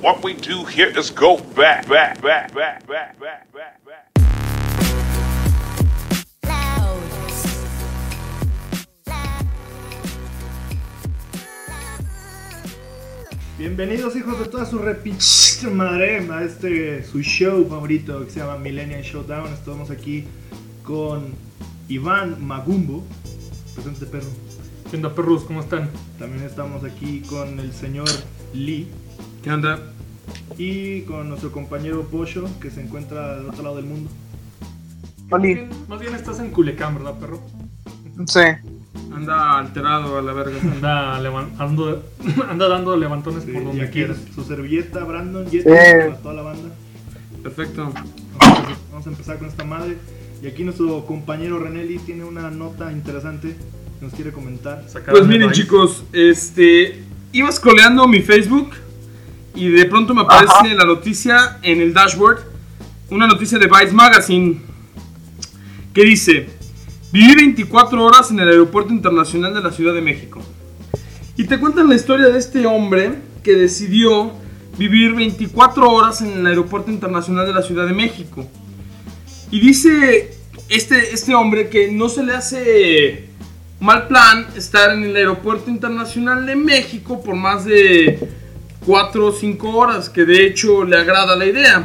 What 0.00 0.22
we 0.22 0.34
do 0.34 0.64
here 0.64 0.96
is 0.96 1.10
go 1.10 1.38
back, 1.56 1.88
back, 1.88 2.22
back, 2.22 2.54
back, 2.54 2.86
back, 2.86 3.18
back, 3.18 3.52
back, 3.52 3.84
back. 3.84 4.12
Bienvenidos 13.58 14.14
hijos 14.14 14.38
de 14.38 14.44
toda 14.44 14.66
su 14.66 14.78
repinche 14.78 15.66
madre 15.66 16.24
a 16.30 16.44
este 16.44 17.02
su 17.02 17.20
show 17.22 17.68
favorito 17.68 18.24
que 18.24 18.30
se 18.30 18.38
llama 18.38 18.56
Millennial 18.56 19.02
Showdown. 19.02 19.52
Estamos 19.52 19.90
aquí 19.90 20.26
con 20.84 21.34
Iván 21.88 22.40
Magumbo. 22.46 23.02
Presente 23.74 24.06
perro. 24.06 24.28
¿Qué 24.88 24.96
onda, 24.96 25.12
perros? 25.12 25.42
¿Cómo 25.42 25.60
están? 25.60 25.90
También 26.20 26.44
estamos 26.44 26.84
aquí 26.84 27.20
con 27.22 27.58
el 27.58 27.72
señor 27.72 28.08
Lee 28.54 28.86
¿Qué 29.42 29.50
onda? 29.50 29.78
y 30.58 31.02
con 31.02 31.28
nuestro 31.28 31.52
compañero 31.52 32.02
Posho 32.10 32.48
que 32.60 32.70
se 32.70 32.82
encuentra 32.82 33.36
del 33.36 33.46
otro 33.48 33.62
lado 33.62 33.76
del 33.76 33.86
mundo. 33.86 34.10
Más 35.30 35.40
bien, 35.40 35.68
más 35.88 36.00
bien 36.00 36.14
estás 36.14 36.40
en 36.40 36.50
Culiacán, 36.50 36.94
¿verdad, 36.96 37.18
perro? 37.18 37.40
sí. 38.26 38.40
Anda 39.14 39.58
alterado 39.58 40.18
a 40.18 40.22
la 40.22 40.32
verga. 40.32 40.58
Anda, 42.50 42.68
dando 42.68 42.96
levantones 42.96 43.44
Sí, 43.44 43.52
por 43.52 43.62
y 43.62 43.64
donde 43.64 43.82
aquí 43.82 43.92
quieras. 43.92 44.18
su 44.34 44.42
servilleta 44.44 45.04
Brandon 45.04 45.44
Yeti 45.44 45.68
Sí. 45.68 45.68
para 45.70 46.16
toda 46.18 46.34
la 46.34 46.42
banda. 46.42 46.70
Perfecto. 47.42 47.92
Vamos 48.90 49.06
a, 49.06 49.10
empezar 49.10 49.38
con 49.38 49.48
esta 49.48 49.64
madre. 49.64 49.96
Y 50.42 50.46
aquí 50.46 50.64
nuestro 50.64 51.04
compañero 51.06 51.58
Renelli 51.58 51.98
tiene 51.98 52.24
una 52.24 52.50
nota 52.50 52.92
interesante 52.92 53.56
que 53.98 54.04
nos 54.04 54.14
quiere 54.14 54.32
comentar. 54.32 54.84
Sacaron 54.88 55.12
Pues 55.20 55.26
miren 55.26 55.52
chicos, 55.52 56.04
este 56.12 57.02
iba 57.32 57.50
scrolleando 57.52 58.06
mi 58.08 58.20
Facebook 58.20 58.70
y 59.54 59.68
de 59.68 59.84
pronto 59.86 60.14
me 60.14 60.22
aparece 60.22 60.52
Ajá. 60.52 60.74
la 60.74 60.84
noticia 60.84 61.58
en 61.62 61.80
el 61.80 61.92
dashboard, 61.92 62.40
una 63.10 63.26
noticia 63.26 63.58
de 63.58 63.66
Vice 63.66 63.92
Magazine 63.92 64.60
que 65.92 66.04
dice, 66.04 66.48
viví 67.12 67.34
24 67.34 68.04
horas 68.04 68.30
en 68.30 68.40
el 68.40 68.48
aeropuerto 68.48 68.92
internacional 68.92 69.54
de 69.54 69.60
la 69.60 69.72
Ciudad 69.72 69.94
de 69.94 70.00
México. 70.00 70.40
Y 71.36 71.44
te 71.44 71.58
cuentan 71.58 71.88
la 71.88 71.94
historia 71.94 72.28
de 72.28 72.38
este 72.38 72.66
hombre 72.66 73.14
que 73.42 73.54
decidió 73.54 74.32
vivir 74.76 75.14
24 75.14 75.90
horas 75.90 76.20
en 76.20 76.32
el 76.32 76.46
aeropuerto 76.46 76.90
internacional 76.90 77.46
de 77.46 77.52
la 77.52 77.62
Ciudad 77.62 77.86
de 77.86 77.94
México. 77.94 78.46
Y 79.50 79.60
dice 79.60 80.38
este, 80.68 81.14
este 81.14 81.34
hombre 81.34 81.68
que 81.68 81.90
no 81.90 82.08
se 82.08 82.22
le 82.22 82.34
hace 82.34 83.28
mal 83.80 84.06
plan 84.06 84.46
estar 84.56 84.92
en 84.92 85.04
el 85.04 85.16
aeropuerto 85.16 85.70
internacional 85.70 86.46
de 86.46 86.56
México 86.56 87.22
por 87.22 87.34
más 87.34 87.64
de 87.64 88.18
4 88.88 89.26
o 89.26 89.32
5 89.32 89.68
horas, 89.76 90.08
que 90.08 90.24
de 90.24 90.46
hecho 90.46 90.82
le 90.82 90.96
agrada 90.96 91.36
la 91.36 91.44
idea. 91.44 91.84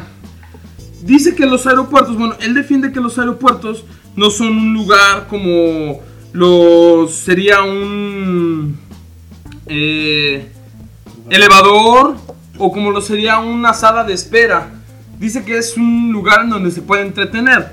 Dice 1.02 1.34
que 1.34 1.44
los 1.44 1.66
aeropuertos, 1.66 2.16
bueno, 2.16 2.34
él 2.40 2.54
defiende 2.54 2.92
que 2.92 3.00
los 3.00 3.18
aeropuertos 3.18 3.84
no 4.16 4.30
son 4.30 4.56
un 4.56 4.72
lugar 4.72 5.26
como 5.28 6.00
los 6.32 7.12
sería 7.12 7.62
un 7.62 8.78
eh, 9.66 10.50
elevador 11.28 12.16
o 12.56 12.72
como 12.72 12.90
lo 12.90 13.02
sería 13.02 13.38
una 13.38 13.74
sala 13.74 14.04
de 14.04 14.14
espera. 14.14 14.70
Dice 15.18 15.44
que 15.44 15.58
es 15.58 15.76
un 15.76 16.10
lugar 16.10 16.44
en 16.44 16.50
donde 16.50 16.70
se 16.70 16.80
puede 16.80 17.02
entretener. 17.02 17.70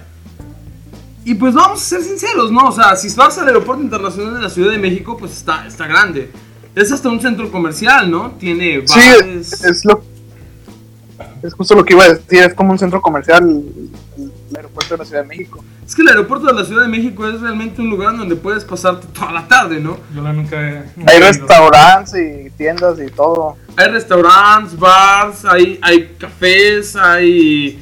Y 1.24 1.36
pues 1.36 1.54
vamos 1.54 1.82
a 1.82 1.86
ser 1.86 2.02
sinceros, 2.02 2.52
¿no? 2.52 2.68
O 2.68 2.72
sea, 2.74 2.98
si 2.98 3.08
vas 3.16 3.38
al 3.38 3.48
aeropuerto 3.48 3.82
internacional 3.82 4.34
de 4.34 4.42
la 4.42 4.50
Ciudad 4.50 4.72
de 4.72 4.78
México, 4.78 5.16
pues 5.16 5.32
está, 5.32 5.66
está 5.66 5.88
grande. 5.88 6.30
Es 6.76 6.92
hasta 6.92 7.10
un 7.10 7.20
centro 7.20 7.52
comercial, 7.52 8.10
¿no? 8.10 8.32
Tiene 8.40 8.84
Sí, 8.88 9.00
bares. 9.20 9.64
es 9.64 9.86
lo. 9.86 10.04
Es 11.44 11.54
justo 11.54 11.76
lo 11.76 11.84
que 11.84 11.94
iba 11.94 12.04
a 12.04 12.10
decir, 12.14 12.44
es 12.44 12.54
como 12.54 12.72
un 12.72 12.80
centro 12.80 13.02
comercial, 13.02 13.44
el, 13.44 13.90
el 14.50 14.56
aeropuerto 14.56 14.94
de 14.94 14.98
la 15.00 15.06
Ciudad 15.06 15.22
de 15.24 15.28
México. 15.28 15.64
Es 15.86 15.96
que 15.96 16.04
el 16.04 16.08
aeropuerto 16.10 16.48
de 16.48 16.54
la 16.54 16.64
Ciudad 16.66 16.84
de 16.84 16.88
México 16.88 17.28
es 17.28 17.42
realmente 17.42 17.82
un 17.82 17.90
lugar 17.90 18.16
donde 18.16 18.36
puedes 18.36 18.64
pasarte 18.64 19.08
toda 19.08 19.32
la 19.32 19.48
tarde, 19.48 19.80
¿no? 19.80 19.98
Yo 20.16 20.22
la 20.22 20.34
nunca 20.34 20.56
he. 20.62 20.84
nunca 20.96 21.12
Hay 21.12 21.18
he 21.18 21.20
restaurantes 21.20 22.14
y 22.16 22.50
tiendas 22.52 23.00
y 23.00 23.12
todo. 23.12 23.58
Hay 23.76 23.88
restaurantes, 23.90 24.78
bars, 24.78 25.46
hay, 25.46 25.80
hay 25.82 26.16
cafés, 26.20 26.96
hay, 26.96 27.80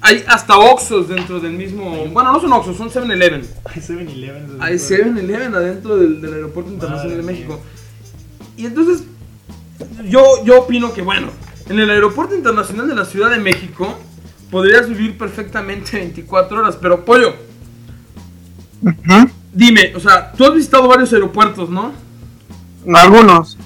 hay 0.00 0.24
hasta 0.26 0.58
Oxxos 0.58 1.08
dentro 1.08 1.38
del 1.38 1.52
mismo... 1.52 2.06
Bueno, 2.06 2.32
no 2.32 2.40
son 2.40 2.52
Oxxos, 2.52 2.76
son 2.76 2.90
7-Eleven. 2.90 3.46
Hay 3.66 3.80
7-Eleven. 3.80 4.56
Hay 4.60 4.74
7-Eleven 4.74 5.54
adentro 5.54 5.96
del, 5.96 6.20
del 6.20 6.34
Aeropuerto 6.34 6.72
Internacional 6.72 7.16
de 7.16 7.22
Madre 7.22 7.34
México. 7.34 7.60
Y 8.56 8.66
entonces, 8.66 9.04
yo, 10.04 10.22
yo 10.44 10.60
opino 10.60 10.92
que, 10.92 11.02
bueno, 11.02 11.28
en 11.68 11.78
el 11.78 11.90
Aeropuerto 11.90 12.34
Internacional 12.34 12.88
de 12.88 12.94
la 12.94 13.04
Ciudad 13.04 13.30
de 13.30 13.38
México 13.38 13.98
podrías 14.50 14.88
vivir 14.88 15.16
perfectamente 15.16 15.96
24 15.96 16.58
horas, 16.58 16.76
pero 16.80 17.04
pollo, 17.04 17.34
dime, 19.52 19.94
o 19.94 20.00
sea, 20.00 20.32
tú 20.32 20.44
has 20.44 20.54
visitado 20.54 20.88
varios 20.88 21.12
aeropuertos, 21.12 21.70
¿no? 21.70 21.92
Algunos. 22.94 23.56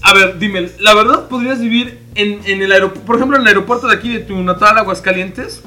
A 0.00 0.14
ver, 0.14 0.38
dime, 0.38 0.70
¿la 0.78 0.94
verdad 0.94 1.28
podrías 1.28 1.60
vivir 1.60 2.00
en, 2.14 2.40
en 2.46 2.62
el 2.62 2.72
aeropuerto, 2.72 3.04
por 3.04 3.16
ejemplo, 3.16 3.36
en 3.36 3.42
el 3.42 3.48
aeropuerto 3.48 3.88
de 3.88 3.96
aquí 3.96 4.12
de 4.12 4.20
tu 4.20 4.36
natal 4.42 4.78
Aguascalientes? 4.78 5.62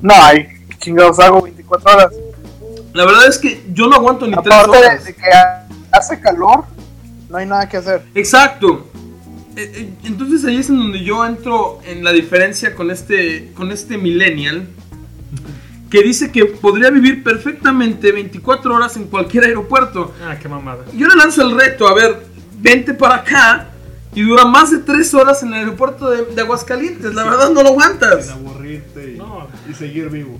No 0.00 0.14
hay. 0.14 0.46
¿qué 0.68 0.76
Chingados 0.78 1.20
hago 1.20 1.42
24 1.42 1.92
horas. 1.92 2.12
La 2.92 3.04
verdad 3.06 3.28
es 3.28 3.38
que 3.38 3.64
yo 3.72 3.86
no 3.88 3.96
aguanto 3.96 4.26
ni 4.26 4.32
tres 4.32 4.54
Aparte 4.54 4.78
de, 4.78 4.86
horas. 4.86 5.04
de 5.04 5.14
que 5.14 5.22
hace 5.92 6.20
calor, 6.20 6.64
no 7.32 7.38
hay 7.38 7.46
nada 7.46 7.68
que 7.68 7.78
hacer. 7.78 8.02
Exacto. 8.14 8.86
Eh, 9.56 9.72
eh, 9.74 9.94
Entonces 10.04 10.44
ahí 10.44 10.58
es 10.58 10.68
en 10.68 10.78
donde 10.78 11.02
yo 11.02 11.24
entro 11.26 11.80
en 11.84 12.04
la 12.04 12.12
diferencia 12.12 12.74
con 12.74 12.90
este, 12.90 13.50
con 13.54 13.72
este 13.72 13.98
millennial 13.98 14.68
que 15.90 16.02
dice 16.02 16.30
que 16.32 16.44
podría 16.46 16.90
vivir 16.90 17.22
perfectamente 17.22 18.12
24 18.12 18.74
horas 18.74 18.96
en 18.96 19.04
cualquier 19.04 19.44
aeropuerto. 19.44 20.14
Ah, 20.24 20.36
qué 20.40 20.48
mamada. 20.48 20.84
Yo 20.94 21.06
le 21.08 21.16
lanzo 21.16 21.42
el 21.42 21.58
reto, 21.58 21.86
a 21.88 21.94
ver, 21.94 22.24
vente 22.60 22.94
para 22.94 23.16
acá 23.16 23.68
y 24.14 24.22
dura 24.22 24.44
más 24.46 24.70
de 24.70 24.78
3 24.78 25.14
horas 25.14 25.42
en 25.42 25.48
el 25.48 25.54
aeropuerto 25.54 26.10
de, 26.10 26.24
de 26.34 26.40
Aguascalientes. 26.42 27.14
La 27.14 27.24
verdad 27.24 27.50
no 27.50 27.62
lo 27.62 27.70
aguantas. 27.70 28.24
Sin 28.26 28.32
aburrirte 28.34 29.12
y, 29.14 29.18
No. 29.18 29.48
y 29.70 29.74
seguir 29.74 30.08
vivo. 30.08 30.38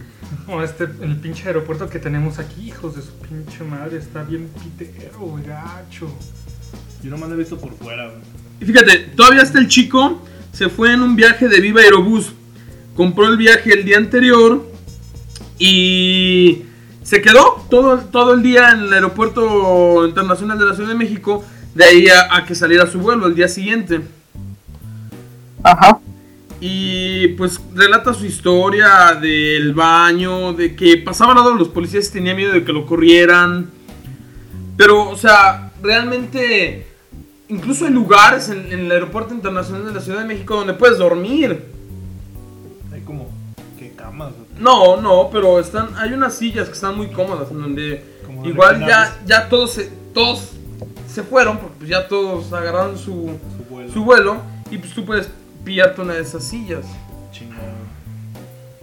No, 0.49 0.63
este, 0.63 0.85
el 0.85 1.17
pinche 1.21 1.47
aeropuerto 1.47 1.89
que 1.91 1.99
tenemos 1.99 2.39
aquí, 2.39 2.69
hijos 2.69 2.97
de 2.97 3.03
su 3.03 3.13
pinche 3.19 3.63
madre, 3.65 3.99
está 3.99 4.23
bien 4.23 4.49
pitero, 4.79 5.39
gacho. 5.47 6.09
Yo 7.03 7.11
nomás 7.11 7.29
lo 7.29 7.35
he 7.35 7.39
visto 7.39 7.59
por 7.59 7.75
fuera, 7.75 8.07
güey. 8.09 8.21
Y 8.61 8.65
fíjate, 8.65 8.99
todavía 9.17 9.43
está 9.43 9.59
el 9.59 9.69
chico, 9.69 10.23
se 10.53 10.69
fue 10.69 10.93
en 10.93 11.03
un 11.03 11.17
viaje 11.17 11.49
de 11.49 11.61
Viva 11.61 11.81
Aerobús. 11.81 12.33
Compró 12.97 13.27
el 13.27 13.37
viaje 13.37 13.73
el 13.73 13.85
día 13.85 13.97
anterior 13.97 14.71
y 15.59 16.62
se 17.03 17.21
quedó 17.21 17.67
todo, 17.69 17.99
todo 17.99 18.35
el 18.35 18.43
día 18.43 18.71
en 18.71 18.81
el 18.81 18.93
aeropuerto 18.93 20.07
internacional 20.07 20.59
de 20.59 20.67
la 20.67 20.75
Ciudad 20.75 20.91
de 20.91 20.95
México. 20.95 21.45
De 21.75 21.85
ahí 21.85 22.07
a, 22.09 22.37
a 22.37 22.45
que 22.45 22.55
saliera 22.55 22.87
su 22.87 23.01
vuelo 23.01 23.27
el 23.27 23.35
día 23.35 23.49
siguiente. 23.49 24.01
Ajá. 25.62 25.99
Y 26.61 27.29
pues 27.29 27.61
relata 27.75 28.15
su 28.15 28.25
historia 28.25 29.19
del 29.21 29.75
baño, 29.75 30.53
de 30.53 30.77
que 30.77 30.99
pasaba 30.99 31.33
al 31.33 31.39
lado 31.39 31.53
de 31.55 31.59
los 31.59 31.69
policías 31.69 32.09
y 32.09 32.12
tenía 32.12 32.35
miedo 32.35 32.53
de 32.53 32.62
que 32.62 32.73
lo 32.73 32.87
corrieran. 32.87 33.71
Pero, 34.77 35.09
o 35.09 35.17
sea, 35.17 35.73
realmente, 35.83 36.92
incluso 37.53 37.85
hay 37.85 37.93
lugares 37.93 38.49
en, 38.49 38.73
en 38.73 38.81
el 38.81 38.93
aeropuerto 38.93 39.35
internacional 39.35 39.85
de 39.87 39.93
la 39.93 40.01
Ciudad 40.01 40.21
de 40.21 40.27
México 40.27 40.57
donde 40.57 40.75
puedes 40.75 40.99
dormir. 40.99 41.65
Hay 42.93 43.01
como. 43.03 43.29
¿Qué 43.79 43.93
camas? 43.93 44.33
No, 44.59 45.01
no, 45.01 45.29
pero 45.31 45.61
están, 45.61 45.89
hay 45.97 46.12
unas 46.12 46.35
sillas 46.35 46.69
que 46.69 46.75
están 46.75 46.97
muy 46.97 47.09
cómodas 47.09 47.51
en 47.51 47.61
donde 47.61 48.05
Como 48.27 48.47
igual 48.47 48.81
ya, 48.87 49.17
ya 49.27 49.49
todos 49.49 49.73
se, 49.73 49.91
todos 50.15 50.53
se 51.12 51.23
fueron, 51.23 51.59
porque 51.59 51.75
pues 51.79 51.91
ya 51.91 52.09
todos 52.09 52.53
agarraron 52.53 52.97
su, 52.97 53.39
Su 53.59 53.65
vuelo. 53.75 53.93
su 53.93 54.05
vuelo 54.05 54.37
y 54.71 54.79
pues 54.79 54.95
tú 54.95 55.05
puedes 55.05 55.29
pillarte 55.65 56.01
una 56.01 56.15
de 56.15 56.23
esas 56.23 56.45
sillas. 56.45 56.87
Chingón. 57.32 57.56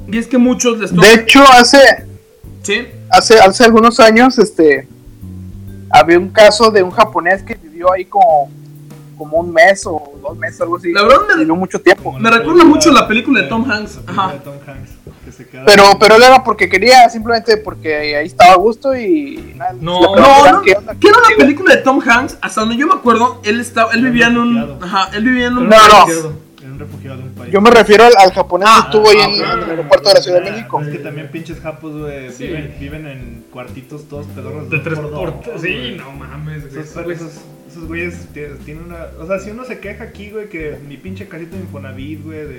Y 0.08 0.18
es 0.18 0.28
que 0.28 0.38
muchos 0.38 0.80
les 0.80 0.94
toca. 0.94 1.08
De 1.08 1.14
hecho, 1.16 1.42
hace, 1.52 2.06
¿Sí? 2.64 2.88
hace, 3.10 3.40
hace 3.40 3.64
algunos 3.64 4.00
años, 4.00 4.38
este, 4.38 4.88
había 5.92 6.18
un 6.20 6.30
caso 6.30 6.72
de 6.72 6.84
un 6.84 6.92
japonés 6.92 7.42
que 7.44 7.56
vivió 7.56 7.92
ahí 7.92 8.06
como, 8.06 8.52
como 9.20 9.38
un 9.38 9.54
mes 9.54 9.86
o 9.86 10.14
dos 10.22 10.36
meses, 10.38 10.60
algo 10.62 10.78
así. 10.78 10.92
La 10.92 11.04
verdad 11.04 11.18
me- 11.28 11.36
Vivió 11.40 11.56
mucho 11.56 11.80
tiempo. 11.80 12.14
Me 12.14 12.32
la 12.32 12.38
recuerda 12.40 12.64
mucho 12.64 12.92
la 12.92 13.08
película 13.08 13.42
de 13.44 13.48
Tom 13.48 13.70
Hanks. 13.70 13.98
La 13.98 14.02
película 14.02 14.24
Ajá. 14.26 14.34
de 14.34 14.40
Tom 14.40 14.56
Hanks. 14.66 14.92
Que 15.26 15.32
se 15.32 15.48
queda 15.48 15.66
Pero, 15.66 15.84
pero 16.00 16.16
él 16.16 16.24
era 16.24 16.44
porque 16.44 16.68
quería, 16.70 17.08
simplemente 17.10 17.58
porque 17.58 18.16
ahí 18.16 18.26
estaba 18.26 18.54
a 18.54 18.58
gusto 18.58 18.96
y 18.96 19.54
nada. 19.58 19.74
No, 19.80 20.00
No, 20.16 20.52
no, 20.52 20.62
qué 20.62 20.74
onda 20.74 20.96
que 20.96 21.08
era 21.08 21.18
una 21.18 21.28
contigo. 21.28 21.40
película 21.40 21.76
de 21.76 21.82
Tom 21.82 22.00
Hanks, 22.04 22.38
hasta 22.42 22.62
donde 22.62 22.78
yo 22.78 22.88
me 22.88 22.94
acuerdo, 22.94 23.42
él 23.44 23.60
estaba, 23.60 23.92
él 23.92 24.00
Era 24.00 24.10
vivía 24.10 24.28
en 24.28 24.38
un, 24.38 24.78
ajá, 24.82 25.10
él 25.14 25.24
vivía 25.24 25.48
en 25.48 25.58
un 25.58 25.70
No, 25.70 25.76
no. 25.88 26.00
Izquierdo. 26.00 26.34
Era 26.62 26.72
un 26.74 26.80
refugiado 26.80 27.18
de 27.18 27.24
un 27.24 27.30
país. 27.36 27.52
Yo 27.54 27.62
me 27.62 27.70
refiero 27.72 28.04
al, 28.06 28.14
al 28.18 28.32
japonés 28.34 28.68
Ah, 28.70 28.88
que 28.92 28.98
estuvo 28.98 29.10
ahí 29.10 29.18
ah, 29.44 29.54
en, 29.54 29.64
el 29.64 29.70
aeropuerto 29.72 30.10
de 30.10 30.16
la 30.16 30.22
Ciudad 30.22 30.42
de 30.42 30.50
Ah, 30.50 30.52
México. 30.52 30.82
Es 30.82 30.88
que 30.90 30.98
también 31.00 31.32
pinches 31.32 31.60
japos, 31.60 31.96
güey, 31.98 32.30
viven, 32.38 32.76
viven 32.80 33.08
en 33.08 33.46
cuartitos 33.52 34.08
todos 34.10 34.26
pedorros. 34.28 34.70
De 34.70 34.80
tres 34.80 35.00
por 35.00 35.12
dos, 35.12 35.34
Sí, 35.62 35.96
no 35.98 36.12
mames, 36.12 36.64
esos 36.66 37.42
Esos 37.70 37.86
güeyes 37.88 38.28
tienen 38.34 38.84
una. 38.86 39.06
O 39.20 39.28
sea, 39.28 39.40
si 39.40 39.52
uno 39.52 39.64
se 39.66 39.80
queja 39.80 40.04
aquí, 40.06 40.32
güey, 40.32 40.50
que 40.50 40.78
mi 40.88 40.98
pinche 40.98 41.28
casita 41.28 41.56
de 41.56 41.62
Infonavit, 41.62 42.24
güey, 42.24 42.40
de, 42.40 42.54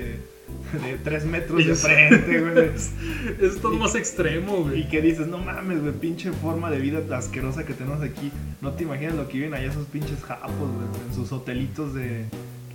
de 0.83 0.97
3 1.03 1.25
metros 1.25 1.65
de 1.65 1.75
frente, 1.75 2.39
güey. 2.39 2.69
Es 3.41 3.59
todo 3.61 3.75
más 3.77 3.95
extremo, 3.95 4.59
Y 4.59 4.61
güey. 4.69 4.89
que 4.89 5.01
dices, 5.01 5.27
no 5.27 5.37
mames, 5.37 5.81
güey, 5.81 5.93
pinche 5.93 6.31
forma 6.31 6.71
de 6.71 6.79
vida 6.79 7.01
asquerosa 7.17 7.65
que 7.65 7.73
tenemos 7.73 8.01
aquí. 8.01 8.31
No 8.61 8.71
te 8.71 8.83
imaginas 8.83 9.15
lo 9.15 9.27
que 9.27 9.33
viven 9.37 9.53
allá 9.53 9.69
esos 9.69 9.85
pinches 9.87 10.21
japos, 10.23 10.53
güey, 10.57 11.07
en 11.09 11.13
sus 11.15 11.31
hotelitos 11.31 11.93
de. 11.93 12.25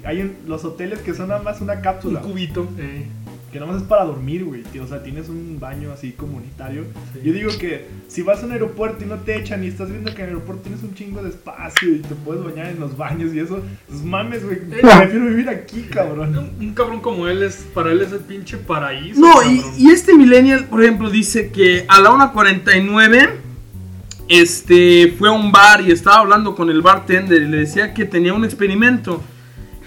Hay 0.04 0.20
un- 0.20 0.36
los 0.46 0.64
hoteles 0.64 1.00
que 1.00 1.14
son 1.14 1.28
nada 1.28 1.42
más 1.42 1.60
una 1.60 1.74
Un 1.74 1.80
cápsula, 1.80 2.20
cubito. 2.20 2.68
eh. 2.78 3.06
Que 3.56 3.61
nada 3.61 3.73
más 3.73 3.82
es 3.82 3.88
para 3.88 4.05
dormir, 4.05 4.44
güey. 4.44 4.62
tío. 4.64 4.85
O 4.85 4.87
sea, 4.87 5.03
tienes 5.03 5.31
un 5.31 5.58
baño 5.58 5.91
así 5.91 6.12
comunitario. 6.12 6.85
Sí. 7.14 7.20
Yo 7.25 7.32
digo 7.32 7.50
que 7.58 7.87
si 8.06 8.20
vas 8.20 8.43
a 8.43 8.47
un 8.47 8.53
aeropuerto 8.53 9.03
y 9.03 9.08
no 9.08 9.17
te 9.17 9.38
echan 9.38 9.64
y 9.64 9.69
estás 9.69 9.91
viendo 9.91 10.14
que 10.14 10.23
en 10.23 10.29
el 10.29 10.35
aeropuerto 10.35 10.64
tienes 10.64 10.82
un 10.82 10.94
chingo 10.94 11.23
de 11.23 11.31
espacio 11.31 11.88
y 11.88 12.00
te 12.00 12.14
puedes 12.14 12.44
bañar 12.44 12.67
en 12.67 12.79
los 12.79 12.99
baños 12.99 13.32
y 13.32 13.41
eso, 13.41 13.62
pues 13.88 14.03
mames, 14.03 14.44
güey. 14.44 14.58
Prefiero 14.69 15.25
vivir 15.25 15.49
aquí, 15.49 15.87
cabrón. 15.91 16.37
Un, 16.37 16.67
un 16.67 16.75
cabrón 16.75 17.00
como 17.00 17.29
él 17.29 17.43
es, 17.43 17.67
para 17.73 17.93
él 17.93 18.03
es 18.03 18.12
el 18.12 18.20
pinche 18.20 18.58
paraíso. 18.58 19.19
No, 19.19 19.32
y 19.79 19.88
este 19.88 20.14
millennial, 20.14 20.67
por 20.67 20.82
ejemplo, 20.82 21.08
dice 21.08 21.50
que 21.50 21.87
a 21.88 21.99
la 21.99 22.11
1.49 22.11 23.31
este, 24.29 25.14
fue 25.19 25.31
a 25.31 25.32
un 25.32 25.50
bar 25.50 25.81
y 25.81 25.93
estaba 25.93 26.19
hablando 26.19 26.55
con 26.55 26.69
el 26.69 26.82
bartender 26.82 27.43
y 27.43 27.49
le 27.49 27.58
decía 27.58 27.94
que 27.94 28.05
tenía 28.05 28.35
un 28.35 28.44
experimento 28.44 29.23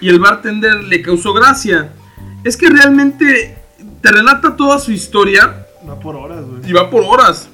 y 0.00 0.08
el 0.08 0.18
bartender 0.18 0.82
le 0.82 1.02
causó 1.02 1.32
gracia. 1.32 1.92
Es 2.42 2.56
que 2.56 2.70
realmente 2.70 3.59
te 4.00 4.10
relata 4.10 4.56
toda 4.56 4.78
su 4.78 4.92
historia 4.92 5.66
Va 5.88 5.98
por 5.98 6.16
horas, 6.16 6.44
güey. 6.46 6.68
y 6.68 6.72
va 6.72 6.90
por 6.90 7.02
horas. 7.04 7.48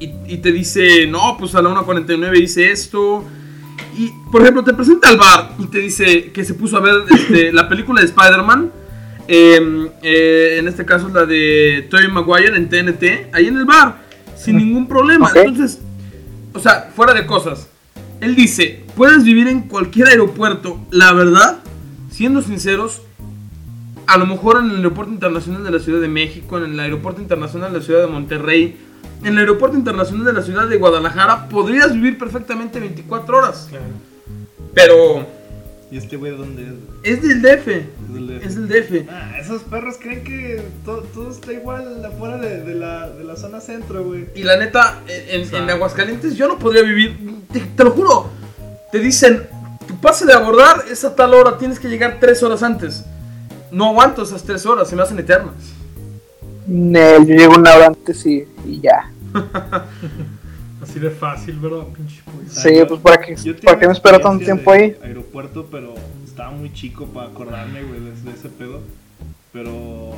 Y, 0.00 0.10
y 0.26 0.36
te 0.38 0.52
dice, 0.52 1.06
no, 1.06 1.36
pues 1.38 1.54
a 1.54 1.62
la 1.62 1.70
1.49 1.70 2.40
hice 2.42 2.70
esto. 2.70 3.24
Y, 3.96 4.12
por 4.30 4.42
ejemplo, 4.42 4.62
te 4.62 4.72
presenta 4.74 5.08
al 5.08 5.16
bar 5.16 5.54
y 5.58 5.66
te 5.66 5.78
dice 5.78 6.30
que 6.30 6.44
se 6.44 6.54
puso 6.54 6.76
a 6.76 6.80
ver 6.80 6.94
este, 7.10 7.52
la 7.52 7.68
película 7.68 8.00
de 8.00 8.06
Spider-Man. 8.06 8.70
eh, 9.26 9.90
eh, 10.02 10.56
en 10.58 10.68
este 10.68 10.84
caso 10.84 11.08
es 11.08 11.14
la 11.14 11.26
de 11.26 11.86
Tobey 11.90 12.08
Maguire 12.08 12.56
en 12.56 12.68
TNT. 12.68 13.34
Ahí 13.34 13.46
en 13.48 13.56
el 13.56 13.64
bar, 13.64 13.98
sin 14.36 14.56
ningún 14.56 14.86
problema. 14.86 15.30
Ok. 15.30 15.36
Entonces, 15.36 15.80
o 16.54 16.60
sea, 16.60 16.90
fuera 16.94 17.12
de 17.12 17.26
cosas. 17.26 17.68
Él 18.20 18.34
dice, 18.36 18.84
puedes 18.96 19.24
vivir 19.24 19.48
en 19.48 19.62
cualquier 19.62 20.08
aeropuerto. 20.08 20.78
La 20.90 21.12
verdad, 21.12 21.58
siendo 22.10 22.40
sinceros, 22.42 23.02
a 24.08 24.16
lo 24.16 24.26
mejor 24.26 24.58
en 24.58 24.70
el 24.70 24.76
aeropuerto 24.76 25.12
internacional 25.12 25.62
de 25.62 25.70
la 25.70 25.78
Ciudad 25.80 26.00
de 26.00 26.08
México, 26.08 26.56
en 26.56 26.72
el 26.72 26.80
aeropuerto 26.80 27.20
internacional 27.20 27.72
de 27.72 27.78
la 27.78 27.84
Ciudad 27.84 28.00
de 28.00 28.06
Monterrey, 28.06 28.74
en 29.20 29.34
el 29.34 29.38
aeropuerto 29.38 29.76
internacional 29.76 30.24
de 30.24 30.32
la 30.32 30.42
Ciudad 30.42 30.66
de 30.66 30.78
Guadalajara, 30.78 31.48
podrías 31.50 31.92
vivir 31.92 32.16
perfectamente 32.16 32.80
24 32.80 33.36
horas. 33.36 33.66
Claro. 33.68 33.84
Pero 34.72 35.26
¿Y 35.90 35.98
este 35.98 36.16
güey 36.16 36.32
de 36.32 36.38
dónde 36.38 36.62
es? 37.02 37.18
es 37.18 37.22
del 37.22 37.42
DF. 37.42 37.68
Es 37.68 38.14
del 38.14 38.26
DF. 38.28 38.46
Es 38.46 38.56
del 38.56 38.68
DF. 38.68 39.10
Ah, 39.10 39.38
esos 39.38 39.62
perros 39.64 39.96
creen 40.00 40.24
que 40.24 40.62
todo, 40.86 41.02
todo 41.02 41.30
está 41.30 41.52
igual 41.52 42.02
afuera 42.02 42.38
de, 42.38 42.62
de 42.62 42.74
la, 42.74 43.10
de 43.10 43.24
la 43.24 43.36
zona 43.36 43.60
centro, 43.60 44.04
güey. 44.04 44.26
Y 44.34 44.42
la 44.42 44.56
neta, 44.56 45.02
en. 45.06 45.68
Aguascalientes 45.68 46.34
yo 46.34 46.48
no 46.48 46.58
podría 46.58 46.82
vivir. 46.82 47.18
Te, 47.52 47.60
te 47.60 47.84
lo 47.84 47.90
juro. 47.90 48.30
Te 48.90 49.00
dicen, 49.00 49.46
tu 49.86 50.00
pase 50.00 50.24
de 50.24 50.32
abordar 50.32 50.84
es 50.90 51.04
a 51.04 51.14
tal 51.14 51.34
hora, 51.34 51.58
tienes 51.58 51.78
que 51.78 51.88
llegar 51.88 52.16
3 52.18 52.42
horas 52.42 52.62
antes. 52.62 53.04
No 53.70 53.86
aguanto 53.90 54.22
esas 54.22 54.42
3 54.44 54.64
horas, 54.66 54.88
se 54.88 54.96
me 54.96 55.02
hacen 55.02 55.18
eternas. 55.18 55.54
Nel, 56.66 57.26
yo 57.26 57.34
llego 57.34 57.54
una 57.56 57.74
hora 57.74 57.86
antes 57.88 58.24
y, 58.26 58.44
y 58.66 58.80
ya. 58.80 59.10
Así 60.82 60.98
de 61.00 61.10
fácil, 61.10 61.58
¿verdad? 61.58 61.84
Pinche 61.94 62.22
Sí, 62.48 62.76
yo- 62.76 62.86
pues 62.86 63.00
para 63.00 63.20
qué, 63.20 63.36
para 63.64 63.78
qué 63.78 63.86
me 63.86 63.92
espero 63.92 64.20
tanto 64.20 64.44
tiempo 64.44 64.70
ahí. 64.70 64.96
Aeropuerto, 65.02 65.66
pero 65.70 65.94
estaba 66.24 66.50
muy 66.50 66.72
chico 66.72 67.06
para 67.06 67.28
acordarme, 67.28 67.82
güey, 67.82 68.00
de, 68.00 68.12
de 68.12 68.30
ese 68.30 68.48
pedo. 68.48 68.80
Pero 69.52 70.12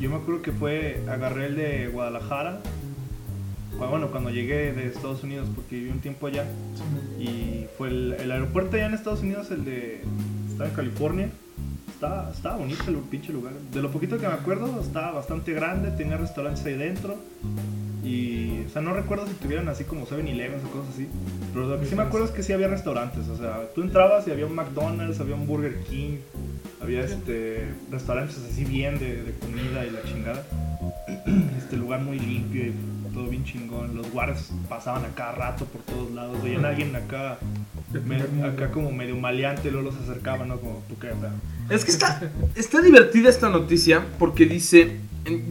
yo 0.00 0.10
me 0.10 0.16
acuerdo 0.16 0.40
que 0.42 0.52
fue, 0.52 1.02
agarré 1.10 1.46
el 1.46 1.56
de 1.56 1.88
Guadalajara. 1.88 2.60
Bueno, 3.78 4.08
cuando 4.10 4.30
llegué 4.30 4.72
de 4.72 4.86
Estados 4.86 5.22
Unidos, 5.22 5.48
porque 5.54 5.76
viví 5.76 5.90
un 5.90 6.00
tiempo 6.00 6.26
allá. 6.26 6.44
Y 7.20 7.66
fue 7.76 7.88
el, 7.88 8.12
el 8.18 8.32
aeropuerto 8.32 8.76
allá 8.76 8.86
en 8.86 8.94
Estados 8.94 9.20
Unidos, 9.20 9.50
el 9.50 9.64
de. 9.64 10.00
Estaba 10.50 10.68
en 10.70 10.74
California. 10.74 11.30
Estaba, 11.98 12.30
estaba 12.32 12.58
bonito 12.58 12.84
el 12.86 12.96
pinche 12.98 13.32
lugar. 13.32 13.54
De 13.72 13.82
lo 13.82 13.90
poquito 13.90 14.18
que 14.18 14.28
me 14.28 14.34
acuerdo, 14.34 14.80
estaba 14.80 15.10
bastante 15.10 15.52
grande, 15.52 15.90
tenía 15.90 16.16
restaurantes 16.16 16.64
ahí 16.64 16.74
dentro. 16.74 17.16
Y, 18.04 18.60
o 18.66 18.68
sea, 18.68 18.82
no 18.82 18.94
recuerdo 18.94 19.26
si 19.26 19.34
tuvieran 19.34 19.68
así 19.68 19.82
como 19.82 20.06
7-Eleven 20.06 20.60
o 20.64 20.70
cosas 20.70 20.94
así. 20.94 21.08
Pero 21.52 21.66
lo 21.66 21.80
que 21.80 21.86
sí 21.86 21.96
me 21.96 22.04
acuerdo 22.04 22.28
es 22.28 22.32
que 22.32 22.44
sí 22.44 22.52
había 22.52 22.68
restaurantes. 22.68 23.26
O 23.26 23.36
sea, 23.36 23.62
tú 23.74 23.82
entrabas 23.82 24.28
y 24.28 24.30
había 24.30 24.46
un 24.46 24.54
McDonald's, 24.54 25.18
había 25.18 25.34
un 25.34 25.48
Burger 25.48 25.76
King, 25.90 26.18
había 26.80 27.00
este 27.00 27.66
restaurantes 27.90 28.38
así 28.48 28.64
bien 28.64 29.00
de, 29.00 29.24
de 29.24 29.32
comida 29.32 29.84
y 29.84 29.90
la 29.90 30.02
chingada. 30.04 30.46
Este 31.58 31.76
lugar 31.76 32.02
muy 32.02 32.20
limpio 32.20 32.66
y 32.66 32.74
todo 33.12 33.28
bien 33.28 33.44
chingón. 33.44 33.96
Los 33.96 34.10
guardias 34.10 34.50
pasaban 34.68 35.04
a 35.04 35.08
cada 35.14 35.32
rato 35.32 35.64
por 35.66 35.82
todos 35.82 36.10
lados. 36.12 36.42
Veían 36.42 36.64
a 36.64 36.68
alguien 36.68 36.94
acá, 36.96 37.38
me- 38.04 38.44
acá 38.44 38.70
como 38.70 38.90
medio 38.92 39.16
maleante, 39.16 39.70
luego 39.70 39.90
los 39.90 39.96
acercaban, 40.00 40.48
¿no? 40.48 40.58
Como, 40.58 40.82
¿tú 40.88 40.98
qué? 40.98 41.10
O 41.10 41.20
sea, 41.20 41.32
Es 41.70 41.84
que 41.84 41.90
está, 41.90 42.20
está 42.54 42.80
divertida 42.80 43.28
esta 43.28 43.48
noticia 43.48 44.04
porque 44.18 44.46
dice, 44.46 45.00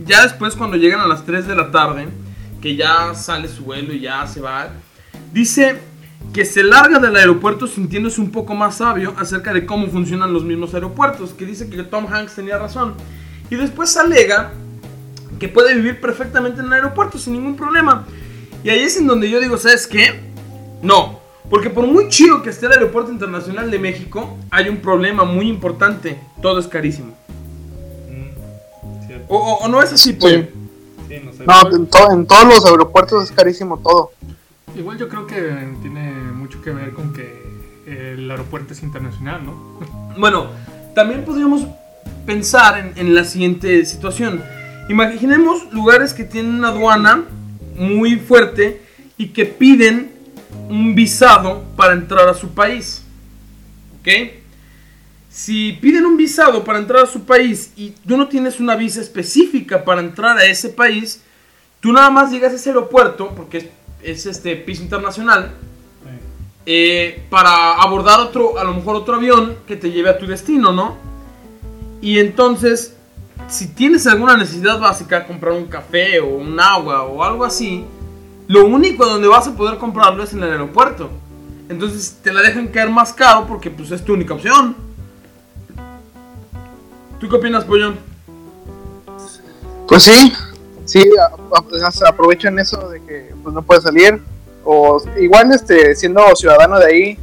ya 0.05 0.23
después 0.23 0.55
cuando 0.55 0.77
llegan 0.77 0.99
a 1.01 1.07
las 1.07 1.25
3 1.25 1.47
de 1.47 1.55
la 1.55 1.71
tarde, 1.71 2.07
que 2.61 2.75
ya 2.75 3.13
sale 3.13 3.47
su 3.47 3.63
vuelo 3.65 3.93
y 3.93 3.99
ya 4.01 4.25
se 4.27 4.41
va, 4.41 4.69
dice 5.33 5.77
que 6.33 6.43
se 6.45 6.63
larga 6.63 6.99
del 6.99 7.15
aeropuerto 7.15 7.67
sintiéndose 7.67 8.19
un 8.19 8.31
poco 8.31 8.53
más 8.55 8.77
sabio 8.77 9.13
acerca 9.17 9.53
de 9.53 9.65
cómo 9.65 9.87
funcionan 9.87 10.33
los 10.33 10.43
mismos 10.43 10.73
aeropuertos, 10.73 11.31
que 11.33 11.45
dice 11.45 11.69
que 11.69 11.83
Tom 11.83 12.07
Hanks 12.11 12.35
tenía 12.35 12.57
razón. 12.57 12.95
Y 13.49 13.55
después 13.55 13.95
alega 13.95 14.51
que 15.39 15.47
puede 15.49 15.75
vivir 15.75 15.99
perfectamente 16.01 16.59
en 16.61 16.67
el 16.67 16.73
aeropuerto 16.73 17.17
sin 17.17 17.33
ningún 17.33 17.55
problema. 17.55 18.05
Y 18.63 18.69
ahí 18.69 18.79
es 18.79 18.97
en 18.97 19.07
donde 19.07 19.29
yo 19.29 19.39
digo, 19.39 19.57
¿sabes 19.57 19.87
qué? 19.87 20.19
No, 20.81 21.19
porque 21.49 21.69
por 21.69 21.85
muy 21.87 22.09
chido 22.09 22.41
que 22.41 22.49
esté 22.49 22.65
el 22.65 22.73
aeropuerto 22.73 23.11
internacional 23.11 23.69
de 23.71 23.79
México, 23.79 24.37
hay 24.49 24.69
un 24.69 24.77
problema 24.77 25.23
muy 25.23 25.47
importante, 25.47 26.19
todo 26.41 26.59
es 26.59 26.67
carísimo. 26.67 27.15
mm. 28.09 29.27
O, 29.29 29.37
o- 29.37 29.65
o 29.65 29.67
no 29.67 29.81
es 29.81 29.93
así, 29.93 30.13
pollo. 30.13 30.47
Sí, 31.07 31.15
no 31.23 31.31
sé. 31.33 31.45
No, 31.45 31.75
en, 31.75 31.87
to- 31.87 32.11
en 32.11 32.25
todos 32.27 32.45
los 32.45 32.65
aeropuertos 32.65 33.23
es 33.25 33.31
carísimo 33.31 33.77
todo. 33.79 34.11
Igual 34.75 34.97
yo 34.97 35.07
creo 35.07 35.25
que 35.25 35.35
tiene 35.81 36.11
mucho 36.11 36.61
que 36.61 36.71
ver 36.71 36.91
con 36.93 37.13
que 37.13 37.41
el 37.87 38.29
aeropuerto 38.29 38.73
es 38.73 38.83
internacional, 38.83 39.45
¿no? 39.45 39.79
Bueno, 40.17 40.47
también 40.93 41.23
podríamos 41.23 41.65
pensar 42.25 42.77
en, 42.77 42.91
en 42.97 43.15
la 43.15 43.23
siguiente 43.23 43.85
situación. 43.85 44.43
Imaginemos 44.89 45.71
lugares 45.73 46.13
que 46.13 46.23
tienen 46.23 46.55
una 46.55 46.69
aduana 46.69 47.25
muy 47.75 48.15
fuerte 48.15 48.81
y 49.17 49.29
que 49.29 49.45
piden 49.45 50.11
un 50.69 50.95
visado 50.95 51.63
para 51.75 51.93
entrar 51.93 52.27
a 52.29 52.33
su 52.33 52.49
país. 52.49 53.03
¿Ok? 53.99 54.07
Si 55.29 55.73
piden 55.73 56.05
un 56.05 56.17
visado 56.17 56.63
para 56.63 56.79
entrar 56.79 57.03
a 57.03 57.07
su 57.07 57.25
país 57.25 57.71
y 57.75 57.91
tú 58.07 58.17
no 58.17 58.27
tienes 58.27 58.59
una 58.59 58.75
visa 58.75 59.01
específica 59.01 59.83
para 59.83 60.01
entrar 60.01 60.37
a 60.37 60.45
ese 60.45 60.69
país, 60.69 61.21
tú 61.79 61.91
nada 61.91 62.09
más 62.09 62.31
llegas 62.31 62.53
a 62.53 62.55
ese 62.55 62.69
aeropuerto, 62.69 63.33
porque 63.35 63.57
es, 63.57 63.65
es 64.01 64.25
este 64.25 64.55
piso 64.55 64.81
internacional, 64.81 65.53
eh, 66.69 67.23
para 67.29 67.75
abordar 67.75 68.19
otro, 68.19 68.59
a 68.59 68.63
lo 68.65 68.73
mejor 68.73 68.97
otro 68.97 69.15
avión 69.15 69.55
que 69.65 69.77
te 69.77 69.89
lleve 69.89 70.09
a 70.09 70.17
tu 70.17 70.27
destino, 70.27 70.73
¿no? 70.73 70.97
Y 72.01 72.19
entonces, 72.19 72.96
si 73.47 73.67
tienes 73.67 74.05
alguna 74.07 74.35
necesidad 74.37 74.79
básica, 74.79 75.25
comprar 75.25 75.53
un 75.53 75.65
café 75.67 76.19
o 76.19 76.27
un 76.27 76.59
agua 76.59 77.03
o 77.03 77.23
algo 77.23 77.45
así, 77.45 77.85
lo 78.47 78.65
único 78.65 79.05
donde 79.05 79.27
vas 79.27 79.47
a 79.47 79.53
poder 79.55 79.77
comprarlo 79.77 80.23
es 80.23 80.33
en 80.33 80.43
el 80.43 80.51
aeropuerto. 80.51 81.09
Entonces 81.69 82.17
te 82.23 82.33
la 82.33 82.41
dejan 82.41 82.67
caer 82.67 82.89
más 82.89 83.13
caro 83.13 83.45
porque 83.47 83.69
pues 83.69 83.91
es 83.91 84.03
tu 84.03 84.13
única 84.13 84.33
opción. 84.33 84.75
¿Tú 87.19 87.27
qué 87.27 87.35
opinas, 87.35 87.65
Pollón? 87.65 87.97
Pues 89.87 90.03
sí, 90.03 90.33
sí, 90.85 91.03
a- 91.19 92.07
aprovechan 92.07 92.59
eso 92.59 92.89
de 92.89 93.03
que 93.03 93.33
pues, 93.43 93.53
no 93.53 93.61
puedes 93.61 93.83
salir. 93.83 94.21
O 94.63 95.01
igual 95.17 95.51
este, 95.53 95.95
siendo 95.95 96.35
ciudadano 96.35 96.77
de 96.77 96.85
ahí, 96.85 97.19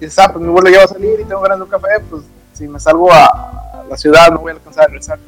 dices, 0.00 0.18
ah, 0.18 0.32
pues 0.32 0.42
mi 0.44 0.50
vuelo 0.50 0.70
ya 0.70 0.78
va 0.78 0.84
a 0.84 0.88
salir 0.88 1.20
y 1.20 1.24
tengo 1.24 1.42
ganas 1.42 1.58
de 1.58 1.64
un 1.64 1.70
café, 1.70 1.88
pues 2.08 2.22
si 2.54 2.66
me 2.66 2.80
salgo 2.80 3.12
a 3.12 3.84
la 3.88 3.96
ciudad 3.96 4.30
no 4.30 4.38
voy 4.38 4.50
a 4.50 4.54
alcanzar 4.54 4.84
a 4.84 4.86
regresar. 4.88 5.18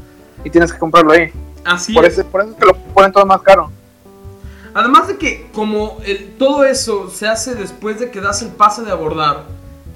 Y 0.49 0.51
tienes 0.51 0.73
que 0.73 0.79
comprarlo 0.79 1.13
ahí. 1.13 1.31
Así 1.63 1.93
Por 1.93 2.07
es. 2.07 2.15
eso, 2.17 2.27
por 2.27 2.41
eso 2.41 2.53
es 2.53 2.57
que 2.57 2.65
lo 2.65 2.75
ponen 2.95 3.13
todo 3.13 3.27
más 3.27 3.43
caro. 3.43 3.71
Además 4.73 5.07
de 5.09 5.19
que 5.19 5.51
como 5.53 5.99
el- 6.07 6.37
todo 6.39 6.65
eso 6.65 7.11
se 7.11 7.29
hace 7.29 7.55
después 7.55 8.01
de 8.01 8.11
que 8.11 8.23
das 8.23 8.41
el 8.41 8.49
pase 8.49 8.81
de 8.83 8.91
abordar, 8.91 9.45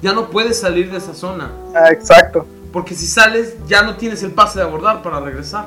ya 0.03 0.13
no 0.13 0.29
puedes 0.29 0.59
salir 0.59 0.91
de 0.91 0.99
esa 0.99 1.15
zona. 1.15 1.49
Ah, 1.73 1.89
exacto. 1.91 2.45
Porque 2.71 2.93
si 2.93 3.07
sales 3.07 3.55
ya 3.67 3.81
no 3.81 3.95
tienes 3.97 4.21
el 4.21 4.31
pase 4.31 4.59
de 4.59 4.65
abordar 4.65 5.01
para 5.01 5.19
regresar. 5.19 5.65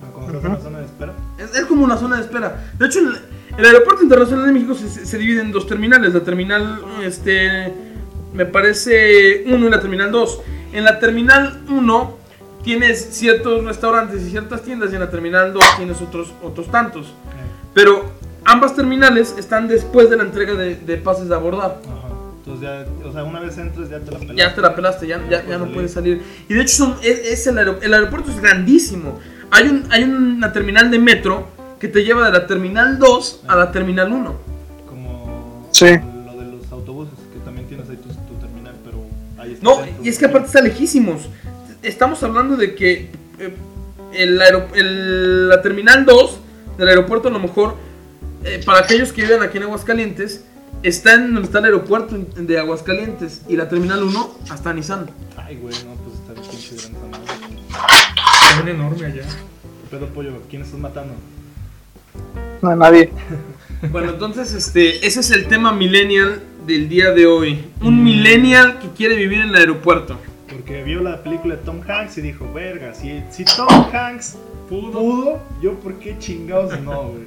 No, 0.00 0.12
como 0.12 0.28
que 0.30 0.38
es 0.38 0.44
una 0.44 0.60
zona 0.60 0.78
de 0.78 0.84
espera. 0.84 1.12
Es, 1.38 1.52
es 1.56 1.66
como 1.66 1.82
una 1.82 1.96
zona 1.96 2.16
de 2.18 2.22
espera. 2.22 2.70
De 2.78 2.86
hecho, 2.86 3.00
el, 3.00 3.18
el 3.58 3.64
aeropuerto 3.64 4.04
internacional 4.04 4.46
de 4.46 4.52
México 4.52 4.74
se, 4.76 5.18
divide 5.18 5.40
en 5.40 5.50
dos 5.50 5.66
terminales. 5.66 6.14
La 6.14 6.20
terminal 6.22 6.80
este, 7.02 7.74
me 8.32 8.46
parece 8.46 9.42
uno 9.48 9.64
en 9.66 9.72
la 9.72 9.80
terminal 9.80 10.12
2. 10.12 10.40
En 10.74 10.84
la 10.84 11.00
terminal 11.00 11.64
1 11.68 12.25
tienes 12.66 13.10
ciertos 13.12 13.64
restaurantes 13.64 14.22
y 14.22 14.30
ciertas 14.30 14.62
tiendas 14.62 14.90
y 14.90 14.94
en 14.96 15.00
la 15.00 15.08
terminal 15.10 15.52
2 15.52 15.62
tienes 15.76 16.02
otros, 16.02 16.32
otros 16.42 16.68
tantos. 16.68 17.14
Pero 17.72 18.10
ambas 18.44 18.74
terminales 18.74 19.36
están 19.38 19.68
después 19.68 20.10
de 20.10 20.16
la 20.16 20.24
entrega 20.24 20.54
de, 20.54 20.74
de 20.74 20.96
pases 20.96 21.28
de 21.28 21.34
abordar. 21.36 21.80
Ajá. 21.86 22.08
Entonces 22.38 22.62
ya, 22.68 23.08
o 23.08 23.12
sea, 23.12 23.22
una 23.22 23.38
vez 23.38 23.56
entras 23.56 23.88
ya 23.88 24.00
te 24.00 24.10
la 24.10 24.18
pelaste. 24.18 24.36
Ya 24.36 24.54
te 24.56 24.60
la 24.60 24.74
pelaste, 24.74 25.06
ya, 25.06 25.20
ya, 25.30 25.46
ya 25.46 25.58
no 25.58 25.66
puedes 25.72 25.92
salir. 25.92 26.20
Y 26.48 26.54
de 26.54 26.60
hecho 26.62 26.74
son, 26.76 26.96
es, 27.02 27.20
es 27.20 27.46
el, 27.46 27.56
aero- 27.58 27.78
el 27.80 27.94
aeropuerto 27.94 28.30
es 28.32 28.40
grandísimo. 28.40 29.18
Hay, 29.52 29.68
un, 29.68 29.84
hay 29.90 30.02
una 30.02 30.52
terminal 30.52 30.90
de 30.90 30.98
metro 30.98 31.46
que 31.78 31.86
te 31.86 32.02
lleva 32.02 32.26
de 32.26 32.32
la 32.32 32.46
terminal 32.48 32.98
2 32.98 33.42
a 33.46 33.54
la 33.54 33.70
terminal 33.70 34.12
1. 34.12 34.34
Como 34.88 35.68
Sí. 35.70 35.86
lo 35.86 36.36
de 36.40 36.46
los 36.50 36.72
autobuses, 36.72 37.14
que 37.32 37.38
también 37.44 37.68
tienes 37.68 37.88
ahí 37.88 37.96
tu, 37.96 38.08
tu 38.08 38.34
terminal, 38.40 38.74
pero 38.84 38.98
ahí 39.38 39.52
está 39.52 39.64
No, 39.64 39.78
y 40.02 40.08
es 40.08 40.18
que 40.18 40.24
aparte 40.26 40.46
está 40.48 40.60
lejísimos. 40.62 41.28
Estamos 41.82 42.22
hablando 42.22 42.56
de 42.56 42.74
que 42.74 43.10
eh, 43.38 43.54
el 44.12 44.40
aero- 44.40 44.68
el- 44.74 45.48
la 45.48 45.62
terminal 45.62 46.04
2 46.04 46.38
del 46.78 46.88
aeropuerto 46.88 47.28
a 47.28 47.30
lo 47.30 47.38
mejor, 47.38 47.74
eh, 48.44 48.60
para 48.64 48.80
aquellos 48.80 49.12
que 49.12 49.22
viven 49.22 49.42
aquí 49.42 49.58
en 49.58 49.64
Aguascalientes, 49.64 50.44
está 50.82 51.14
en 51.14 51.32
donde 51.34 51.46
está 51.46 51.58
el 51.60 51.66
aeropuerto 51.66 52.16
de 52.36 52.58
Aguascalientes 52.58 53.42
y 53.48 53.56
la 53.56 53.68
terminal 53.68 54.02
1 54.02 54.38
hasta 54.50 54.72
Nissan. 54.72 55.06
Ay, 55.36 55.56
güey, 55.56 55.74
no, 55.84 55.94
pues 55.94 56.16
está 56.20 56.32
bien 56.32 56.50
pinche 56.50 56.76
grande. 56.76 57.18
Está 57.68 58.62
bien 58.62 58.76
enorme 58.76 59.06
allá. 59.06 59.22
¿Qué 59.22 59.96
pedo, 59.96 60.06
pollo? 60.08 60.32
¿Quién 60.50 60.62
estás 60.62 60.78
matando? 60.80 61.14
No 62.62 62.70
hay 62.70 62.76
nadie. 62.76 63.10
Bueno, 63.92 64.12
entonces 64.12 64.54
este, 64.54 65.06
ese 65.06 65.20
es 65.20 65.30
el 65.30 65.48
tema 65.48 65.70
millennial 65.70 66.40
del 66.66 66.88
día 66.88 67.10
de 67.10 67.26
hoy. 67.26 67.62
Un 67.82 68.02
millennial 68.02 68.78
que 68.78 68.88
quiere 68.96 69.16
vivir 69.16 69.42
en 69.42 69.50
el 69.50 69.54
aeropuerto. 69.54 70.18
Porque 70.50 70.82
vio 70.84 71.00
la 71.00 71.22
película 71.22 71.56
de 71.56 71.62
Tom 71.62 71.80
Hanks 71.86 72.18
y 72.18 72.22
dijo, 72.22 72.50
verga, 72.52 72.94
si, 72.94 73.22
si 73.30 73.44
Tom 73.44 73.68
Hanks 73.92 74.36
Pudo. 74.68 74.92
pudo, 74.92 75.40
yo 75.60 75.74
por 75.80 75.98
qué 75.98 76.18
chingados 76.18 76.80
no, 76.80 77.08
güey. 77.10 77.24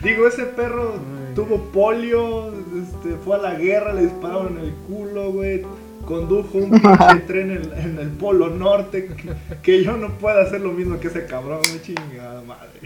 Digo, 0.00 0.26
ese 0.26 0.44
perro 0.44 0.94
tuvo 1.34 1.58
polio, 1.72 2.52
este, 2.52 3.16
fue 3.24 3.36
a 3.36 3.38
la 3.38 3.54
guerra, 3.54 3.94
le 3.94 4.02
dispararon 4.02 4.58
en 4.58 4.64
el 4.64 4.72
culo, 4.86 5.32
güey. 5.32 5.62
Condujo 6.04 6.58
un 6.58 6.70
tren 7.26 7.50
en, 7.50 7.72
en 7.78 7.98
el 7.98 8.08
polo 8.10 8.50
norte. 8.50 9.06
Que, 9.06 9.34
que 9.62 9.82
yo 9.82 9.96
no 9.96 10.10
pueda 10.18 10.42
hacer 10.42 10.60
lo 10.60 10.72
mismo 10.72 11.00
que 11.00 11.08
ese 11.08 11.24
cabrón, 11.24 11.60
güey, 11.66 11.80
chingada 11.80 12.42
madre. 12.42 12.80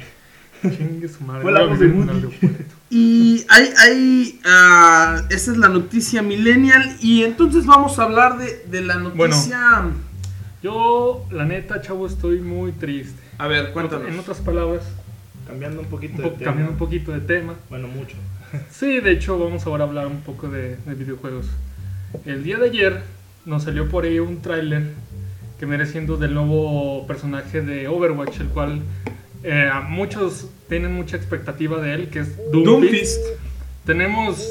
Chingue 0.77 1.09
su 1.09 1.25
madre. 1.25 1.43
Fue 1.43 1.53
la 1.53 1.61
voy 1.61 1.69
a 1.69 1.71
voz 1.71 1.79
de 1.81 1.87
vivir 1.87 2.03
en 2.03 2.03
un 2.03 2.09
Woody. 2.09 2.27
aeropuerto. 2.27 2.75
Y 2.91 3.45
hay, 3.49 3.71
hay 3.79 4.41
ah, 4.47 5.23
esa 5.31 5.53
es 5.53 5.59
la 5.59 5.69
noticia 5.69 6.23
millennial. 6.23 6.97
Y 7.01 7.23
entonces 7.23 7.67
vamos 7.67 7.99
a 7.99 8.05
hablar 8.05 8.39
de, 8.39 8.65
de 8.71 8.83
la 8.83 8.97
noticia. 8.97 9.83
Yo, 10.63 11.27
la 11.31 11.45
neta, 11.45 11.81
chavo, 11.81 12.07
estoy 12.07 12.41
muy 12.41 12.73
triste. 12.73 13.21
A 13.39 13.47
ver, 13.47 13.73
cuéntanos. 13.73 14.09
En 14.09 14.19
otras 14.19 14.39
palabras, 14.39 14.83
Cambiando 15.47 15.81
un 15.81 15.87
poquito 15.87 16.17
un 16.17 16.23
de 16.25 16.31
tema. 16.31 16.45
cambiando 16.45 16.73
un 16.73 16.79
poquito 16.79 17.13
de 17.13 17.21
tema. 17.21 17.55
Bueno, 17.71 17.89
mucho. 17.89 18.17
Sí, 18.71 19.01
de 19.01 19.13
hecho, 19.13 19.39
vamos 19.39 19.67
ahora 19.67 19.85
a 19.85 19.87
hablar 19.87 20.07
un 20.07 20.21
poco 20.21 20.49
de, 20.49 20.77
de 20.77 20.95
videojuegos. 20.95 21.47
El 22.25 22.43
día 22.43 22.57
de 22.59 22.67
ayer 22.71 23.03
nos 23.45 23.65
salió 23.65 23.89
por 23.89 24.05
ahí 24.05 24.19
un 24.19 24.41
tráiler 24.43 24.93
que 25.59 25.67
viene 25.67 25.85
siendo 25.87 26.17
del 26.17 26.35
nuevo 26.35 27.07
personaje 27.07 27.61
de 27.61 27.89
Overwatch, 27.89 28.41
el 28.41 28.49
cual 28.49 28.81
eh, 29.43 29.71
muchos 29.89 30.49
tienen 30.69 30.93
mucha 30.95 31.17
expectativa 31.17 31.81
de 31.81 31.95
él, 31.95 32.09
que 32.11 32.21
es 32.21 32.37
Doomfist. 32.53 32.65
Doomfist. 32.67 33.21
Tenemos 33.87 34.47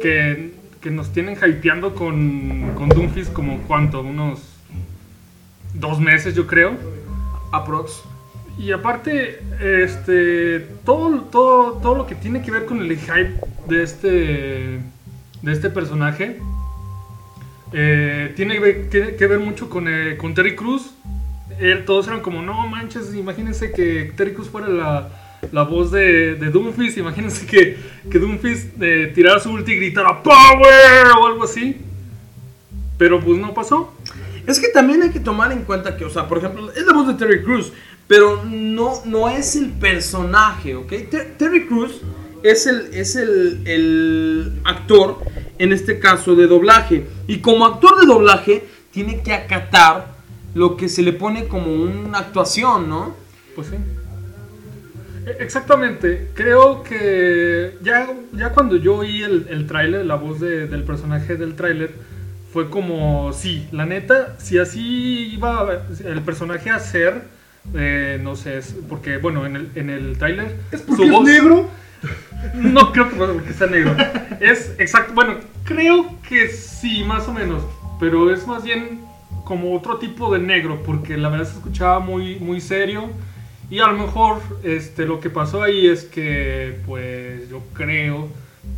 que, 0.00 0.52
que 0.80 0.90
nos 0.90 1.12
tienen 1.12 1.36
hypeando 1.36 1.94
con, 1.94 2.72
con 2.74 2.88
Doomfist 2.88 3.32
como 3.32 3.58
cuánto, 3.62 4.00
unos 4.02 4.40
dos 5.74 6.00
meses 6.00 6.34
yo 6.34 6.46
creo. 6.46 6.76
Aprox. 7.52 8.02
Y 8.58 8.70
aparte, 8.72 9.40
este, 9.60 10.60
todo, 10.84 11.22
todo, 11.22 11.72
todo 11.78 11.94
lo 11.96 12.06
que 12.06 12.14
tiene 12.14 12.42
que 12.42 12.50
ver 12.50 12.66
con 12.66 12.80
el 12.82 12.96
hype 12.98 13.34
de 13.66 13.82
este, 13.82 14.08
de 14.08 15.52
este 15.52 15.70
personaje, 15.70 16.38
eh, 17.72 18.32
tiene 18.36 18.54
que 18.54 18.60
ver, 18.60 18.88
que- 18.90 19.16
que 19.16 19.26
ver 19.26 19.40
mucho 19.40 19.68
con, 19.70 19.86
eh, 19.88 20.16
con 20.18 20.34
Terry 20.34 20.54
Cruz. 20.54 20.92
Él- 21.60 21.84
todos 21.84 22.06
eran 22.08 22.20
como, 22.20 22.42
no 22.42 22.66
manches, 22.68 23.14
imagínense 23.14 23.72
que 23.72 24.12
Terry 24.16 24.32
Cruz 24.34 24.48
fuera 24.48 24.68
la, 24.68 25.08
la 25.50 25.62
voz 25.62 25.90
de, 25.90 26.34
de 26.36 26.50
Doomfist, 26.50 26.98
imagínense 26.98 27.46
que, 27.46 27.76
que 28.10 28.18
Doomfist 28.18 28.80
eh, 28.80 29.12
tirara 29.14 29.40
su 29.40 29.50
ulti 29.50 29.72
y 29.72 29.76
gritara 29.76 30.22
¡Power! 30.22 31.06
o 31.20 31.26
algo 31.26 31.44
así. 31.44 31.76
Pero 32.98 33.20
pues 33.20 33.38
no 33.38 33.52
pasó. 33.54 33.92
Es 34.46 34.58
que 34.60 34.68
también 34.68 35.02
hay 35.02 35.10
que 35.10 35.20
tomar 35.20 35.52
en 35.52 35.62
cuenta 35.62 35.96
que, 35.96 36.04
o 36.04 36.10
sea, 36.10 36.28
por 36.28 36.38
ejemplo, 36.38 36.70
es 36.72 36.84
la 36.86 36.92
voz 36.92 37.06
de 37.08 37.14
Terry 37.14 37.42
Crews, 37.42 37.72
pero 38.08 38.42
no, 38.44 38.94
no 39.04 39.28
es 39.28 39.56
el 39.56 39.70
personaje, 39.70 40.74
¿ok? 40.74 40.88
Ter- 41.10 41.34
Terry 41.38 41.66
Crews 41.66 42.00
es 42.42 42.66
el, 42.66 42.92
es 42.92 43.14
el, 43.16 43.62
el 43.66 44.52
actor, 44.64 45.18
en 45.58 45.72
este 45.72 45.98
caso, 46.00 46.34
de 46.34 46.46
doblaje. 46.48 47.06
Y 47.28 47.38
como 47.38 47.64
actor 47.66 48.00
de 48.00 48.06
doblaje, 48.06 48.64
tiene 48.90 49.22
que 49.22 49.32
acatar 49.32 50.11
lo 50.54 50.76
que 50.76 50.88
se 50.88 51.02
le 51.02 51.12
pone 51.12 51.46
como 51.48 51.72
una 51.72 52.18
actuación, 52.18 52.88
¿no? 52.88 53.14
Pues 53.54 53.68
sí. 53.68 53.76
E- 55.26 55.36
Exactamente. 55.42 56.30
Creo 56.34 56.82
que 56.82 57.78
ya, 57.82 58.08
ya 58.32 58.50
cuando 58.50 58.76
yo 58.76 58.96
oí 58.96 59.22
el, 59.22 59.46
el 59.50 59.66
tráiler, 59.66 60.04
la 60.06 60.16
voz 60.16 60.40
de- 60.40 60.66
del 60.66 60.82
personaje 60.84 61.36
del 61.36 61.54
tráiler, 61.54 61.92
fue 62.52 62.68
como, 62.68 63.32
sí, 63.32 63.66
la 63.72 63.86
neta, 63.86 64.36
si 64.38 64.58
así 64.58 65.32
iba 65.34 65.84
el 66.04 66.20
personaje 66.20 66.68
a 66.70 66.78
ser, 66.80 67.22
eh, 67.74 68.20
no 68.22 68.36
sé, 68.36 68.58
es- 68.58 68.74
porque 68.88 69.16
bueno, 69.18 69.46
en 69.46 69.56
el, 69.56 69.68
en 69.74 69.88
el 69.90 70.18
tráiler... 70.18 70.56
su 70.86 71.04
voz- 71.08 71.24
negro? 71.24 71.68
no 72.54 72.92
creo 72.92 73.08
que 73.08 73.14
porque 73.16 73.52
sea 73.52 73.68
negro. 73.68 73.94
Es 74.40 74.74
exacto. 74.78 75.12
Bueno, 75.14 75.36
creo 75.64 76.18
que 76.28 76.48
sí, 76.48 77.04
más 77.04 77.28
o 77.28 77.32
menos. 77.32 77.62
Pero 78.00 78.32
es 78.34 78.44
más 78.48 78.64
bien 78.64 79.00
como 79.52 79.74
otro 79.76 79.98
tipo 79.98 80.32
de 80.32 80.38
negro. 80.38 80.82
Porque 80.86 81.18
la 81.18 81.28
verdad 81.28 81.44
se 81.46 81.52
escuchaba 81.58 81.98
muy, 82.00 82.36
muy 82.36 82.60
serio. 82.62 83.10
Y 83.68 83.80
a 83.80 83.86
lo 83.86 83.98
mejor 83.98 84.40
este, 84.62 85.04
lo 85.04 85.20
que 85.20 85.28
pasó 85.30 85.62
ahí 85.62 85.86
es 85.88 86.04
que, 86.04 86.78
pues 86.86 87.48
yo 87.50 87.62
creo 87.74 88.28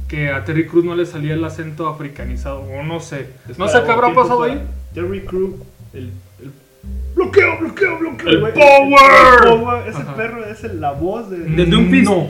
que 0.09 0.31
a 0.31 0.45
Terry 0.45 0.66
Cruz 0.66 0.85
no 0.85 0.95
le 0.97 1.07
salía 1.07 1.35
el 1.35 1.45
acento 1.45 1.87
africanizado. 1.88 2.61
O 2.62 2.83
no 2.83 2.99
sé. 3.00 3.28
No 3.57 3.69
sé 3.69 3.78
qué 3.85 3.90
habrá 3.93 4.12
pasado 4.12 4.43
ahí. 4.43 4.61
Terry 4.95 5.21
Crew, 5.25 5.57
el, 5.93 6.11
el 6.43 6.52
bloqueo, 7.14 7.59
bloqueo, 7.61 7.99
bloqueo. 7.99 8.28
El 8.31 8.40
power. 8.52 9.02
el 9.43 9.49
power, 9.61 9.88
Ese 9.88 9.99
Ajá. 10.02 10.14
perro 10.16 10.45
es 10.45 10.62
el- 10.64 10.81
la 10.81 10.93
voz 10.93 11.31
de, 11.31 11.38
De 11.38 11.66
Doomfist. 11.66 12.04
No. 12.11 12.28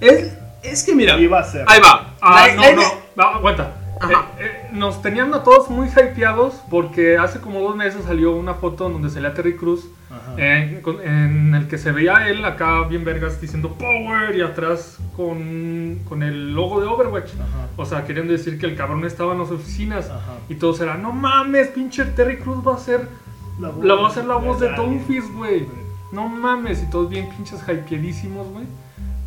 Es, 0.00 0.32
es 0.62 0.82
que 0.84 0.94
mira, 0.94 1.18
Iba 1.18 1.40
a 1.40 1.44
ser. 1.44 1.64
ahí 1.68 1.80
va. 1.80 2.14
Ah, 2.20 2.46
La- 2.48 2.54
no, 2.54 2.62
la- 2.62 2.72
no, 2.72 2.82
no, 3.16 3.22
aguanta. 3.22 3.74
Ajá. 4.02 4.26
Eh, 4.38 4.44
eh, 4.44 4.68
nos 4.72 5.00
tenían 5.00 5.32
a 5.32 5.44
todos 5.44 5.70
muy 5.70 5.88
hypeados 5.88 6.54
porque 6.68 7.16
hace 7.18 7.40
como 7.40 7.60
dos 7.60 7.76
meses 7.76 8.04
salió 8.04 8.34
una 8.34 8.54
foto 8.54 8.88
donde 8.88 9.10
salía 9.10 9.32
Terry 9.32 9.56
Cruz 9.56 9.88
eh, 10.36 10.82
en 11.04 11.54
el 11.54 11.68
que 11.68 11.78
se 11.78 11.92
veía 11.92 12.16
a 12.16 12.28
él 12.28 12.44
acá 12.44 12.82
bien 12.88 13.04
vergas 13.04 13.40
diciendo 13.40 13.76
Power 13.78 14.34
y 14.34 14.40
atrás 14.40 14.98
con, 15.16 16.00
con 16.08 16.22
el 16.22 16.52
logo 16.52 16.80
de 16.80 16.86
Overwatch. 16.86 17.34
Ajá. 17.34 17.68
O 17.76 17.84
sea, 17.84 18.04
queriendo 18.04 18.32
decir 18.32 18.58
que 18.58 18.66
el 18.66 18.76
cabrón 18.76 19.04
estaba 19.04 19.34
en 19.34 19.38
las 19.38 19.50
oficinas 19.50 20.10
Ajá. 20.10 20.38
y 20.48 20.56
todos 20.56 20.80
eran, 20.80 21.02
no 21.02 21.12
mames, 21.12 21.68
pinche 21.68 22.04
Terry 22.04 22.38
Cruz 22.38 22.58
va 22.66 22.74
a 22.74 22.78
ser 22.78 23.08
La 23.60 23.68
voz, 23.68 23.84
la 23.84 23.94
va 23.94 24.08
a 24.08 24.10
ser 24.10 24.24
la 24.24 24.36
voz 24.36 24.58
de 24.58 24.68
alguien. 24.68 24.98
Doomfist, 24.98 25.32
güey. 25.32 25.66
No 26.10 26.28
mames, 26.28 26.82
y 26.82 26.90
todos 26.90 27.08
bien 27.08 27.28
pinches 27.30 27.62
hypeadísimos, 27.62 28.48
güey. 28.48 28.64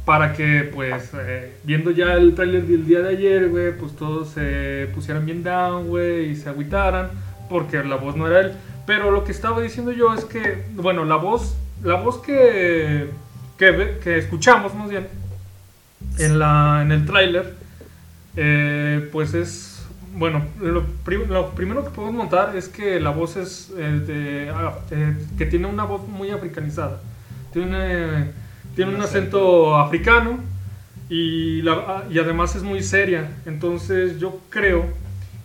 Para 0.05 0.33
que, 0.33 0.69
pues, 0.73 1.09
eh, 1.15 1.53
viendo 1.63 1.89
ya 1.89 2.13
el 2.13 2.35
tráiler 2.35 2.63
del 2.67 2.85
día 2.85 2.99
de 2.99 3.09
ayer, 3.09 3.49
güey, 3.49 3.75
pues 3.75 3.95
todos 3.95 4.29
se 4.29 4.87
pusieran 4.93 5.25
bien 5.25 5.43
down, 5.43 5.87
güey, 5.87 6.29
y 6.29 6.35
se 6.35 6.47
agüitaran, 6.49 7.09
porque 7.49 7.83
la 7.83 7.95
voz 7.95 8.15
no 8.15 8.27
era 8.27 8.41
él. 8.41 8.51
Pero 8.85 9.09
lo 9.09 9.23
que 9.23 9.31
estaba 9.31 9.61
diciendo 9.61 9.91
yo 9.91 10.13
es 10.13 10.23
que, 10.23 10.63
bueno, 10.75 11.05
la 11.05 11.15
voz, 11.15 11.55
la 11.83 11.95
voz 11.95 12.19
que, 12.19 13.07
que, 13.57 13.97
que 14.03 14.17
escuchamos, 14.19 14.75
más 14.75 14.89
bien, 14.91 15.07
en, 16.19 16.37
la, 16.37 16.81
en 16.83 16.91
el 16.91 17.03
tráiler, 17.07 17.55
eh, 18.35 19.09
pues 19.11 19.33
es, 19.33 19.87
bueno, 20.13 20.45
lo, 20.61 20.83
pri- 21.03 21.25
lo 21.27 21.49
primero 21.55 21.83
que 21.83 21.89
podemos 21.89 22.25
notar 22.25 22.55
es 22.55 22.67
que 22.67 22.99
la 22.99 23.09
voz 23.09 23.37
es, 23.37 23.73
eh, 23.75 24.51
ah, 24.53 24.75
que 25.35 25.45
tiene 25.47 25.65
una 25.65 25.83
voz 25.83 26.07
muy 26.07 26.29
africanizada. 26.29 27.01
Tiene, 27.51 28.44
tiene 28.75 28.93
un 28.95 29.01
acento 29.01 29.75
africano 29.77 30.39
y, 31.09 31.61
la- 31.61 31.83
ah, 31.87 32.03
y 32.09 32.19
además 32.19 32.55
es 32.55 32.63
muy 32.63 32.81
seria. 32.83 33.29
Entonces 33.45 34.19
yo 34.19 34.39
creo 34.49 34.85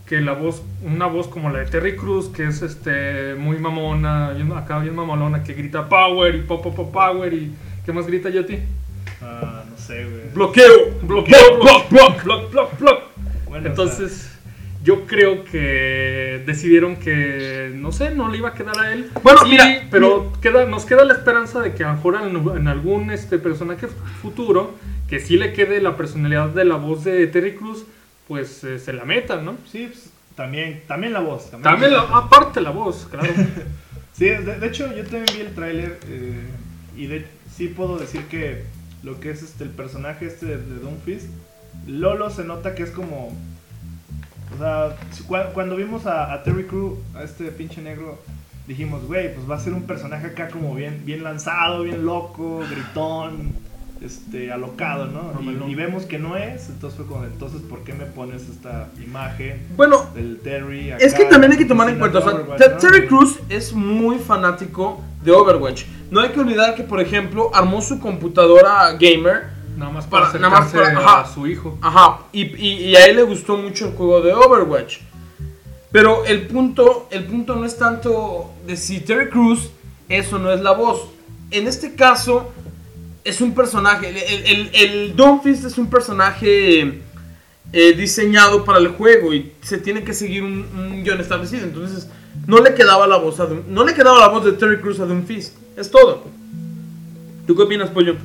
que 0.07 0.19
la 0.21 0.33
voz, 0.33 0.61
una 0.83 1.05
voz 1.05 1.27
como 1.27 1.49
la 1.49 1.59
de 1.59 1.65
Terry 1.67 1.95
Cruz, 1.95 2.27
que 2.29 2.43
es 2.47 2.61
este 2.61 3.35
muy 3.35 3.57
mamona, 3.59 4.33
acá 4.57 4.79
bien 4.79 4.95
mamalona, 4.95 5.43
que 5.43 5.53
grita 5.53 5.87
power 5.87 6.35
y 6.35 6.41
pop, 6.41 6.61
pop, 6.63 6.75
pop, 6.75 6.91
power 6.91 7.33
y 7.33 7.53
¿qué 7.85 7.93
más 7.93 8.07
grita 8.07 8.29
Yeti? 8.29 8.59
Ah, 9.21 9.63
no 9.69 9.77
sé, 9.77 10.03
güey. 10.03 10.29
Bloqueo, 10.33 10.95
bloqueo, 11.03 11.59
block, 11.61 11.89
block, 11.89 12.23
block, 12.23 12.51
block, 12.51 12.79
block. 12.79 12.99
Bueno, 13.47 13.67
Entonces, 13.67 14.30
yo 14.83 15.05
creo 15.05 15.43
que 15.45 16.41
decidieron 16.45 16.95
que, 16.95 17.71
no 17.75 17.91
sé, 17.91 18.15
no 18.15 18.29
le 18.29 18.37
iba 18.39 18.49
a 18.49 18.53
quedar 18.53 18.79
a 18.79 18.91
él. 18.93 19.09
Bueno, 19.23 19.41
Y- 19.45 19.51
mira, 19.51 19.87
pero 19.91 20.31
queda, 20.41 20.65
nos 20.65 20.85
queda 20.85 21.05
la 21.05 21.13
esperanza 21.13 21.59
de 21.59 21.73
que 21.73 21.83
a 21.83 21.89
lo 21.89 21.95
mejor 21.95 22.15
en, 22.21 22.57
en 22.57 22.67
algún 22.67 23.11
este, 23.11 23.37
personaje 23.37 23.87
futuro, 24.21 24.73
que 25.07 25.19
sí 25.19 25.37
le 25.37 25.53
quede 25.53 25.81
la 25.81 25.97
personalidad 25.97 26.49
de 26.49 26.65
la 26.65 26.75
voz 26.75 27.03
de 27.03 27.27
Terry 27.27 27.55
Cruz, 27.55 27.85
pues 28.27 28.63
eh, 28.63 28.79
se 28.79 28.93
la 28.93 29.03
metan, 29.05 29.45
¿no? 29.45 29.55
Sí, 29.71 29.87
pues, 29.91 30.09
también, 30.35 30.81
también 30.87 31.13
la 31.13 31.19
voz. 31.19 31.51
También, 31.51 31.91
la- 31.93 32.01
aparte 32.01 32.61
la 32.61 32.71
voz, 32.71 33.07
claro. 33.09 33.31
Sí, 34.13 34.25
de, 34.25 34.41
de 34.59 34.67
hecho 34.67 34.87
yo 34.95 35.03
también 35.03 35.25
vi 35.35 35.41
el 35.41 35.55
tráiler 35.55 35.97
eh, 36.07 36.33
y 36.95 37.07
de, 37.07 37.25
sí 37.55 37.69
puedo 37.69 37.97
decir 37.97 38.21
que 38.25 38.63
lo 39.03 39.19
que 39.19 39.31
es 39.31 39.41
este 39.41 39.63
el 39.63 39.69
personaje 39.71 40.27
este 40.27 40.45
de, 40.45 40.57
de 40.57 40.79
Doomfist, 40.79 41.27
Lolo 41.87 42.29
se 42.29 42.43
nota 42.43 42.75
que 42.75 42.83
es 42.83 42.91
como... 42.91 43.35
O 44.55 44.57
sea, 44.57 44.95
si- 45.11 45.23
cua- 45.23 45.51
cuando 45.53 45.75
vimos 45.75 46.05
a, 46.05 46.33
a 46.33 46.43
Terry 46.43 46.65
Crew, 46.65 46.97
a 47.15 47.23
este 47.23 47.45
pinche 47.51 47.81
negro, 47.81 48.19
dijimos, 48.67 49.05
güey, 49.07 49.33
pues 49.33 49.49
va 49.49 49.55
a 49.55 49.59
ser 49.59 49.73
un 49.73 49.83
personaje 49.83 50.27
acá 50.27 50.49
como 50.49 50.73
bien, 50.75 51.01
bien 51.05 51.23
lanzado, 51.23 51.83
bien 51.83 52.05
loco, 52.05 52.61
gritón, 52.69 53.53
este, 54.01 54.51
alocado, 54.51 55.05
¿no? 55.07 55.31
Y, 55.41 55.71
y 55.71 55.75
vemos 55.75 56.05
que 56.05 56.17
no 56.17 56.35
es, 56.35 56.69
entonces 56.69 56.97
fue 56.97 57.05
como, 57.07 57.23
entonces, 57.23 57.61
¿por 57.61 57.83
qué 57.83 57.93
me 57.93 58.05
pones 58.05 58.49
esta 58.49 58.89
imagen 59.03 59.61
Bueno, 59.75 60.07
del 60.15 60.39
Terry? 60.39 60.91
es 60.99 61.13
que 61.13 61.25
también 61.25 61.51
hay 61.51 61.57
que 61.57 61.65
tomar 61.65 61.87
en 61.89 61.99
cuenta, 61.99 62.17
o 62.19 62.21
sea, 62.21 62.31
Overwatch, 62.33 62.57
Ter- 62.59 62.71
¿no? 62.73 62.77
Terry 62.79 63.07
Crews 63.07 63.39
es 63.49 63.73
muy 63.73 64.17
fanático 64.17 65.01
de 65.23 65.31
Overwatch. 65.31 65.83
No 66.09 66.19
hay 66.19 66.29
que 66.29 66.39
olvidar 66.39 66.73
que, 66.75 66.81
por 66.83 66.99
ejemplo, 66.99 67.51
armó 67.53 67.79
su 67.81 67.99
computadora 67.99 68.91
gamer. 68.93 69.50
Nada 69.81 69.91
más 69.93 70.05
para 70.05 70.27
Para- 70.27 70.39
nada 70.39 70.59
más 70.61 70.71
para- 70.71 70.97
ajá. 70.97 71.21
a 71.21 71.33
su 71.33 71.47
hijo. 71.47 71.77
Ajá, 71.81 72.19
y, 72.31 72.43
y- 72.55 72.89
y 72.89 72.95
a 72.95 73.05
él 73.07 73.15
le 73.15 73.23
gustó 73.23 73.57
mucho 73.57 73.87
el 73.87 73.93
juego 73.93 74.21
de 74.21 74.31
Overwatch. 74.33 74.99
Pero 75.91 76.23
el 76.25 76.47
punto, 76.47 77.07
el 77.11 77.25
punto 77.25 77.55
no 77.55 77.65
es 77.65 77.77
tanto 77.77 78.51
de 78.65 78.77
si 78.77 78.99
Terry 79.01 79.29
Crews 79.29 79.71
es 80.07 80.31
o 80.31 80.39
no 80.39 80.51
es 80.51 80.61
la 80.61 80.71
voz. 80.71 81.01
En 81.49 81.67
este 81.67 81.95
caso, 81.95 82.51
es 83.23 83.41
un 83.41 83.53
personaje. 83.53 84.07
El, 84.09 84.17
el, 84.17 84.45
el, 84.45 84.75
el 84.75 85.15
Dawnfist 85.15 85.65
es 85.65 85.77
un 85.77 85.89
personaje 85.89 87.01
eh, 87.73 87.93
diseñado 87.93 88.63
para 88.63 88.79
el 88.79 88.89
juego 88.89 89.33
y 89.33 89.51
se 89.61 89.79
tiene 89.79 90.03
que 90.03 90.13
seguir 90.13 90.43
un, 90.43 90.65
un 90.77 91.03
guion 91.03 91.19
establecido. 91.19 91.63
Entonces, 91.65 92.07
no 92.47 92.59
le 92.61 92.73
quedaba 92.73 93.05
la 93.07 93.17
voz 93.17 93.39
a 93.39 93.49
Doom- 93.49 93.65
no 93.67 93.83
le 93.83 93.93
quedaba 93.93 94.19
la 94.19 94.27
voz 94.29 94.45
de 94.45 94.53
Terry 94.53 94.79
Crews 94.79 94.99
a 95.01 95.05
Doomfist. 95.05 95.55
Es 95.75 95.89
todo. 95.91 96.23
¿Tú 97.47 97.55
qué 97.55 97.63
opinas, 97.63 97.89
Pollo? 97.89 98.15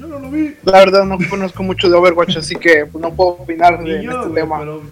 Yo 0.00 0.06
no 0.06 0.18
lo 0.18 0.30
vi. 0.30 0.54
La 0.64 0.78
verdad 0.78 1.04
no 1.04 1.18
conozco 1.28 1.62
mucho 1.62 1.90
de 1.90 1.94
Overwatch, 1.96 2.38
así 2.38 2.54
que 2.56 2.86
pues, 2.90 3.02
no 3.02 3.14
puedo 3.14 3.30
opinar 3.30 3.78
Ni 3.80 3.90
de 3.90 4.02
yo, 4.04 4.10
este 4.22 4.34
tema. 4.34 4.58
pero, 4.60 4.82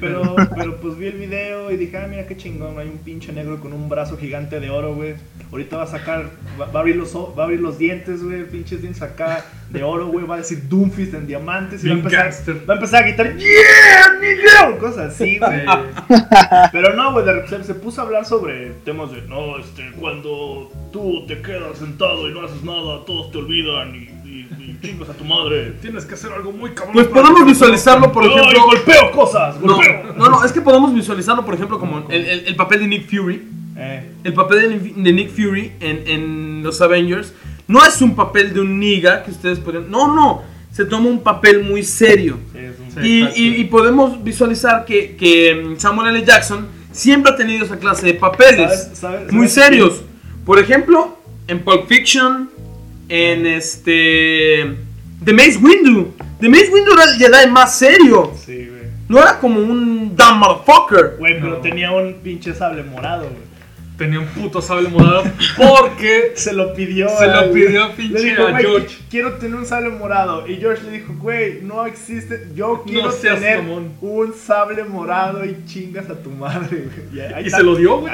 pero, 0.00 0.36
pero, 0.56 0.76
pues 0.80 0.98
vi 0.98 1.06
el 1.06 1.18
video 1.18 1.70
y 1.70 1.76
dije, 1.76 1.96
ah, 1.98 2.06
mira 2.08 2.26
qué 2.26 2.36
chingón, 2.36 2.76
hay 2.78 2.88
un 2.88 2.98
pinche 2.98 3.32
negro 3.32 3.60
con 3.60 3.72
un 3.72 3.88
brazo 3.88 4.16
gigante 4.16 4.58
de 4.58 4.68
oro, 4.70 4.94
güey. 4.94 5.14
Ahorita 5.52 5.76
va 5.76 5.84
a 5.84 5.86
sacar, 5.86 6.30
va, 6.60 6.66
va 6.66 6.80
a 6.80 6.80
abrir 6.80 6.96
los, 6.96 7.14
o- 7.14 7.32
va 7.36 7.44
a 7.44 7.46
abrir 7.46 7.60
los 7.60 7.78
dientes, 7.78 8.24
güey, 8.24 8.44
pinches 8.44 8.80
dientes 8.82 9.00
acá 9.02 9.44
de 9.70 9.84
oro, 9.84 10.08
güey. 10.08 10.26
Va 10.26 10.34
a 10.34 10.38
decir 10.38 10.68
Doomfist 10.68 11.14
en 11.14 11.28
diamantes 11.28 11.84
y 11.84 11.88
va 11.88 11.94
a, 11.94 11.98
empezar, 11.98 12.32
va 12.68 12.74
a 12.74 12.76
empezar 12.76 13.02
a 13.04 13.06
gritar, 13.06 13.36
¡Yeah, 13.36 14.18
nigga! 14.20 14.78
Cosas 14.80 15.14
así, 15.14 15.38
güey. 15.38 15.62
Pero 16.72 16.94
no, 16.94 17.12
güey, 17.12 17.24
de 17.24 17.32
repente 17.34 17.64
se 17.64 17.74
puso 17.74 18.00
a 18.00 18.04
hablar 18.04 18.24
sobre 18.24 18.70
temas 18.84 19.12
de, 19.12 19.22
no, 19.22 19.58
este, 19.58 19.90
cuando 20.00 20.70
tú 20.92 21.24
te 21.26 21.40
quedas 21.40 21.78
sentado 21.78 22.28
y 22.28 22.34
no 22.34 22.44
haces 22.44 22.62
nada, 22.64 23.04
todos 23.06 23.30
te 23.30 23.38
olvidan 23.38 23.94
y, 23.94 24.08
y, 24.36 24.62
y 24.62 24.78
chingas 24.82 25.08
a 25.10 25.14
tu 25.14 25.24
madre. 25.24 25.72
Tienes 25.80 26.04
que 26.04 26.14
hacer 26.14 26.32
algo 26.32 26.52
muy 26.52 26.70
cabrón. 26.70 26.92
Pues 26.94 27.06
podemos 27.08 27.44
visualizarlo, 27.46 28.12
por 28.12 28.24
ejemplo. 28.24 28.64
golpeo 28.64 29.10
cosas, 29.12 29.60
No, 29.60 29.74
golpeo. 29.76 30.14
no, 30.16 30.28
no, 30.28 30.44
es 30.44 30.52
que 30.52 30.60
podemos 30.60 30.92
visualizarlo, 30.94 31.44
por 31.44 31.54
ejemplo, 31.54 31.78
como 31.78 32.06
el, 32.10 32.24
el- 32.26 32.46
el 32.48 32.56
papel 32.56 32.80
de 32.80 32.86
Nick 32.88 33.08
Fury. 33.08 33.42
Eh, 33.78 34.10
El 34.24 34.32
papel 34.32 34.58
de, 34.82 35.02
de 35.02 35.12
Nick 35.12 35.28
Fury 35.30 35.72
en, 35.80 36.02
en 36.06 36.62
los 36.62 36.80
Avengers 36.80 37.34
no 37.68 37.84
es 37.84 38.00
un 38.00 38.14
papel 38.16 38.54
de 38.54 38.60
un 38.60 38.78
niga 38.80 39.22
que 39.22 39.30
ustedes 39.30 39.58
podrían. 39.58 39.90
No, 39.90 40.14
no. 40.14 40.42
Se 40.72 40.84
toma 40.86 41.08
un 41.08 41.22
papel 41.22 41.62
muy 41.62 41.82
serio. 41.82 42.38
sí, 42.52 42.58
un-. 42.98 43.04
Y, 43.04 43.20
y- 43.34 43.60
y 43.60 43.64
podemos 43.64 44.22
visualizar 44.24 44.84
que, 44.86 45.16
que 45.16 45.54
mm, 45.74 45.78
Samuel 45.78 46.14
L. 46.16 46.24
Jackson 46.24 46.66
siempre 46.92 47.32
ha 47.32 47.36
tenido 47.36 47.64
esa 47.66 47.78
clase 47.78 48.06
de 48.06 48.14
papeles 48.14 48.88
¿Sabes- 48.94 48.98
sabes- 48.98 49.32
muy 49.32 49.48
sabes 49.48 49.52
serios. 49.68 50.02
Por 50.46 50.58
ejemplo, 50.58 51.18
en 51.48 51.60
Pulp 51.64 51.86
Fiction, 51.86 52.48
en 53.08 53.46
este. 53.46 54.76
The 55.24 55.32
Mace 55.32 55.58
Windu. 55.58 56.14
The 56.40 56.48
Mace 56.48 56.70
Windu 56.70 56.92
era 56.92 57.04
el 57.04 57.18
Jedi 57.18 57.50
más 57.50 57.78
serio. 57.78 58.32
Sí, 58.44 58.66
güey. 58.66 58.76
No 59.08 59.18
era 59.20 59.38
como 59.38 59.60
un 59.60 60.14
dumb 60.16 60.36
motherfucker. 60.38 61.16
Güey, 61.18 61.34
pero 61.40 61.54
No. 61.54 61.56
tenía 61.58 61.92
un 61.92 62.14
pinche 62.22 62.54
sable 62.54 62.82
morado, 62.82 63.22
güey. 63.22 63.46
Tenía 63.96 64.18
un 64.20 64.26
puto 64.26 64.60
sable 64.60 64.90
morado 64.90 65.24
porque 65.56 66.32
Se 66.36 66.52
lo 66.52 66.74
pidió. 66.74 67.08
Se 67.16 67.26
lo 67.28 67.50
pidió 67.50 67.88
Le 67.88 67.94
pinche 67.94 68.22
dijo, 68.24 68.42
a 68.46 68.50
"Güey, 68.50 68.62
George". 68.62 68.96
Quiero 69.08 69.32
tener 69.38 69.56
un 69.56 69.64
sable 69.64 69.88
morado. 69.88 70.46
Y 70.46 70.56
George 70.56 70.82
le 70.84 70.90
dijo, 70.98 71.14
güey, 71.18 71.62
no 71.62 71.86
existe. 71.86 72.48
Yo 72.54 72.84
quiero 72.86 73.10
tener 73.14 73.62
mamón. 73.62 73.92
un 74.02 74.34
sable 74.34 74.84
morado 74.84 75.46
y 75.46 75.56
chingas 75.66 76.10
a 76.10 76.14
tu 76.22 76.28
madre, 76.30 76.88
güey. 77.10 77.26
ahí 77.34 77.44
Y 77.44 77.46
está- 77.46 77.56
se 77.58 77.62
lo 77.62 77.74
dio, 77.74 78.00
güey. 78.00 78.12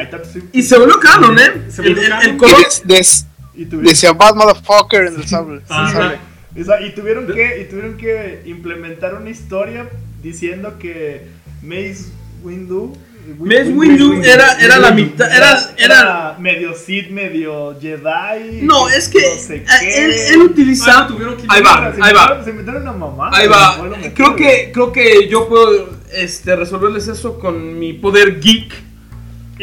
Y 0.53 0.63
se 0.63 0.79
volvió 0.79 1.01
canon, 1.01 1.37
¿eh? 1.41 1.51
Se 1.69 1.83
El, 1.83 1.89
volvió 1.95 2.03
el- 2.05 2.09
canon. 2.11 2.29
el 2.29 2.35
Y 2.35 2.39
color. 2.39 2.57
des- 2.59 2.83
des- 2.85 3.27
Y 3.55 3.65
tuvieron, 3.67 3.85
decía 3.85 4.13
Bad 4.13 4.35
Motherfucker 4.35 5.07
en 5.07 5.17
el 5.17 5.27
sable. 5.27 5.57
en 5.57 5.61
el 5.61 5.65
Ajá. 5.69 5.93
sable. 5.93 6.19
o 6.61 6.65
sea, 6.65 6.81
y 6.87 6.95
tuvieron 6.95 7.27
que 7.27 7.61
y 7.63 7.65
tuvieron 7.71 7.97
que 7.97 8.43
implementar 8.47 9.15
una 9.15 9.31
historia 9.31 9.89
diciendo 10.23 10.79
que 10.79 11.27
Mace 11.63 12.07
Windu 12.43 12.97
Mace 13.39 13.69
Windu 13.73 14.21
era- 14.25 14.59
era 14.61 14.79
la 14.79 14.91
mitad- 14.91 15.31
era- 15.33 15.71
era- 15.79 16.37
medio 16.41 16.75
Sith, 16.75 17.09
medio 17.11 17.79
Jedi. 17.81 18.63
No, 18.63 18.89
es 18.89 19.09
que 19.09 19.21
no 19.21 19.41
sé 19.41 19.65
él, 19.83 20.13
él 20.33 20.41
utiliza. 20.43 21.03
Ah, 21.03 21.07
tuvieron 21.07 21.37
que- 21.37 21.45
Ahí 21.49 21.63
va, 21.63 21.93
Se 21.95 22.03
ahí 22.03 22.13
va. 22.13 22.43
Se 22.43 22.51
inventaron 22.51 22.83
una 22.83 22.93
mamá. 22.93 23.31
Ahí 23.33 23.47
va. 23.47 23.77
Creo 24.15 24.35
que, 24.35 24.71
creo 24.73 24.91
que 24.91 25.29
yo 25.29 25.49
puedo 25.49 25.91
este, 26.13 26.57
resolverles 26.57 27.07
eso 27.07 27.39
con 27.39 27.79
mi 27.79 27.93
poder 27.93 28.41
geek. 28.41 28.73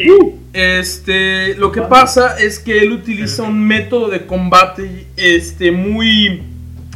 Uh, 0.08 0.39
Este, 0.52 1.54
lo 1.54 1.70
que 1.70 1.82
pasa 1.82 2.38
es 2.38 2.58
que 2.58 2.80
él 2.80 2.92
utiliza 2.92 3.44
un 3.44 3.64
método 3.66 4.08
de 4.08 4.26
combate 4.26 5.06
este, 5.16 5.70
muy 5.70 6.42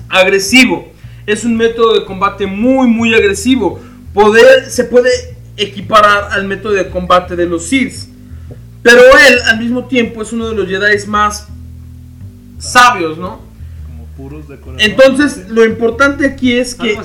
agresivo. 0.09 0.93
Es 1.27 1.45
un 1.45 1.57
método 1.57 1.95
de 1.95 2.05
combate 2.05 2.47
muy, 2.47 2.89
muy 2.89 3.15
agresivo. 3.15 3.81
Poder, 4.13 4.69
se 4.71 4.85
puede 4.85 5.11
equiparar 5.57 6.33
al 6.33 6.47
método 6.47 6.73
de 6.73 6.91
combate 6.91 7.37
de 7.37 7.47
los 7.47 7.67
Sith. 7.67 8.09
Pero 8.83 9.01
él, 9.01 9.39
al 9.47 9.59
mismo 9.61 9.85
tiempo, 9.85 10.23
es 10.23 10.33
uno 10.33 10.49
de 10.49 10.57
los 10.57 10.69
Jedi 10.69 11.07
más 11.07 11.47
sabios, 12.59 13.17
¿no? 13.19 13.41
Como 13.87 14.05
puros 14.17 14.49
de 14.49 14.59
corazón. 14.59 14.81
Entonces, 14.81 15.49
lo 15.49 15.65
importante 15.65 16.27
aquí 16.27 16.53
es 16.53 16.75
que 16.75 16.99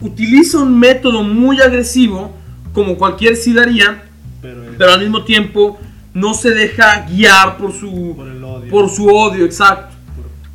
utiliza 0.00 0.58
un 0.58 0.78
método 0.78 1.22
muy 1.22 1.60
agresivo, 1.60 2.30
como 2.74 2.96
cualquier 2.98 3.36
Sith 3.36 3.58
haría, 3.58 4.04
Pero, 4.42 4.64
es 4.64 4.70
pero 4.76 4.92
al 4.92 5.00
mismo 5.00 5.24
tiempo 5.24 5.78
no 6.14 6.32
se 6.32 6.50
deja 6.50 7.06
guiar 7.08 7.58
por 7.58 7.72
su, 7.72 8.14
por 8.16 8.28
el 8.28 8.42
odio. 8.42 8.70
por 8.70 8.88
su 8.88 9.08
odio, 9.08 9.44
exacto. 9.44 9.94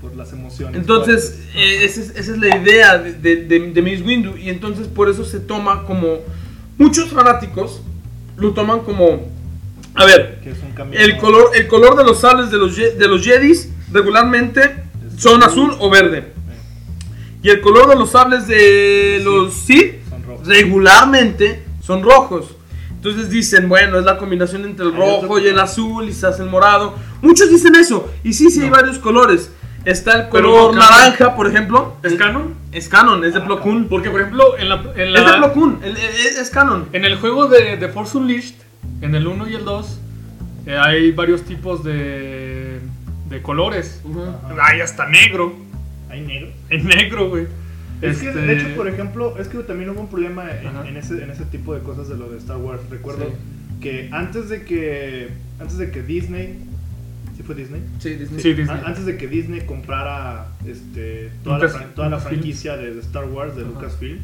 por, 0.01 0.09
por 0.09 0.17
las 0.17 0.31
emociones. 0.33 0.75
Entonces, 0.75 1.41
eh, 1.53 1.83
esa, 1.83 2.01
es, 2.01 2.09
esa 2.11 2.31
es 2.31 2.37
la 2.37 2.57
idea 2.57 2.97
de, 2.97 3.13
de, 3.13 3.35
de, 3.45 3.71
de 3.71 3.81
Mace 3.81 4.01
Windu, 4.01 4.37
y 4.37 4.49
entonces 4.49 4.87
por 4.87 5.09
eso 5.09 5.23
se 5.23 5.39
toma 5.39 5.83
como. 5.83 6.19
Muchos 6.77 7.09
fanáticos 7.09 7.81
lo 8.37 8.53
toman 8.53 8.79
como. 8.79 9.27
A 9.95 10.05
ver, 10.05 10.41
el 10.93 11.17
color, 11.17 11.51
el 11.53 11.67
color 11.67 11.97
de 11.97 12.05
los 12.05 12.21
sables 12.21 12.49
de 12.51 12.57
los, 12.57 12.75
de 12.75 13.07
los 13.07 13.21
Jedis 13.21 13.69
regularmente 13.91 14.83
son 15.17 15.43
azul 15.43 15.75
o 15.79 15.89
verde. 15.89 16.31
Y 17.43 17.49
el 17.49 17.59
color 17.59 17.89
de 17.89 17.95
los 17.95 18.11
sables 18.11 18.47
de 18.47 19.19
los 19.23 19.53
Sith 19.53 19.95
regularmente 20.45 21.63
son 21.81 22.03
rojos. 22.03 22.55
Entonces 22.99 23.29
dicen, 23.29 23.69
bueno, 23.69 23.97
es 23.97 24.03
la 24.03 24.17
combinación 24.17 24.65
entre 24.65 24.85
el 24.85 24.91
Hay 24.93 24.97
rojo 24.99 25.39
y 25.39 25.47
el 25.47 25.57
azul 25.57 26.09
y 26.09 26.13
se 26.13 26.27
hace 26.27 26.43
el 26.43 26.49
morado. 26.49 26.95
Muchos 27.21 27.49
dicen 27.49 27.73
eso. 27.75 28.11
Y 28.25 28.33
sí, 28.33 28.51
sí, 28.51 28.59
hay 28.61 28.69
No. 28.69 28.75
varios 28.75 28.99
colores. 28.99 29.51
Está 29.85 30.13
el 30.23 30.29
Pero 30.29 30.51
color 30.51 30.71
canon. 30.77 30.89
naranja, 30.89 31.35
por 31.35 31.47
ejemplo. 31.47 31.95
¿Es 32.03 32.13
canon? 32.15 32.55
Es 32.73 32.89
canon, 32.89 33.23
es 33.23 33.33
de 33.33 33.39
Plo 33.39 33.61
Koon. 33.61 33.87
Porque, 33.87 34.09
por 34.09 34.19
ejemplo, 34.19 34.57
en 34.57 34.67
la, 34.67 34.83
en 34.97 35.13
la- 35.13 35.19
Es 35.21 35.25
de 35.25 35.33
Plo 35.37 35.53
Koon, 35.53 35.79
es 35.85 36.49
canon. 36.49 36.89
En 36.91 37.05
el 37.05 37.15
juego 37.17 37.47
de, 37.47 37.77
de 37.77 37.87
Force 37.87 38.17
Unleashed, 38.17 38.55
en 39.01 39.15
el 39.15 39.25
1 39.27 39.47
y 39.47 39.55
el 39.55 39.63
2, 39.63 39.99
eh, 40.65 40.77
hay 40.77 41.11
varios 41.13 41.43
tipos 41.43 41.85
de, 41.85 42.81
de 43.29 43.41
colores. 43.41 44.01
Hay 44.61 44.81
hasta 44.81 45.07
negro. 45.07 45.53
Hay 46.09 46.19
negro. 46.21 46.49
En 46.69 46.85
negro, 46.85 47.29
güey. 47.29 47.47
Es 48.01 48.19
que, 48.19 48.29
Este, 48.29 48.41
de 48.41 48.53
hecho, 48.57 48.75
por 48.75 48.87
ejemplo, 48.87 49.37
es 49.37 49.47
que 49.47 49.57
también 49.59 49.89
hubo 49.89 50.01
un 50.01 50.07
problema 50.09 50.49
en, 50.51 50.87
en 50.87 50.97
ese, 50.97 51.23
en 51.23 51.29
ese 51.31 51.45
tipo 51.45 51.73
de 51.75 51.81
cosas 51.81 52.07
de 52.09 52.17
lo 52.17 52.29
de 52.29 52.37
Star 52.37 52.57
Wars. 52.57 52.81
Recuerdo 52.89 53.25
Sí. 53.25 53.31
que 53.81 54.09
antes 54.11 54.49
de 54.49 54.63
que 54.63 55.29
antes 55.59 55.77
de 55.77 55.91
que 55.91 56.01
Disney, 56.03 56.59
¿sí 57.35 57.43
fue 57.43 57.55
Disney? 57.55 57.81
Sí, 57.99 58.15
Disney. 58.15 58.41
Sí, 58.41 58.53
Disney. 58.53 58.81
Antes 58.85 59.05
de 59.05 59.17
que 59.17 59.27
Disney 59.27 59.61
comprara 59.65 60.47
este, 60.65 61.29
toda, 61.43 61.57
la, 61.59 61.65
Lucas- 61.65 61.85
toda 61.95 62.09
la 62.09 62.19
franquicia 62.19 62.77
de, 62.77 62.93
de 62.93 62.99
Star 63.01 63.25
Wars 63.25 63.55
de 63.55 63.63
Ajá. 63.63 63.71
Lucasfilm, 63.71 64.19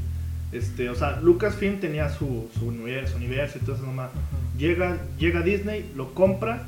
Este, 0.54 0.90
o 0.90 0.96
sea, 0.96 1.20
Lucasfilm 1.22 1.80
tenía 1.82 2.08
su, 2.10 2.48
su 2.58 2.68
universo, 2.68 3.18
universo 3.18 3.58
y 3.62 3.66
todo 3.66 3.76
eso 3.76 3.86
nomás. 3.86 4.12
Llega, 4.58 4.98
llega 5.20 5.42
Disney, 5.42 5.92
lo 5.98 6.14
compra 6.14 6.64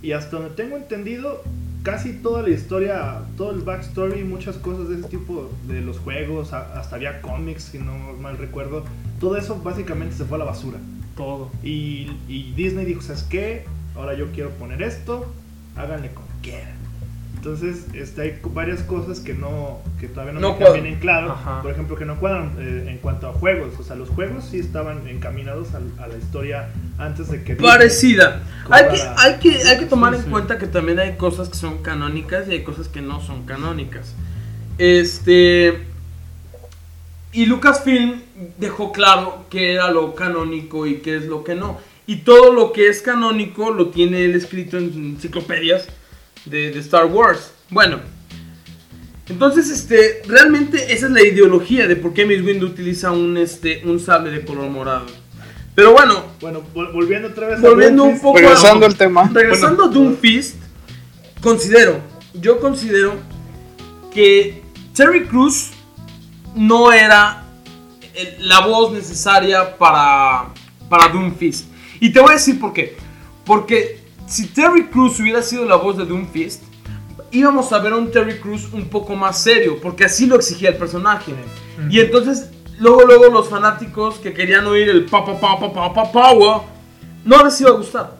y 0.00 0.12
hasta 0.12 0.36
donde 0.36 0.54
tengo 0.54 0.76
entendido, 0.76 1.42
casi 1.82 2.12
toda 2.12 2.42
la 2.42 2.50
historia, 2.50 3.22
todo 3.36 3.52
el 3.52 3.60
backstory, 3.60 4.24
muchas 4.24 4.56
cosas 4.56 4.88
de 4.88 4.96
ese 4.98 5.08
tipo 5.08 5.50
de 5.66 5.80
los 5.80 5.98
juegos, 5.98 6.52
hasta 6.52 6.96
había 6.96 7.20
cómics, 7.20 7.64
si 7.64 7.78
no 7.78 7.94
mal 8.20 8.38
recuerdo, 8.38 8.84
todo 9.20 9.36
eso 9.36 9.60
básicamente 9.62 10.16
se 10.16 10.24
fue 10.24 10.36
a 10.36 10.40
la 10.40 10.44
basura. 10.44 10.78
Todo. 11.16 11.50
Y, 11.62 12.10
y 12.28 12.52
Disney 12.56 12.84
dijo, 12.84 13.02
¿sabes 13.02 13.24
qué? 13.24 13.64
Ahora 13.94 14.14
yo 14.14 14.32
quiero 14.32 14.50
poner 14.50 14.82
esto, 14.82 15.32
háganle 15.76 16.12
como 16.12 16.26
quieran. 16.40 16.81
Entonces, 17.44 17.86
este, 17.92 18.22
hay 18.22 18.38
varias 18.54 18.82
cosas 18.84 19.18
que 19.18 19.34
no 19.34 19.80
que 19.98 20.06
todavía 20.06 20.32
no, 20.34 20.38
No 20.40 20.52
me 20.52 20.58
quedan 20.58 20.66
cuadran. 20.68 20.82
bien 20.84 20.94
en 20.94 21.00
claro. 21.00 21.32
Ajá. 21.32 21.60
Por 21.60 21.72
ejemplo, 21.72 21.96
que 21.96 22.04
no 22.04 22.20
cuadran 22.20 22.54
eh, 22.60 22.84
en 22.88 22.98
cuanto 22.98 23.28
a 23.28 23.32
juegos. 23.32 23.74
O 23.80 23.82
sea, 23.82 23.96
los 23.96 24.10
juegos 24.10 24.44
sí 24.48 24.60
estaban 24.60 25.08
encaminados 25.08 25.70
a, 25.74 25.78
a 26.04 26.06
la 26.06 26.16
historia 26.18 26.68
antes 26.98 27.28
de 27.32 27.42
que... 27.42 27.56
Parecida. 27.56 28.44
Hay 28.70 28.84
que, 28.92 29.02
hay 29.16 29.34
que, 29.40 29.68
hay 29.68 29.78
que 29.80 29.86
tomar 29.86 30.12
Sí, 30.12 30.18
en 30.20 30.24
sí. 30.26 30.30
cuenta 30.30 30.56
que 30.56 30.68
también 30.68 31.00
hay 31.00 31.16
cosas 31.16 31.48
que 31.48 31.56
son 31.56 31.78
canónicas 31.82 32.46
y 32.46 32.52
hay 32.52 32.62
cosas 32.62 32.86
que 32.86 33.00
no 33.02 33.20
son 33.20 33.44
canónicas. 33.44 34.14
Este. 34.78 35.82
Y 37.32 37.46
Lucasfilm 37.46 38.20
dejó 38.58 38.92
claro 38.92 39.46
qué 39.50 39.72
era 39.74 39.90
lo 39.90 40.14
canónico 40.14 40.86
y 40.86 40.98
qué 40.98 41.16
es 41.16 41.24
lo 41.26 41.42
que 41.42 41.56
no. 41.56 41.80
Y 42.06 42.18
todo 42.18 42.52
lo 42.52 42.72
que 42.72 42.86
es 42.88 43.02
canónico 43.02 43.70
lo 43.72 43.88
tiene 43.88 44.24
él 44.26 44.36
escrito 44.36 44.78
en 44.78 45.14
enciclopedias 45.16 45.88
de, 46.44 46.70
de 46.70 46.78
Star 46.80 47.06
Wars. 47.06 47.52
Bueno, 47.70 48.00
entonces, 49.28 49.70
este, 49.70 50.22
realmente 50.26 50.92
esa 50.92 51.06
es 51.06 51.12
la 51.12 51.22
ideología 51.22 51.86
de 51.86 51.96
por 51.96 52.12
qué 52.12 52.26
Miss 52.26 52.42
Windu 52.42 52.66
utiliza 52.66 53.12
un, 53.12 53.36
este, 53.36 53.82
un 53.84 53.98
sable 54.00 54.30
de 54.30 54.44
color 54.44 54.68
morado. 54.70 55.06
Pero 55.74 55.92
bueno, 55.92 56.24
Bueno, 56.40 56.62
vol- 56.74 56.92
volviendo 56.92 57.28
otra 57.28 57.46
vez 57.46 57.60
Volviendo 57.62 58.02
a 58.02 58.06
un 58.06 58.20
poco 58.20 58.38
Regresando 58.38 58.84
al 58.84 58.94
tema. 58.96 59.30
Regresando 59.32 59.84
a 59.84 59.88
Doomfist, 59.88 60.56
considero, 61.40 61.98
yo 62.34 62.60
considero 62.60 63.14
que 64.12 64.60
Terry 64.94 65.24
Crews 65.26 65.70
no 66.54 66.92
era 66.92 67.44
el- 68.14 68.48
la 68.48 68.66
voz 68.66 68.92
necesaria 68.92 69.78
para, 69.78 70.48
para 70.90 71.08
Doomfist. 71.08 71.68
Y 72.00 72.10
te 72.12 72.20
voy 72.20 72.30
a 72.32 72.34
decir 72.34 72.60
por 72.60 72.74
qué. 72.74 72.96
Porque 73.46 74.01
si 74.32 74.46
Terry 74.46 74.86
Crews 74.86 75.20
hubiera 75.20 75.42
sido 75.42 75.66
la 75.66 75.76
voz 75.76 75.98
de 75.98 76.06
Doomfist, 76.06 76.62
íbamos 77.32 77.70
a 77.70 77.78
ver 77.80 77.92
un 77.92 78.10
Terry 78.10 78.40
Crews 78.40 78.72
un 78.72 78.88
poco 78.88 79.14
más 79.14 79.42
serio, 79.42 79.78
porque 79.82 80.06
así 80.06 80.24
lo 80.24 80.36
exigía 80.36 80.70
el 80.70 80.76
personaje. 80.76 81.34
Y 81.90 82.00
entonces, 82.00 82.50
luego, 82.78 83.02
luego 83.02 83.26
los 83.26 83.50
fanáticos 83.50 84.18
que 84.20 84.32
querían 84.32 84.66
oír 84.66 84.88
el 84.88 85.04
pa 85.04 85.22
pa 85.22 85.38
pa 85.38 85.60
pa 85.60 85.70
pa 85.70 85.92
pa 85.92 86.12
power, 86.12 86.62
no 87.26 87.44
les 87.44 87.60
iba 87.60 87.70
a 87.70 87.74
gustar. 87.74 88.12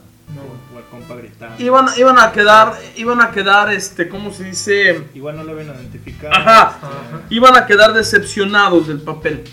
O 0.74 0.78
el 0.78 0.84
compa 0.84 1.16
gritando. 1.16 1.62
Iban, 1.62 1.86
iban 1.96 2.18
a 2.18 2.30
quedar, 2.30 2.78
iban 2.96 3.22
a 3.22 3.30
quedar, 3.30 3.72
este, 3.72 4.10
¿cómo 4.10 4.34
se 4.34 4.44
dice? 4.44 5.04
Igual 5.14 5.36
no 5.36 5.44
lo 5.44 5.54
ven 5.54 5.68
identificado. 5.68 6.34
Ajá. 6.34 6.74
este, 6.74 6.86
Ajá. 6.86 7.22
Iban 7.30 7.56
a 7.56 7.66
quedar 7.66 7.94
decepcionados 7.94 8.86
del 8.86 9.00
papel. 9.00 9.44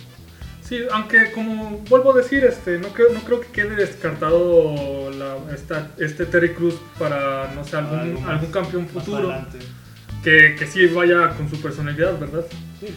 Sí, 0.61 0.77
aunque 0.91 1.31
como 1.31 1.79
vuelvo 1.89 2.13
a 2.13 2.17
decir, 2.17 2.43
este, 2.43 2.77
no 2.79 2.89
creo, 2.89 3.09
no 3.13 3.21
creo 3.21 3.39
que 3.39 3.47
quede 3.47 3.75
descartado 3.75 5.08
esta, 5.53 5.91
este 5.97 6.25
Terry 6.25 6.53
Cruz 6.53 6.75
para, 6.97 7.51
no 7.53 7.63
sé, 7.63 7.77
algún, 7.77 8.23
algún 8.25 8.51
campeón 8.51 8.87
futuro. 8.87 9.33
Que, 10.23 10.55
que 10.59 10.67
sí 10.67 10.85
vaya 10.87 11.29
con 11.37 11.49
su 11.49 11.61
personalidad, 11.61 12.19
¿verdad? 12.19 12.45
Sí, 12.81 12.87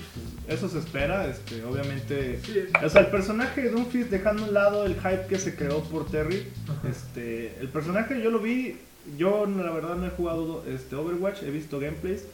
eso 0.49 0.69
se 0.69 0.79
espera, 0.81 1.27
este, 1.29 1.63
obviamente. 1.65 2.41
Sí. 2.45 2.65
O 2.85 2.89
sea, 2.89 3.03
el 3.03 3.07
personaje 3.09 3.63
de 3.63 3.71
Doomfist, 3.71 4.11
dejando 4.11 4.43
a 4.45 4.49
un 4.49 4.55
lado 4.55 4.85
el 4.87 4.95
hype 4.97 5.27
que 5.29 5.39
se 5.39 5.55
creó 5.55 5.83
por 5.85 6.11
Terry, 6.11 6.49
Ajá. 6.69 6.89
este, 6.89 7.57
el 7.61 7.69
personaje 7.69 8.21
yo 8.21 8.31
lo 8.31 8.41
vi, 8.41 8.77
yo 9.17 9.47
la 9.47 9.71
verdad 9.71 9.95
no 9.97 10.07
he 10.07 10.11
jugado 10.11 10.65
este, 10.69 10.97
Overwatch, 10.97 11.45
he 11.45 11.51
visto 11.53 11.79
gameplays, 11.79 12.25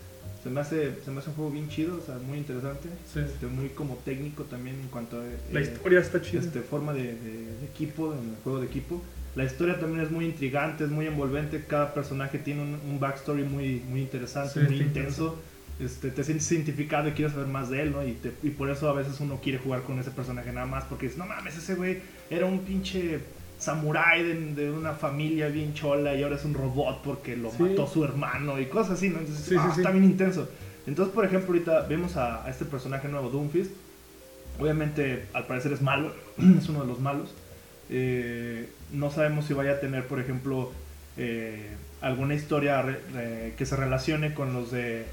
se 0.43 0.49
me 0.49 0.61
hace, 0.61 0.95
se 1.05 1.11
me 1.11 1.19
hace 1.19 1.29
un 1.31 1.37
juego 1.37 1.51
bien 1.51 1.69
chido, 1.69 1.99
o 2.03 2.07
sea, 2.07 2.15
muy 2.27 2.39
interesante, 2.39 2.89
Sí. 3.13 3.21
este, 3.21 3.47
muy 3.47 3.69
como 3.71 3.97
técnico 3.97 4.45
también 4.45 4.77
en 4.81 4.89
cuanto 4.89 5.21
a 5.21 5.25
La 5.53 5.61
eh, 5.61 5.65
historia 5.65 6.01
está 6.01 6.23
chida. 6.23 6.41
este, 6.41 6.61
forma 6.61 6.95
de, 6.95 7.03
de- 7.03 7.13
de 7.61 7.67
equipo, 7.75 8.15
en 8.15 8.31
el 8.31 8.37
juego 8.43 8.61
de 8.61 8.67
equipo. 8.67 9.03
La 9.37 9.45
historia 9.45 9.79
también 9.79 10.01
es 10.05 10.11
muy 10.11 10.25
intrigante, 10.25 10.85
es 10.85 10.91
muy 10.91 11.07
envolvente. 11.07 11.63
Cada 11.67 11.95
personaje 11.95 12.39
tiene 12.39 12.63
un, 12.63 12.79
un 12.91 12.99
backstory 13.01 13.45
muy, 13.45 13.81
muy 13.89 14.01
interesante, 14.01 14.61
Sí, 14.61 14.67
muy 14.67 14.81
intenso. 14.81 15.39
Este, 15.79 16.11
te 16.11 16.25
sientes 16.25 16.51
identificado 16.51 17.09
y 17.09 17.13
quieres 17.13 17.35
saber 17.35 17.47
más 17.47 17.71
de 17.71 17.83
él, 17.83 17.93
¿no? 17.93 18.05
Y, 18.05 18.13
te- 18.15 18.33
y 18.43 18.51
por 18.51 18.69
eso 18.69 18.89
a 18.89 18.93
veces 18.95 19.21
uno 19.21 19.39
quiere 19.41 19.59
jugar 19.59 19.83
con 19.83 19.99
ese 20.01 20.11
personaje 20.11 20.51
nada 20.53 20.67
más, 20.67 20.83
porque 20.85 21.07
dices, 21.07 21.19
no 21.19 21.27
mames, 21.27 21.57
ese 21.57 21.77
güey 21.77 21.99
era 22.31 22.47
un 22.47 22.61
pinche 22.61 23.21
samurái 23.61 24.25
de, 24.25 24.35
de 24.55 24.71
una 24.73 24.93
familia 24.95 25.49
bien 25.49 25.75
chola 25.75 26.15
y 26.17 26.23
ahora 26.25 26.35
es 26.37 26.45
un 26.45 26.55
robot 26.55 27.03
porque 27.05 27.37
lo 27.37 27.51
Sí. 27.53 27.63
mató 27.63 27.87
su 27.87 28.03
hermano 28.05 28.59
y 28.61 28.67
cosas 28.67 28.95
así, 28.99 29.09
¿no? 29.11 29.19
Entonces, 29.21 29.45
Sí, 29.45 29.55
ah, 29.57 29.73
está 29.77 29.91
bien 29.93 30.05
intenso. 30.05 30.49
Entonces, 30.89 31.15
por 31.15 31.25
ejemplo, 31.25 31.49
ahorita 31.53 31.83
vemos 31.83 32.17
a, 32.17 32.45
a 32.45 32.51
este 32.51 32.65
personaje 32.65 33.07
nuevo, 33.09 33.31
Doomfist. 33.31 33.71
Obviamente, 34.59 35.27
al 35.33 35.47
parecer 35.47 35.73
es 35.73 35.83
malo, 35.83 36.13
es 36.59 36.69
uno 36.69 36.81
de 36.81 36.87
los 36.89 36.99
malos. 36.99 37.31
Eh, 37.91 38.69
no 38.93 39.11
sabemos 39.11 39.47
si 39.47 39.55
vaya 39.55 39.73
a 39.73 39.81
tener, 39.81 40.05
por 40.07 40.21
ejemplo, 40.21 40.73
eh, 41.17 41.67
alguna 42.01 42.35
historia 42.35 42.83
re- 42.83 43.01
re- 43.15 43.55
que 43.57 43.67
se 43.67 43.77
relacione 43.77 44.35
con 44.35 44.53
los 44.55 44.71
de 44.71 45.05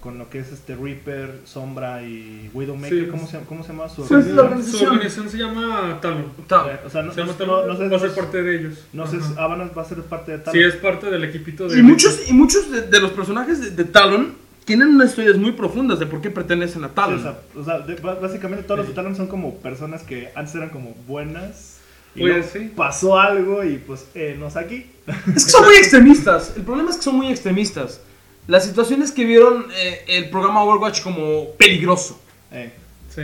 con 0.00 0.18
lo 0.18 0.28
que 0.28 0.38
es 0.38 0.52
este 0.52 0.76
Reaper, 0.76 1.40
Sombra 1.46 2.02
y 2.02 2.50
Widowmaker. 2.52 3.04
Sí. 3.04 3.10
¿Cómo, 3.10 3.26
se, 3.26 3.38
¿Cómo 3.40 3.62
se 3.62 3.70
llama 3.72 3.88
su 3.88 4.04
Sí, 4.06 4.12
es 4.12 4.26
la 4.26 4.42
organización? 4.42 4.78
Su 4.80 4.84
organización 4.92 5.30
se 5.30 5.38
llama 5.38 5.98
Talon. 6.02 6.26
Ta- 6.46 6.80
O 6.84 6.90
sea, 6.90 7.00
no, 7.02 7.10
Se 7.14 7.20
llama 7.20 7.32
no- 7.32 7.38
Talon. 7.38 7.66
no 7.68 7.76
sé- 7.78 7.88
va 7.88 7.96
a 7.96 8.00
ser 8.00 8.10
parte 8.14 8.42
de 8.42 8.56
ellos. 8.60 8.84
no 8.92 9.06
sé 9.06 9.16
va 9.38 9.80
a 9.80 9.84
ser 9.86 10.02
parte 10.02 10.32
de 10.32 10.38
tal. 10.40 10.52
Sí, 10.52 10.60
es 10.60 10.74
parte 10.76 11.08
del 11.10 11.24
equipito 11.24 11.68
de. 11.68 11.78
Y 11.78 11.82
muchos, 11.82 12.28
y 12.28 12.34
muchos 12.34 12.70
de, 12.70 12.82
de 12.82 13.00
los 13.00 13.12
personajes 13.12 13.62
de, 13.62 13.70
de 13.70 13.84
Talon 13.90 14.34
tienen 14.66 14.88
unas 14.88 15.08
historias 15.08 15.38
muy 15.38 15.52
profundas 15.52 15.98
de 15.98 16.04
por 16.04 16.20
qué 16.20 16.28
pertenecen 16.30 16.84
a 16.84 16.88
Sí, 16.88 16.92
Talon. 16.94 17.18
o 17.20 17.22
sea, 17.22 17.38
o 17.56 17.64
sea, 17.64 17.78
de- 17.78 17.94
ba- 17.94 18.16
básicamente 18.16 18.64
todos 18.64 18.80
los 18.80 18.88
de 18.88 18.92
Talon 18.94 19.16
son 19.16 19.28
como 19.28 19.54
personas 19.60 20.02
que 20.02 20.28
antes 20.34 20.54
eran 20.54 20.68
como 20.68 20.94
buenas. 21.08 21.73
Y 22.14 22.20
Pues, 22.20 22.50
sí. 22.52 22.72
pasó 22.76 23.18
algo 23.18 23.64
y 23.64 23.78
pues, 23.78 24.06
eh, 24.14 24.36
nos 24.38 24.56
aquí. 24.56 24.86
Es 25.36 25.44
que 25.44 25.50
son 25.50 25.64
muy 25.64 25.74
extremistas. 25.76 26.52
El 26.56 26.62
problema 26.62 26.90
es 26.90 26.96
que 26.96 27.02
son 27.02 27.16
muy 27.16 27.28
extremistas. 27.28 28.00
Las 28.46 28.64
situaciones 28.64 29.10
que 29.12 29.24
vieron 29.24 29.66
eh, 29.74 30.04
el 30.08 30.30
programa 30.30 30.62
Overwatch 30.64 31.02
como 31.02 31.50
peligroso. 31.58 32.20
Eh. 32.52 32.70
Sí. 33.14 33.22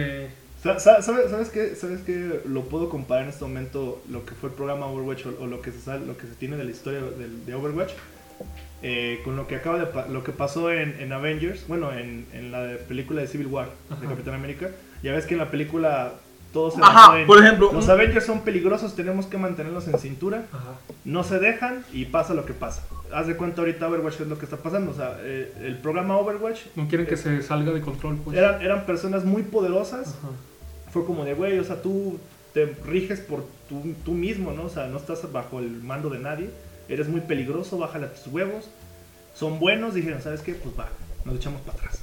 Sa- 0.62 0.79
sa- 0.79 1.00
¿Sabes, 1.03 1.31
sabes 1.31 1.48
qué? 1.50 1.74
¿Sabes 1.74 2.00
qué? 2.05 2.40
Lo 2.46 2.62
puedo 2.64 2.88
comparar 2.90 3.24
en 3.24 3.31
este 3.31 3.44
momento 3.44 4.03
lo 4.11 4.24
que 4.26 4.35
fue 4.35 4.50
el 4.50 4.55
programa 4.55 4.87
Overwatch 4.87 5.26
o, 5.26 5.42
o 5.42 5.46
lo, 5.46 5.62
que 5.62 5.72
se 5.72 5.81
sabe- 5.81 6.05
lo 6.07 6.16
que 6.18 6.26
se 6.26 6.35
tiene 6.35 6.57
de 6.57 6.64
la 6.64 6.70
historia 6.70 7.00
del- 7.00 7.46
de, 7.46 7.55
Overwatch 7.55 7.92
eh, 8.83 9.20
con 9.24 9.37
lo 9.37 9.46
que 9.46 9.57
acaba 9.57 9.79
de 9.79 10.12
lo 10.12 10.24
que 10.24 10.33
pasó 10.33 10.70
en, 10.72 10.96
en 11.00 11.12
Avengers, 11.12 11.66
bueno, 11.68 11.92
en, 11.92 12.26
en 12.33 12.50
la 12.50 12.62
de- 12.62 12.76
película 12.76 13.20
de 13.20 13.29
Civil 13.29 13.46
War 13.48 13.70
de 13.90 13.94
Ajá. 13.94 14.07
Capitán 14.09 14.35
América. 14.35 14.70
Ya 15.03 15.12
ves 15.12 15.26
que 15.26 15.35
en 15.35 15.40
la 15.40 15.50
película 15.50 16.14
todo 16.52 16.70
se 16.70 16.80
Ajá, 16.82 17.24
por 17.26 17.38
ejemplo, 17.42 17.72
los 17.72 17.88
Avengers 17.88 18.26
son 18.26 18.40
peligrosos, 18.40 18.96
tenemos 18.96 19.26
que 19.26 19.38
mantenerlos 19.38 19.86
en 19.88 19.98
cintura, 19.98 20.46
Ajá. 20.52 20.72
no 21.04 21.22
se 21.24 21.38
dejan 21.38 21.84
y 21.92 22.06
pasa 22.06 22.34
lo 22.34 22.44
que 22.44 22.52
pasa. 22.52 22.84
Haz 23.12 23.26
de 23.26 23.36
cuenta 23.36 23.60
ahorita 23.62 23.88
Overwatch 23.88 24.20
es 24.20 24.28
lo 24.28 24.38
que 24.38 24.44
está 24.44 24.56
pasando, 24.56 24.90
o 24.92 24.94
sea, 24.94 25.16
eh, 25.20 25.52
el 25.62 25.78
programa 25.78 26.16
Overwatch 26.16 26.60
No 26.76 26.88
quieren 26.88 27.06
que 27.06 27.16
se 27.16 27.42
salga 27.42 27.72
de 27.72 27.80
control, 27.80 28.18
pues. 28.24 28.36
eran, 28.36 28.62
eran 28.62 28.86
personas 28.86 29.24
muy 29.24 29.42
poderosas 29.42 30.08
Ajá. 30.18 30.28
fue 30.92 31.04
como 31.04 31.24
de, 31.24 31.34
güey, 31.34 31.58
o 31.58 31.64
sea, 31.64 31.82
tú 31.82 32.18
te 32.54 32.66
riges 32.86 33.20
por 33.20 33.44
tú, 33.68 33.94
tú 34.04 34.12
mismo, 34.12 34.52
¿no? 34.52 34.64
O 34.64 34.68
sea, 34.68 34.86
no 34.86 34.96
estás 34.98 35.30
bajo 35.32 35.60
el 35.60 35.82
mando 35.82 36.10
de 36.10 36.18
nadie, 36.18 36.50
eres 36.88 37.08
muy 37.08 37.20
peligroso, 37.20 37.78
bájale 37.78 38.06
a 38.06 38.12
tus 38.12 38.26
huevos, 38.32 38.68
son 39.34 39.58
buenos, 39.60 39.94
dijeron, 39.94 40.20
¿sabes 40.20 40.40
qué? 40.42 40.54
Pues 40.54 40.78
va, 40.78 40.88
nos 41.24 41.36
echamos 41.36 41.60
para 41.62 41.78
atrás. 41.78 42.02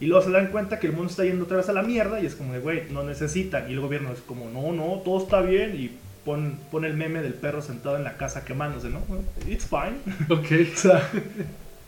Y 0.00 0.06
luego 0.06 0.24
se 0.24 0.30
dan 0.30 0.48
cuenta 0.48 0.80
que 0.80 0.88
el 0.88 0.92
mundo 0.92 1.10
está 1.10 1.24
yendo 1.24 1.44
otra 1.44 1.58
vez 1.58 1.68
a 1.68 1.72
la 1.72 1.82
mierda 1.82 2.20
y 2.20 2.26
es 2.26 2.34
como 2.34 2.52
de, 2.52 2.60
güey, 2.60 2.90
no 2.90 3.04
necesitan. 3.04 3.70
Y 3.70 3.74
el 3.74 3.80
gobierno 3.80 4.12
es 4.12 4.20
como, 4.20 4.50
no, 4.50 4.72
no, 4.72 5.00
todo 5.04 5.22
está 5.22 5.40
bien 5.40 5.74
y 5.76 5.90
pon, 6.24 6.58
pon 6.70 6.84
el 6.84 6.94
meme 6.94 7.22
del 7.22 7.34
perro 7.34 7.62
sentado 7.62 7.96
en 7.96 8.04
la 8.04 8.16
casa 8.16 8.44
quemándose, 8.44 8.88
¿no? 8.90 9.00
It's 9.48 9.66
fine. 9.66 9.98
Ok. 10.28 10.46
O 10.74 10.76
sea, 10.76 11.10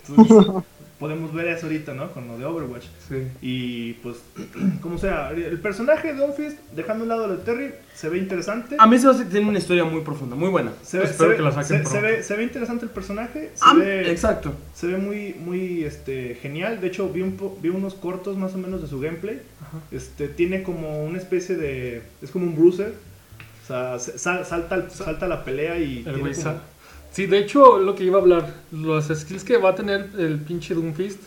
entonces, 0.08 0.64
podemos 0.98 1.32
ver 1.34 1.48
eso 1.48 1.66
ahorita, 1.66 1.92
¿no? 1.94 2.10
Con 2.12 2.26
lo 2.28 2.38
de 2.38 2.44
Overwatch. 2.44 2.84
Sí. 3.08 3.16
Y 3.42 3.92
pues, 3.94 4.16
como 4.80 4.98
sea, 4.98 5.30
el 5.30 5.58
personaje 5.60 6.12
de 6.12 6.18
Doomfist, 6.20 6.58
dejando 6.74 7.02
a 7.02 7.04
un 7.04 7.08
lado 7.08 7.26
lo 7.28 7.36
de 7.36 7.44
Terry, 7.44 7.74
se 7.94 8.08
ve 8.08 8.18
interesante. 8.18 8.76
A 8.78 8.86
mí 8.86 8.98
se 8.98 9.06
me 9.06 9.12
hace 9.12 9.24
que 9.24 9.30
tiene 9.30 9.48
una 9.48 9.58
historia 9.58 9.84
muy 9.84 10.00
profunda, 10.02 10.36
muy 10.36 10.48
buena. 10.48 10.72
Se 10.82 10.98
ve, 10.98 11.04
Espero 11.04 11.24
se 11.24 11.28
ve- 11.30 11.36
que 11.36 11.42
la 11.42 11.52
saquen 11.52 11.84
se- 11.86 11.90
se 11.92 12.00
ve- 12.00 12.22
se 12.22 12.36
ve 12.36 12.42
interesante 12.42 12.84
el 12.84 12.90
personaje. 12.90 13.50
Se, 13.54 13.60
Ah, 13.62 13.74
ve, 13.74 14.10
exacto. 14.10 14.54
se 14.74 14.86
ve 14.86 14.96
muy, 14.96 15.34
muy 15.34 15.84
este, 15.84 16.34
genial. 16.40 16.80
De 16.80 16.86
hecho, 16.88 17.08
vi, 17.10 17.22
un 17.22 17.36
po- 17.36 17.56
vi 17.60 17.68
unos 17.68 17.94
cortos 17.94 18.36
más 18.36 18.54
o 18.54 18.58
menos 18.58 18.80
de 18.82 18.88
su 18.88 18.98
gameplay. 19.00 19.40
Ajá. 19.60 19.78
Este, 19.90 20.28
tiene 20.28 20.62
como 20.62 21.04
una 21.04 21.18
especie 21.18 21.56
de. 21.56 22.02
Es 22.22 22.30
como 22.30 22.46
un 22.46 22.54
bruiser. 22.56 22.94
O 23.64 23.66
sea, 23.66 23.98
se- 23.98 24.16
sal- 24.18 24.46
salta, 24.46 24.76
al- 24.76 24.90
salta 24.90 25.26
la 25.26 25.44
pelea 25.44 25.78
y. 25.78 25.98
El 25.98 26.04
tiene 26.04 26.18
como- 26.20 26.32
Sí, 27.16 27.24
de 27.24 27.38
hecho, 27.38 27.78
lo 27.78 27.94
que 27.94 28.04
iba 28.04 28.18
a 28.18 28.20
hablar, 28.20 28.52
los 28.72 29.06
skills 29.06 29.42
que 29.42 29.56
va 29.56 29.70
a 29.70 29.74
tener 29.74 30.10
el 30.18 30.38
pinche 30.38 30.74
Doomfist. 30.74 31.18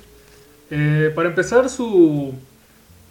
eh, 0.70 1.12
para 1.16 1.30
empezar, 1.30 1.68
su 1.68 2.36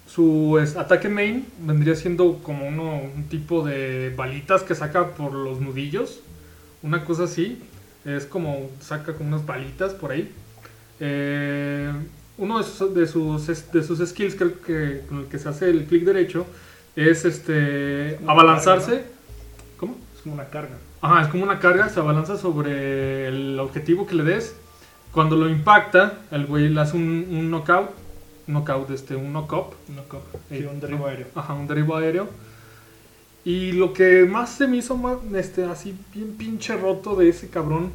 su 0.06 0.60
es- 0.62 0.76
ataque 0.76 1.08
main 1.08 1.44
vendría 1.60 1.96
siendo 1.96 2.38
como 2.38 2.68
uno, 2.68 3.00
un 3.16 3.24
tipo 3.28 3.64
de 3.66 4.14
balitas 4.16 4.62
que 4.62 4.76
saca 4.76 5.08
por 5.16 5.32
los 5.34 5.60
nudillos. 5.60 6.20
Una 6.84 7.04
cosa 7.04 7.24
así. 7.24 7.58
Es 8.04 8.26
como 8.26 8.70
saca 8.80 9.14
como 9.14 9.30
unas 9.30 9.44
balitas 9.44 9.92
por 9.92 10.12
ahí. 10.12 10.30
Eh, 11.00 11.90
uno 12.38 12.58
de 12.58 12.64
sus, 12.64 12.94
de, 12.94 13.06
sus, 13.08 13.48
es- 13.48 13.72
de 13.72 13.82
sus 13.82 13.98
skills 14.08 14.36
creo 14.36 14.52
que 14.62 15.02
con 15.08 15.18
el 15.22 15.24
que 15.26 15.38
se 15.40 15.48
hace 15.48 15.68
el 15.68 15.84
clic 15.86 16.04
derecho 16.04 16.46
es 16.94 17.24
este 17.24 18.18
abalanzarse. 18.24 18.92
carga, 18.92 19.06
¿Cómo? 19.78 19.96
Es 20.14 20.22
como 20.22 20.34
una 20.36 20.48
carga. 20.48 20.76
Ajá, 21.00 21.22
es 21.22 21.28
como 21.28 21.44
una 21.44 21.60
carga, 21.60 21.88
se 21.88 22.00
abalanza 22.00 22.36
sobre 22.36 23.28
el 23.28 23.58
objetivo 23.60 24.06
que 24.06 24.14
le 24.16 24.24
des. 24.24 24.56
Cuando 25.12 25.36
lo 25.36 25.48
impacta, 25.48 26.18
el 26.30 26.46
güey 26.46 26.68
le 26.68 26.80
hace 26.80 26.96
un, 26.96 27.26
un 27.30 27.50
knockout, 27.50 27.90
knockout, 28.46 28.90
este, 28.90 29.16
un 29.16 29.32
knock-up. 29.32 29.74
Sí, 30.50 30.64
un 30.64 30.80
derribo 30.80 31.00
¿no? 31.00 31.06
aéreo. 31.06 31.26
Ajá, 31.34 31.54
un 31.54 31.66
derribo 31.66 31.96
aéreo. 31.96 32.28
Y 33.44 33.72
lo 33.72 33.92
que 33.92 34.26
más 34.28 34.50
se 34.50 34.66
me 34.66 34.76
hizo 34.78 34.96
más, 34.96 35.18
este, 35.34 35.64
así 35.64 35.94
bien 36.12 36.34
pinche 36.36 36.76
roto 36.76 37.14
de 37.16 37.28
ese 37.30 37.48
cabrón, 37.48 37.90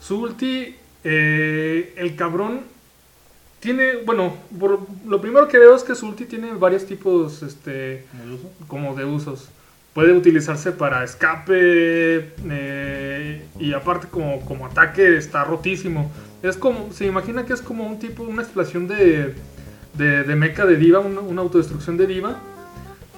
su 0.00 0.20
ulti, 0.20 0.74
eh, 1.04 1.94
el 1.96 2.14
cabrón 2.16 2.60
tiene, 3.60 3.96
bueno, 4.04 4.34
por- 4.58 4.80
lo 5.06 5.20
primero 5.20 5.48
que 5.48 5.58
veo 5.58 5.74
es 5.74 5.82
que 5.84 5.94
su 5.94 6.06
ulti 6.06 6.26
tiene 6.26 6.52
varios 6.54 6.84
tipos, 6.86 7.42
este, 7.42 8.04
¿Como 8.10 8.24
de 8.26 8.34
uso? 8.34 8.50
como 8.66 8.94
de 8.94 9.04
usos. 9.04 9.48
Puede 9.98 10.12
utilizarse 10.12 10.70
para 10.70 11.02
escape 11.02 12.30
eh, 12.48 13.42
y 13.58 13.72
aparte 13.72 14.06
como, 14.06 14.38
como 14.42 14.66
ataque 14.66 15.16
está 15.16 15.42
rotísimo. 15.42 16.08
Es 16.40 16.56
como, 16.56 16.92
se 16.92 17.04
imagina 17.04 17.44
que 17.44 17.52
es 17.52 17.60
como 17.60 17.84
un 17.84 17.98
tipo, 17.98 18.22
una 18.22 18.42
explosión 18.42 18.86
de, 18.86 19.34
de, 19.94 20.22
de 20.22 20.36
mecha 20.36 20.66
de 20.66 20.76
diva, 20.76 21.00
una, 21.00 21.18
una 21.18 21.42
autodestrucción 21.42 21.96
de 21.96 22.06
diva. 22.06 22.36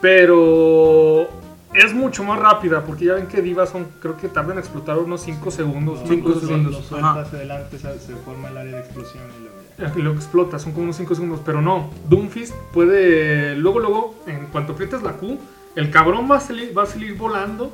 Pero 0.00 1.28
es 1.74 1.92
mucho 1.92 2.24
más 2.24 2.38
rápida 2.40 2.82
porque 2.86 3.04
ya 3.04 3.12
ven 3.12 3.26
que 3.26 3.42
divas 3.42 3.68
son, 3.68 3.86
creo 4.00 4.16
que 4.16 4.28
tardan 4.28 4.52
en 4.52 4.60
explotar 4.60 4.96
unos 4.96 5.20
5 5.20 5.50
segundos. 5.50 6.00
No, 6.00 6.08
cinco 6.08 6.28
lo- 6.30 6.34
Lo 6.36 6.40
segundos. 6.40 6.86
suelta 6.86 7.10
Ajá. 7.10 7.20
hacia 7.20 7.38
adelante, 7.40 7.78
se, 7.78 7.98
se 7.98 8.14
forma 8.24 8.48
el 8.48 8.56
área 8.56 8.72
de 8.76 8.80
explosión 8.80 9.24
y 9.38 9.82
ya. 9.82 9.92
Y 9.98 10.00
lo 10.00 10.12
explota, 10.12 10.58
son 10.58 10.72
como 10.72 10.84
unos 10.84 10.96
5 10.96 11.14
segundos, 11.14 11.40
pero 11.44 11.60
no, 11.60 11.90
Doomfist 12.08 12.54
puede, 12.72 13.54
luego, 13.56 13.80
luego, 13.80 14.14
en 14.26 14.46
cuanto 14.46 14.72
aprietas 14.72 15.02
la 15.02 15.12
Q, 15.12 15.38
el 15.76 15.90
cabrón 15.90 16.28
va 16.30 16.36
a 16.36 16.40
salir, 16.40 16.76
va 16.76 16.82
a 16.82 16.86
salir 16.86 17.16
volando 17.16 17.72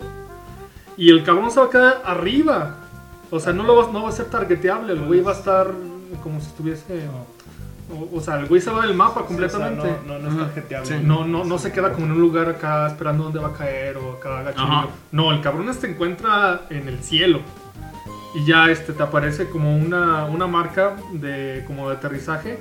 y 0.97 1.11
el 1.11 1.25
cabrón 1.25 1.51
se 1.51 1.61
va 1.61 1.67
a 1.67 1.71
quedar 1.71 2.03
arriba. 2.05 2.77
O 3.31 3.41
sea, 3.41 3.53
no, 3.53 3.65
lo 3.65 3.77
va, 3.77 3.93
no 3.93 4.05
va 4.05 4.09
a 4.09 4.13
ser 4.13 4.27
targeteable, 4.27 4.93
el 4.93 5.05
güey 5.05 5.21
va 5.21 5.33
a 5.33 5.35
estar 5.35 5.71
como 6.23 6.41
si 6.41 6.47
estuviese... 6.47 7.09
O, 7.89 8.17
o 8.17 8.21
sea, 8.21 8.41
el 8.41 8.47
güey 8.47 8.61
se 8.61 8.71
va 8.71 8.85
del 8.85 8.97
mapa 8.97 9.25
completamente. 9.27 9.83
Sí, 9.83 9.89
o 9.89 10.09
sea, 10.09 10.19
no, 10.19 10.19
no, 10.19 10.31
no 10.31 10.43
es 10.43 10.47
tarjeteable. 10.49 10.87
Sí. 10.87 11.05
No, 11.05 11.25
no, 11.25 11.45
no 11.45 11.59
se 11.59 11.71
queda 11.71 11.93
como 11.93 12.07
en 12.07 12.13
un 12.13 12.21
lugar 12.21 12.49
acá 12.49 12.89
esperando 12.89 13.25
dónde 13.25 13.39
va 13.39 13.49
a 13.49 13.53
caer 13.53 13.97
o 13.97 14.15
acá 14.15 14.41
agachadillo. 14.41 14.73
Ajá. 14.73 14.89
No, 15.13 15.33
el 15.33 15.41
cabrón 15.41 15.73
se 15.73 15.87
encuentra 15.89 16.63
en 16.71 16.89
el 16.89 16.99
cielo. 17.03 17.41
Y 18.35 18.45
ya 18.45 18.71
este 18.71 18.93
te 18.93 19.03
aparece 19.03 19.49
como 19.49 19.77
una, 19.77 20.25
una 20.25 20.49
marca 20.49 20.97
de 21.13 21.65
como 21.67 21.89
de 21.89 21.97
aterrizaje. 21.97 22.59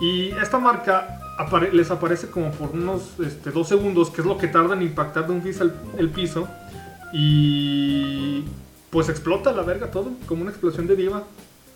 Y 0.00 0.30
esta 0.32 0.58
marca 0.58 1.17
apare- 1.38 1.72
les 1.72 1.90
aparece 1.90 2.28
como 2.28 2.50
por 2.50 2.70
unos 2.70 3.18
este, 3.24 3.50
dos 3.50 3.68
segundos, 3.68 4.10
que 4.10 4.20
es 4.20 4.26
lo 4.26 4.36
que 4.36 4.48
tarda 4.48 4.74
en 4.74 4.82
impactar 4.82 5.26
de 5.26 5.32
un 5.32 5.40
piso 5.40 5.62
al 5.64 5.74
el 5.98 6.10
piso. 6.10 6.46
Y 7.12 8.44
pues 8.90 9.08
explota 9.08 9.52
la 9.52 9.62
verga 9.62 9.90
todo, 9.90 10.10
como 10.26 10.42
una 10.42 10.50
explosión 10.50 10.86
de 10.86 10.96
diva. 10.96 11.22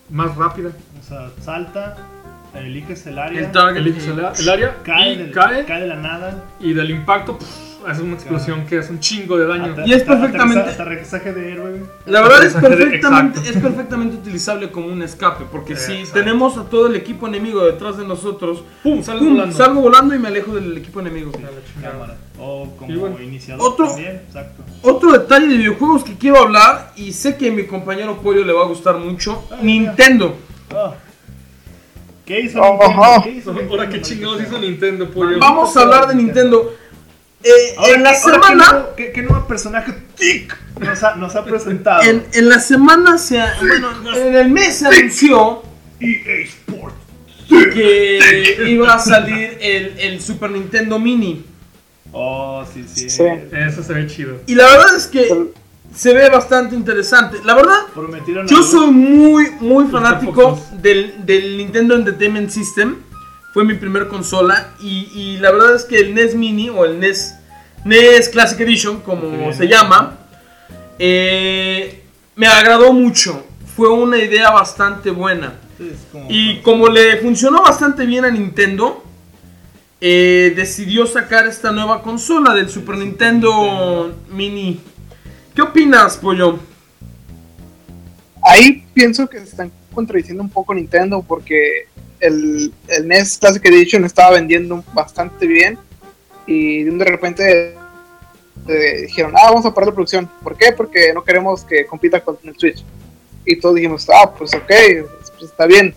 Más 0.09 0.35
rápida. 0.35 0.69
O 0.99 1.03
sea, 1.07 1.29
salta, 1.41 1.95
eliges 2.53 3.05
el 3.07 3.17
área, 3.17 3.39
El 3.39 3.51
target. 3.51 3.77
Eliges 3.77 4.05
el, 4.07 4.19
el 4.19 4.49
área 4.49 4.75
cae, 4.83 5.13
y 5.13 5.17
del- 5.17 5.31
cae 5.31 5.65
cae 5.65 5.81
de 5.81 5.87
la 5.87 5.95
nada. 5.95 6.43
y 6.59 6.73
del 6.73 6.91
impacto 6.91 7.37
pff, 7.37 7.72
hace 7.87 8.01
una 8.01 8.13
explosión 8.13 8.65
que 8.65 8.79
hace 8.79 8.91
un 8.91 8.99
chingo 8.99 9.37
de 9.37 9.45
daño. 9.47 9.73
Ata- 9.73 9.85
Y 9.87 9.93
es 9.93 10.03
perfectamente- 10.03 10.61
aterriza- 10.61 10.81
Aterrizaje 10.83 11.33
de 11.33 11.51
héroe. 11.51 11.71
güey. 11.71 11.81
La 12.05 12.21
verdad 12.21 12.45
es 12.45 12.53
de- 12.53 12.61
perfectamente, 12.61 13.39
es 13.49 13.57
perfectamente 13.57 14.15
utilizable 14.17 14.71
como 14.71 14.87
un 14.87 15.01
escape, 15.01 15.45
porque 15.51 15.75
si 15.75 15.93
Exacto. 15.93 16.19
tenemos 16.19 16.57
a 16.57 16.63
todo 16.65 16.87
el 16.87 16.95
equipo 16.95 17.27
enemigo 17.27 17.63
detrás 17.65 17.97
de 17.97 18.05
nosotros, 18.07 18.63
¡Pum! 18.83 19.03
Sale 19.03 19.19
¡pum! 19.19 19.29
volando. 19.33 19.55
salgo 19.57 19.81
volando 19.81 20.15
y 20.15 20.19
me 20.19 20.27
alejo 20.29 20.55
del 20.55 20.77
equipo 20.77 20.99
enemigo. 20.99 21.31
Cámara. 21.81 22.15
O 22.39 22.67
como 22.77 22.99
bueno, 22.99 23.21
iniciador 23.21 23.65
otro- 23.71 23.87
también, 23.87 24.21
exacto. 24.27 24.63
Otro 24.81 25.11
detalle 25.11 25.47
de 25.47 25.57
videojuegos 25.57 26.03
que 26.03 26.15
quiero 26.17 26.39
hablar, 26.39 26.91
y 26.95 27.13
sé 27.13 27.37
que 27.37 27.49
a 27.49 27.51
mi 27.51 27.65
compañero 27.65 28.17
Pollo 28.21 28.43
le 28.43 28.53
va 28.53 28.63
a 28.63 28.67
gustar 28.67 28.97
mucho, 28.97 29.43
Ah, 29.51 29.57
Nintendo. 29.61 30.35
Ah. 30.75 30.93
¿Qué 32.25 32.39
hizo 32.39 32.61
Oh, 32.61 32.71
Nintendo? 32.79 33.23
¿Qué 33.23 33.29
hizo 33.31 33.49
Ahora 33.51 33.61
Nintendo, 33.63 33.89
qué 33.91 34.01
chingados 34.01 34.41
hizo? 34.41 34.57
Nintendo, 34.59 35.09
pollo. 35.09 35.39
Vamos 35.39 35.75
a 35.75 35.81
hablar 35.81 36.07
de 36.07 36.15
Nintendo. 36.15 36.73
Eh, 37.43 37.75
Ahora, 37.77 37.93
en 37.95 38.03
la 38.03 38.11
¿qué- 38.11 38.17
ahora, 38.17 38.37
¿qué 38.39 38.47
semana, 38.47 38.71
nuevo- 38.71 38.95
¿qué, 38.95 39.11
qué 39.11 39.21
nuevo 39.21 39.47
personaje 39.47 39.93
tic, 40.17 40.57
nos, 40.79 41.03
ha, 41.03 41.15
nos 41.15 41.35
ha 41.35 41.43
presentado? 41.43 42.01
en, 42.03 42.25
en 42.33 42.49
la 42.49 42.59
semana 42.59 43.17
se, 43.17 43.41
bueno, 43.59 43.89
en 44.15 44.35
el 44.35 44.49
mes 44.49 44.77
se 44.77 44.87
anunció 44.87 45.61
EA 45.99 46.43
Sports. 46.45 46.95
que 47.49 48.63
iba 48.67 48.93
a 48.93 48.99
salir 48.99 49.57
el, 49.61 49.93
el 49.99 50.21
Super 50.21 50.51
Nintendo 50.51 50.97
Mini. 50.99 51.45
Oh, 52.11 52.63
sí, 52.71 52.85
sí. 52.87 53.09
Sí. 53.09 53.23
Eso 53.51 53.83
se 53.83 53.93
ve 53.93 54.07
chido. 54.07 54.37
Y 54.47 54.55
la 54.55 54.65
verdad 54.69 54.95
es 54.95 55.07
que 55.07 55.27
se 55.93 56.13
ve 56.13 56.29
bastante 56.29 56.75
interesante. 56.75 57.39
La 57.43 57.55
verdad, 57.55 57.87
Prometieron 57.93 58.47
yo 58.47 58.63
soy 58.63 58.91
muy, 58.91 59.51
muy 59.59 59.85
fanático 59.87 60.59
del, 60.81 61.25
del 61.25 61.57
Nintendo 61.57 61.95
Entertainment 61.95 62.49
System. 62.49 62.97
Fue 63.53 63.63
mi 63.63 63.75
primer 63.75 64.07
consola. 64.07 64.73
Y, 64.81 65.09
y 65.13 65.37
la 65.37 65.51
verdad 65.51 65.75
es 65.75 65.83
que 65.85 65.99
el 65.99 66.13
NES 66.15 66.35
Mini 66.35 66.69
o 66.69 66.85
el 66.85 66.99
NES, 66.99 67.35
NES 67.85 68.29
Classic 68.29 68.59
Edition, 68.59 69.01
como 69.01 69.53
se 69.53 69.67
llama, 69.67 70.17
eh, 70.99 72.01
me 72.35 72.47
agradó 72.47 72.91
mucho. 72.93 73.45
Fue 73.75 73.89
una 73.89 74.17
idea 74.17 74.51
bastante 74.51 75.09
buena. 75.11 75.53
Como- 76.11 76.27
Y 76.29 76.61
como 76.61 76.87
le 76.87 77.17
funcionó 77.17 77.61
bastante 77.63 78.05
bien 78.05 78.25
a 78.25 78.31
Nintendo, 78.31 79.03
eh, 80.01 80.53
decidió 80.55 81.05
sacar 81.07 81.47
esta 81.47 81.71
nueva 81.71 82.01
consola 82.01 82.53
del 82.53 82.69
Super 82.69 82.97
Nintendo 82.97 84.13
Mini. 84.31 84.79
¿Qué 85.55 85.61
opinas, 85.61 86.17
Pollo? 86.17 86.59
Ahí 88.43 88.85
pienso 88.93 89.27
que 89.27 89.39
se 89.39 89.45
están 89.45 89.71
contradiciendo 89.93 90.43
un 90.43 90.49
poco 90.49 90.73
Nintendo 90.73 91.23
porque 91.25 91.87
el, 92.23 92.73
el 92.87 93.07
NES 93.07 93.37
Classic 93.37 93.65
Edition 93.65 94.05
estaba 94.05 94.31
vendiendo 94.31 94.83
bastante 94.93 95.45
bien 95.47 95.77
y 96.47 96.83
de 96.83 96.91
un 96.91 96.97
de 96.97 97.05
repente 97.05 97.75
eh, 98.67 99.01
dijeron, 99.07 99.33
ah, 99.35 99.49
vamos 99.49 99.65
a 99.65 99.73
parar 99.73 99.89
la 99.89 99.93
producción. 99.93 100.29
¿Por 100.41 100.55
qué? 100.57 100.71
Porque 100.71 101.11
no 101.13 101.23
queremos 101.23 101.63
que 101.63 101.85
compita 101.85 102.21
con 102.21 102.37
el 102.43 102.57
Switch. 102.57 102.83
Y 103.45 103.59
todos 103.59 103.75
dijimos, 103.75 104.07
ah, 104.09 104.33
pues 104.37 104.53
ok, 104.53 104.63
pues 104.67 105.51
está 105.51 105.65
bien. 105.65 105.93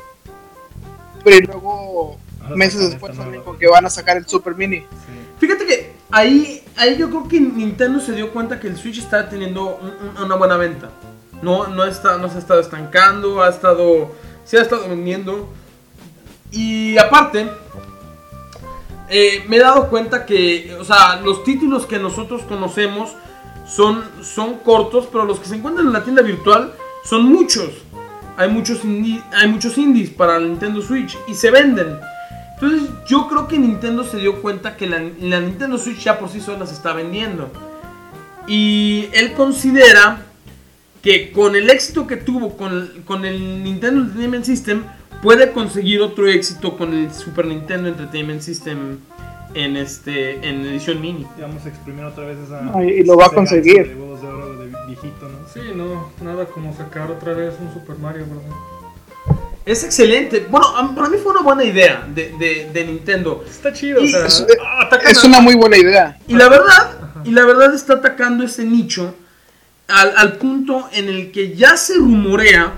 Pero 1.25 1.37
y 1.37 1.41
luego, 1.43 2.19
Ahora 2.43 2.57
meses 2.57 2.91
después, 2.91 3.15
salen 3.17 3.31
nueva. 3.33 3.45
con 3.45 3.59
que 3.59 3.67
van 3.69 3.87
a 3.87 3.91
sacar 3.91 4.17
el 4.17 4.27
Super 4.27 4.55
Mini. 4.55 4.79
Sí. 4.81 4.87
Fíjate 5.39 5.67
que 5.67 5.93
ahí, 6.11 6.63
ahí 6.77 6.97
yo 6.97 7.09
creo 7.09 7.29
que 7.29 7.41
Nintendo 7.41 8.01
se 8.01 8.13
dio 8.13 8.33
cuenta 8.33 8.59
que 8.61 8.69
el 8.69 8.77
Switch 8.77 8.99
está 8.99 9.29
teniendo 9.29 9.77
un- 9.77 10.09
un- 10.19 10.25
una 10.25 10.35
buena 10.37 10.57
venta. 10.57 10.91
No, 11.43 11.67
no, 11.69 11.85
está, 11.85 12.17
no 12.19 12.29
se 12.31 12.37
ha 12.37 12.39
estado 12.39 12.61
estancando, 12.61 13.43
ha 13.43 13.51
estado, 13.51 14.13
se 14.45 14.59
ha 14.59 14.63
estado 14.63 14.89
vendiendo. 14.89 15.49
Y 16.51 16.97
aparte, 16.99 17.51
eh, 19.09 19.45
me 19.49 19.57
he 19.57 19.61
dado 19.61 19.89
cuenta 19.89 20.27
que, 20.27 20.77
o 20.81 20.85
sea, 20.85 21.21
los 21.21 21.45
títulos 21.45 21.87
que 21.87 21.99
nosotros 21.99 22.43
conocemos 22.43 23.11
son, 23.67 24.03
son 24.23 24.59
cortos, 24.59 25.09
pero 25.11 25.25
los 25.25 25.39
que 25.39 25.47
se 25.49 25.57
encuentran 25.57 25.87
en 25.87 25.93
la 25.93 26.05
tienda 26.05 26.23
virtual 26.23 26.73
son 27.05 27.25
muchos. 27.27 27.71
Hay 28.37 28.49
muchos, 28.51 28.85
indi- 28.85 29.23
hay 29.33 29.49
muchos 29.49 29.79
indies 29.79 30.11
para 30.11 30.37
el 30.37 30.49
Nintendo 30.51 30.83
Switch 30.83 31.17
y 31.27 31.35
se 31.35 31.51
venden. 31.51 31.99
Entonces 32.55 32.89
yo 33.09 33.29
creo 33.29 33.49
que 33.49 33.59
Nintendo 33.59 34.05
se 34.05 34.19
dio 34.19 34.41
cuenta 34.41 34.77
que 34.77 34.87
la, 34.87 34.99
la 35.21 35.41
Nintendo 35.41 35.79
Switch 35.79 35.99
ya 36.05 36.19
por 36.19 36.29
sí 36.29 36.41
sola 36.41 36.67
se 36.67 36.75
está 36.75 36.93
vendiendo. 36.93 37.51
Y 38.47 39.09
él 39.13 39.33
considera 39.33 40.23
que 41.03 41.33
con 41.33 41.57
el 41.57 41.69
éxito 41.71 42.07
que 42.07 42.17
tuvo 42.17 42.57
con, 42.57 42.89
con 43.05 43.25
el 43.25 43.63
Nintendo 43.63 44.03
Entertainment 44.03 44.45
System, 44.45 44.85
puede 45.23 45.53
conseguir 45.53 46.01
otro 46.03 46.27
éxito 46.29 46.77
con 46.77 46.93
el 46.93 47.13
Super 47.13 47.47
Nintendo 47.47 47.89
Entertainment 47.89 48.41
System 48.43 48.99
en, 49.55 49.77
este, 49.77 50.35
en 50.47 50.67
edición 50.67 51.01
mini. 51.01 51.27
Y 51.39 51.41
vamos 51.41 51.65
a 51.65 51.69
exprimir 51.69 52.05
otra 52.05 52.25
vez 52.27 52.39
esa. 52.39 52.83
Y 52.85 53.05
lo 53.05 53.17
va 53.17 53.27
a 53.27 53.31
conseguir. 53.31 53.89
De 53.89 53.95
huevos 53.95 54.21
de 54.23 54.29
oro 54.29 54.57
de 54.59 54.67
viejito, 54.87 55.29
¿no? 55.29 55.49
Sí, 55.53 55.61
no, 55.75 56.11
nada 56.23 56.45
como 56.47 56.77
sacar 56.77 57.11
otra 57.11 57.33
vez 57.33 57.55
un 57.61 57.73
Super 57.73 57.97
Mario, 57.99 58.27
¿verdad? 58.27 58.57
Es 59.65 59.83
excelente. 59.83 60.47
Bueno, 60.49 60.95
para 60.95 61.09
mí 61.09 61.17
fue 61.21 61.33
una 61.33 61.43
buena 61.43 61.65
idea 61.65 62.07
de, 62.15 62.33
de- 62.39 62.71
de 62.73 62.85
Nintendo. 62.85 63.45
Está 63.49 63.73
chido, 63.73 64.01
Y 64.01 64.07
o 64.07 64.11
sea, 64.17 64.27
es- 64.27 64.47
ah, 64.65 64.89
Es 65.11 65.25
una 65.25 65.41
muy 65.41 65.55
buena 65.57 65.77
idea. 65.77 66.19
Y 66.29 66.35
la 66.35 66.49
verdad, 66.49 67.23
y 67.25 67.31
la 67.33 67.45
verdad 67.45 67.75
está 67.75 67.95
atacando 67.95 68.45
ese 68.45 68.65
nicho 68.65 69.13
al, 69.89 70.13
al 70.17 70.35
punto 70.35 70.89
en 70.93 71.09
el 71.09 71.33
que 71.33 71.57
ya 71.57 71.77
se 71.77 71.95
rumorea 71.95 72.75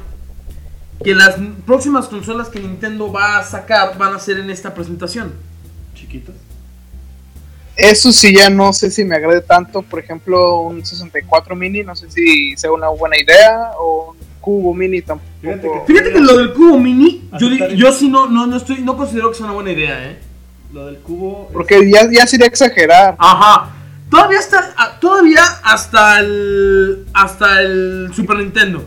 que 1.04 1.14
las 1.14 1.36
próximas 1.66 2.06
consolas 2.08 2.48
que 2.48 2.60
Nintendo 2.60 3.10
va 3.12 3.38
a 3.38 3.44
sacar 3.44 3.96
van 3.98 4.14
a 4.14 4.18
ser 4.18 4.38
en 4.38 4.50
esta 4.50 4.74
presentación. 4.74 5.32
Chiquitos. 5.94 6.34
eso 7.76 8.10
sí 8.12 8.34
ya 8.34 8.50
no 8.50 8.72
sé 8.72 8.90
si 8.90 9.04
me 9.04 9.14
agrade 9.16 9.40
tanto. 9.40 9.82
Por 9.82 10.00
ejemplo, 10.00 10.62
un 10.62 10.84
64 10.84 11.54
mini, 11.54 11.82
no 11.84 11.94
sé 11.94 12.10
si 12.10 12.56
sea 12.56 12.72
una 12.72 12.88
buena 12.88 13.16
idea. 13.18 13.70
O 13.78 14.10
un 14.12 14.16
cubo 14.40 14.74
mini 14.74 15.00
tampoco. 15.02 15.30
Fíjate 15.40 15.62
que- 15.62 15.80
Fíjate 15.86 16.12
que 16.12 16.20
lo 16.20 16.36
del 16.38 16.52
cubo 16.54 16.78
mini, 16.78 17.28
yo, 17.38 17.48
di- 17.48 17.58
Aceptar- 17.60 17.76
yo 17.76 17.92
sí 17.92 18.08
no, 18.08 18.26
no, 18.28 18.46
no, 18.48 18.56
estoy, 18.56 18.80
no 18.80 18.96
considero 18.96 19.30
que 19.30 19.36
sea 19.36 19.46
una 19.46 19.54
buena 19.54 19.70
idea, 19.72 20.10
¿eh? 20.10 20.18
Lo 20.72 20.86
del 20.86 20.98
cubo. 20.98 21.46
es- 21.48 21.52
Porque 21.52 21.88
ya, 21.90 22.08
ya 22.10 22.26
sería 22.26 22.46
exagerar. 22.46 23.14
Ajá. 23.18 23.70
Todavía 24.10 24.38
hasta, 24.38 24.74
a- 24.76 24.98
todavía 24.98 25.42
hasta 25.62 26.18
el, 26.20 27.06
hasta 27.12 27.60
el 27.62 28.10
Super 28.14 28.38
Nintendo. 28.38 28.84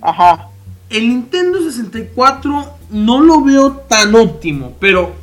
Ajá. 0.00 0.48
El 0.92 1.08
Nintendo 1.08 1.60
64 1.62 2.78
no 2.90 3.20
lo 3.20 3.42
veo 3.42 3.72
tan 3.88 4.14
óptimo, 4.14 4.76
pero 4.78 5.14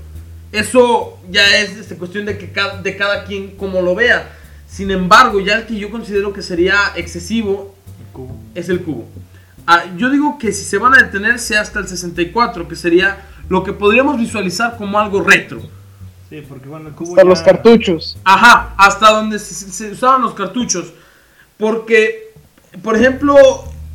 eso 0.51 1.19
ya 1.29 1.57
es 1.59 1.77
este, 1.77 1.95
cuestión 1.95 2.25
de, 2.25 2.37
que 2.37 2.51
cada, 2.51 2.81
de 2.81 2.97
cada 2.97 3.23
quien 3.25 3.51
como 3.55 3.81
lo 3.81 3.93
vea. 3.95 4.35
Sin 4.67 4.89
embargo, 4.91 5.39
ya 5.39 5.55
el 5.55 5.65
que 5.65 5.77
yo 5.77 5.89
considero 5.91 6.33
que 6.33 6.41
sería 6.41 6.75
excesivo 6.95 7.75
el 7.99 8.13
cubo. 8.13 8.39
es 8.55 8.69
el 8.69 8.81
cubo. 8.81 9.07
Ah, 9.67 9.83
yo 9.97 10.09
digo 10.09 10.37
que 10.39 10.51
si 10.51 10.63
se 10.65 10.79
van 10.79 10.95
a 10.95 11.03
detener 11.03 11.37
sea 11.37 11.61
hasta 11.61 11.79
el 11.79 11.87
64, 11.87 12.67
que 12.67 12.75
sería 12.75 13.25
lo 13.49 13.63
que 13.63 13.73
podríamos 13.73 14.17
visualizar 14.17 14.75
como 14.77 14.99
algo 14.99 15.21
retro. 15.21 15.61
Sí, 16.29 16.43
porque 16.47 16.67
bueno, 16.67 16.89
el 16.89 16.95
cubo. 16.95 17.09
Hasta 17.11 17.21
ya- 17.23 17.29
los 17.29 17.41
cartuchos. 17.41 18.17
Ajá, 18.23 18.73
hasta 18.77 19.11
donde 19.11 19.37
se, 19.37 19.53
se 19.71 19.91
usaban 19.91 20.21
los 20.21 20.33
cartuchos. 20.33 20.93
Porque, 21.57 22.33
por 22.81 22.95
ejemplo, 22.95 23.35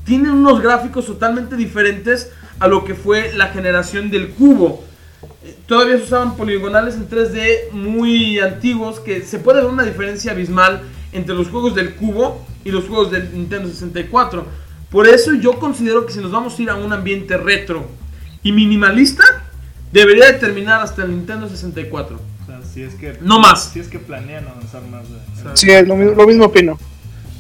tienen 0.05 0.33
unos 0.33 0.61
gráficos 0.63 1.07
totalmente 1.07 1.57
diferentes 1.57 2.31
a 2.61 2.69
lo 2.69 2.85
que 2.85 2.95
fue 2.95 3.33
la 3.35 3.49
generación 3.49 4.11
del 4.11 4.31
cubo. 4.31 4.85
Eh, 5.43 5.57
Todavía 5.67 5.97
se 5.99 6.05
usaban 6.05 6.37
poligonales 6.37 6.95
en 6.95 7.09
3D 7.09 7.71
muy 7.73 8.39
antiguos 8.39 9.01
que 9.01 9.23
se 9.23 9.39
puede 9.39 9.63
ver 9.63 9.71
una 9.71 9.83
diferencia 9.85 10.33
abismal 10.33 10.83
entre 11.13 11.35
los 11.35 11.49
juegos 11.49 11.75
del 11.75 11.95
cubo 11.95 12.45
y 12.65 12.71
los 12.71 12.85
juegos 12.87 13.11
del 13.11 13.33
Nintendo 13.33 13.69
64. 13.69 14.47
Por 14.91 15.09
eso 15.09 15.33
yo 15.35 15.59
considero 15.59 16.07
que 16.07 16.13
si 16.13 16.21
nos 16.21 16.31
vamos 16.31 16.59
a 16.59 16.63
ir 16.63 16.71
a 16.71 16.77
un 16.77 16.93
ambiente 16.93 17.37
retro 17.37 17.87
y 18.43 18.53
minimalista, 18.53 19.25
debería 19.93 20.27
de 20.27 20.35
terminar 20.35 20.81
hasta 20.83 21.03
el 21.05 21.11
Nintendo 21.11 21.49
64. 21.49 22.17
O 22.43 22.47
sea, 22.47 22.61
si 22.63 22.83
es 22.83 22.95
que. 22.95 23.17
No 23.21 23.39
más. 23.41 23.71
Si 23.73 23.81
es 23.81 23.89
que 23.89 23.99
planean 23.99 24.47
avanzar 24.47 24.83
más. 24.91 25.03
de- 25.09 25.43
sea, 25.43 25.57
Sí, 25.57 25.71
es 25.71 25.89
lo, 25.89 25.97
mismo- 25.97 26.15
lo 26.15 26.27
mismo 26.27 26.45
opino. 26.47 26.79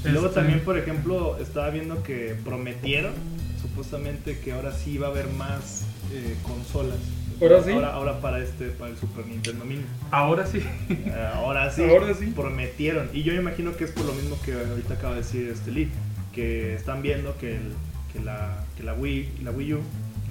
Y 0.04 0.08
luego 0.10 0.26
Este, 0.28 0.40
también, 0.40 0.60
por 0.60 0.78
ejemplo, 0.78 1.38
estaba 1.38 1.70
viendo 1.70 2.02
que 2.02 2.36
prometieron 2.44 3.12
supuestamente 3.60 4.38
que 4.40 4.52
ahora 4.52 4.72
sí 4.72 4.98
va 4.98 5.06
a 5.08 5.10
haber 5.10 5.28
más 5.28 5.84
eh, 6.12 6.36
consolas. 6.42 6.98
¿Ahora 7.40 7.62
sí? 7.64 7.70
Ahora, 7.72 7.92
ahora 7.94 8.20
para 8.20 8.38
este, 8.40 8.68
para 8.68 8.90
el 8.92 8.96
Super 8.96 9.26
Nintendo 9.26 9.64
Mini. 9.64 9.82
Ahora 10.10 10.46
sí. 10.46 10.58
Eh, 10.88 11.28
ahora 11.34 11.70
sí. 11.72 11.82
Ahora 11.82 12.14
sí. 12.14 12.26
Prometieron. 12.26 13.08
Y 13.12 13.22
yo 13.24 13.32
me 13.32 13.40
imagino 13.40 13.74
que 13.76 13.84
es 13.84 13.90
por 13.90 14.04
lo 14.04 14.12
mismo 14.12 14.38
que 14.44 14.52
ahorita 14.54 14.94
acaba 14.94 15.14
de 15.14 15.22
decir 15.22 15.48
este 15.48 15.70
Lee. 15.72 15.90
Que 16.32 16.74
están 16.74 17.02
viendo 17.02 17.36
que, 17.38 17.56
el, 17.56 17.72
que, 18.12 18.20
la, 18.20 18.64
que 18.76 18.82
la 18.84 18.94
Wii, 18.94 19.40
la 19.44 19.50
Wii 19.52 19.74
U, 19.74 19.78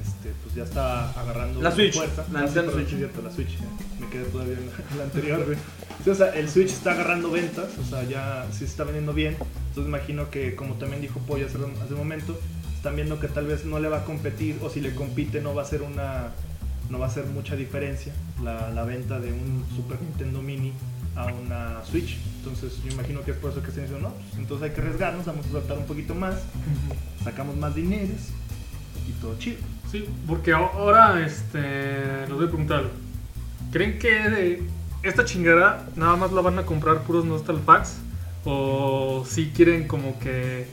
este, 0.01 0.31
pues 0.43 0.55
ya 0.55 0.63
está 0.63 1.09
agarrando 1.11 1.61
La 1.61 1.71
Switch, 1.71 1.95
fuerza. 1.95 2.25
la 2.31 2.39
Ah, 2.39 2.43
Nintendo 2.43 2.71
Switch. 2.73 2.89
cierto, 2.89 3.21
la 3.21 3.31
Switch. 3.31 3.57
Me 3.99 4.07
quedé 4.09 4.23
todavía 4.25 4.53
en 4.53 4.65
la, 4.67 4.73
en 4.91 4.97
la 4.97 5.03
anterior, 5.05 5.45
güey. 5.45 5.57
Sí, 6.03 6.09
o 6.09 6.15
sea, 6.15 6.35
el 6.35 6.49
Switch 6.49 6.69
está 6.69 6.91
agarrando 6.91 7.31
ventas, 7.31 7.77
o 7.81 7.85
sea, 7.85 8.03
ya 8.03 8.45
sí 8.51 8.59
se 8.59 8.65
está 8.65 8.83
vendiendo 8.83 9.13
bien. 9.13 9.37
Entonces 9.69 9.87
imagino 9.87 10.29
que, 10.29 10.55
como 10.55 10.75
también 10.75 11.01
dijo 11.01 11.19
Pollo 11.21 11.45
hace, 11.45 11.57
hace 11.57 11.93
un 11.93 11.99
momento, 11.99 12.37
están 12.75 12.95
viendo 12.95 13.19
que 13.19 13.29
tal 13.29 13.47
vez 13.47 13.63
no 13.63 13.79
le 13.79 13.87
va 13.87 13.99
a 13.99 14.03
competir, 14.03 14.57
o 14.61 14.69
si 14.69 14.81
le 14.81 14.93
compite 14.93 15.39
no 15.39 15.55
va 15.55 15.61
a 15.61 15.65
ser 15.65 15.81
una 15.81 16.31
no 16.89 16.99
va 16.99 17.07
a 17.07 17.09
ser 17.09 17.25
mucha 17.25 17.55
diferencia 17.55 18.13
la, 18.43 18.69
la 18.69 18.83
venta 18.83 19.19
de 19.19 19.31
un 19.31 19.65
Super 19.75 20.01
Nintendo 20.01 20.41
Mini 20.41 20.73
a 21.15 21.27
una 21.27 21.83
Switch. 21.85 22.17
Entonces 22.39 22.81
yo 22.83 22.91
imagino 22.91 23.21
que 23.21 23.31
es 23.31 23.37
por 23.37 23.51
eso 23.51 23.61
que 23.61 23.69
están 23.69 23.85
diciendo, 23.85 24.09
no, 24.09 24.15
pues 24.15 24.37
entonces 24.37 24.69
hay 24.69 24.75
que 24.75 24.81
arriesgarnos, 24.81 25.25
vamos 25.25 25.45
a 25.47 25.51
soltar 25.51 25.77
un 25.77 25.85
poquito 25.85 26.13
más, 26.13 26.35
sacamos 27.23 27.55
más 27.55 27.73
dineros 27.75 28.29
y 29.07 29.11
todo 29.21 29.37
chido. 29.39 29.57
Sí, 29.91 30.05
porque 30.27 30.51
ahora 30.51 31.25
este, 31.25 32.27
les 32.27 32.33
voy 32.33 32.45
a 32.45 32.49
preguntar. 32.49 32.89
¿Creen 33.71 33.97
que 33.97 34.29
de 34.29 34.63
esta 35.03 35.25
chingada 35.25 35.85
nada 35.95 36.15
más 36.15 36.31
la 36.31 36.41
van 36.41 36.57
a 36.59 36.63
comprar 36.65 37.01
puros 37.03 37.25
Nostal 37.25 37.57
Packs? 37.57 37.97
¿O 38.45 39.25
si 39.29 39.47
quieren 39.55 39.87
como 39.87 40.19
que 40.19 40.67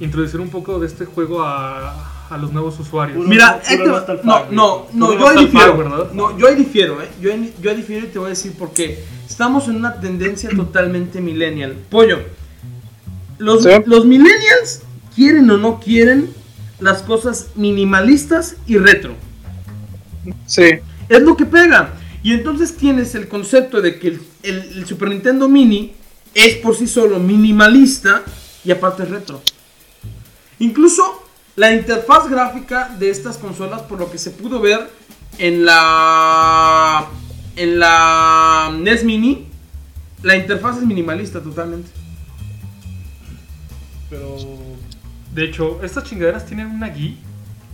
introducir 0.00 0.40
un 0.40 0.50
poco 0.50 0.78
de 0.78 0.86
este 0.86 1.06
juego 1.06 1.42
a, 1.42 2.26
a 2.28 2.36
los 2.38 2.52
nuevos 2.52 2.78
usuarios? 2.78 3.16
Puro- 3.16 3.28
Mira, 3.28 3.60
puro 3.60 3.62
este- 3.82 3.86
Nostal 3.88 4.20
no, 4.24 4.32
Pack, 4.32 4.50
no, 4.50 4.86
no, 4.92 5.18
yo 5.18 5.28
ahí 5.28 5.44
difiero. 5.46 5.76
Pack, 5.76 5.78
¿verdad? 5.78 6.12
No, 6.12 6.38
yo 6.38 6.46
ahí 6.48 6.54
difiero, 6.56 7.00
¿eh? 7.02 7.08
Yo, 7.20 7.32
ahí- 7.32 7.54
yo 7.60 7.70
ahí 7.70 7.76
difiero 7.76 8.06
y 8.06 8.08
te 8.10 8.18
voy 8.18 8.26
a 8.26 8.30
decir 8.30 8.52
por 8.52 8.72
qué. 8.72 9.02
Estamos 9.28 9.68
en 9.68 9.76
una 9.76 9.98
tendencia 10.00 10.50
totalmente 10.54 11.20
millennial. 11.20 11.74
Pollo, 11.90 12.18
los, 13.38 13.62
Sí. 13.62 13.70
los 13.86 14.04
millennials 14.04 14.82
quieren 15.14 15.48
o 15.50 15.56
no 15.56 15.80
quieren 15.80 16.30
las 16.80 17.02
cosas 17.02 17.48
minimalistas 17.54 18.56
y 18.66 18.76
retro. 18.78 19.14
Sí. 20.46 20.64
Es 21.08 21.22
lo 21.22 21.36
que 21.36 21.46
pega. 21.46 21.90
Y 22.26 22.32
entonces 22.32 22.76
tienes 22.76 23.14
el 23.14 23.28
concepto 23.28 23.80
de 23.80 24.00
que 24.00 24.18
el, 24.42 24.84
Super 24.84 25.10
Nintendo 25.10 25.48
Mini 25.48 25.94
es 26.34 26.56
por 26.56 26.74
sí 26.74 26.88
solo 26.88 27.20
minimalista 27.20 28.24
y 28.64 28.72
aparte 28.72 29.04
es 29.04 29.10
retro. 29.10 29.40
Incluso 30.58 31.22
la 31.54 31.72
interfaz 31.72 32.28
gráfica 32.28 32.88
de 32.98 33.10
estas 33.10 33.38
consolas, 33.38 33.82
por 33.82 34.00
lo 34.00 34.10
que 34.10 34.18
se 34.18 34.32
pudo 34.32 34.58
ver 34.58 34.90
en 35.38 35.64
la 35.64 37.06
en 37.54 37.78
la 37.78 38.76
NES 38.76 39.04
Mini, 39.04 39.46
la 40.24 40.36
interfaz 40.36 40.78
es 40.78 40.82
minimalista 40.82 41.40
totalmente. 41.40 41.88
Pero 44.10 44.36
De 45.32 45.44
hecho, 45.44 45.80
estas 45.80 46.02
chingaderas 46.02 46.44
tienen 46.44 46.66
una 46.66 46.88
guía. 46.88 47.14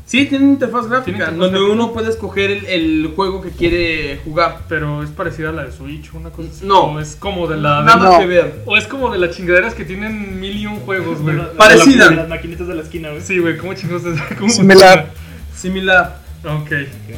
Sí, 0.04 0.26
tiene 0.26 0.44
una 0.44 0.54
interfaz 0.54 0.88
gráfica 0.88 1.04
Tiene 1.04 1.18
interfaz 1.20 1.38
donde 1.38 1.58
gráfica. 1.58 1.72
uno 1.74 1.92
puede 1.92 2.10
escoger 2.10 2.50
el, 2.50 2.66
el 2.66 3.12
juego 3.14 3.40
que 3.40 3.50
quiere 3.50 4.20
jugar. 4.24 4.62
Pero 4.68 5.02
es 5.02 5.10
parecida 5.10 5.50
a 5.50 5.52
la 5.52 5.64
de 5.64 5.72
Switch, 5.72 6.12
una 6.12 6.30
cosa 6.30 6.48
así. 6.50 6.66
No. 6.66 6.82
O 6.92 7.00
es 7.00 7.16
como 7.16 7.46
de 7.46 7.56
la. 7.56 7.82
Nada 7.82 8.10
No. 8.12 8.18
que 8.18 8.26
ver. 8.26 8.62
O 8.66 8.76
es 8.76 8.86
como 8.86 9.10
de 9.10 9.18
las 9.18 9.36
chingaderas 9.36 9.74
que 9.74 9.84
tienen 9.84 10.38
mil 10.40 10.56
y 10.56 10.66
un 10.66 10.80
juegos, 10.80 11.20
güey. 11.20 11.36
la- 11.36 11.52
Parecida. 11.56 12.08
de 12.08 12.16
las 12.16 12.28
maquinitas 12.28 12.66
de 12.68 12.74
la 12.74 12.82
esquina, 12.82 13.10
güey. 13.10 13.22
Sí, 13.22 13.38
güey, 13.38 13.56
¿cómo 13.56 13.74
chingados 13.74 14.04
es? 14.04 14.20
¿Cómo 14.38 14.50
Similar. 14.50 15.10
Similar. 15.56 16.20
Ok. 16.44 16.72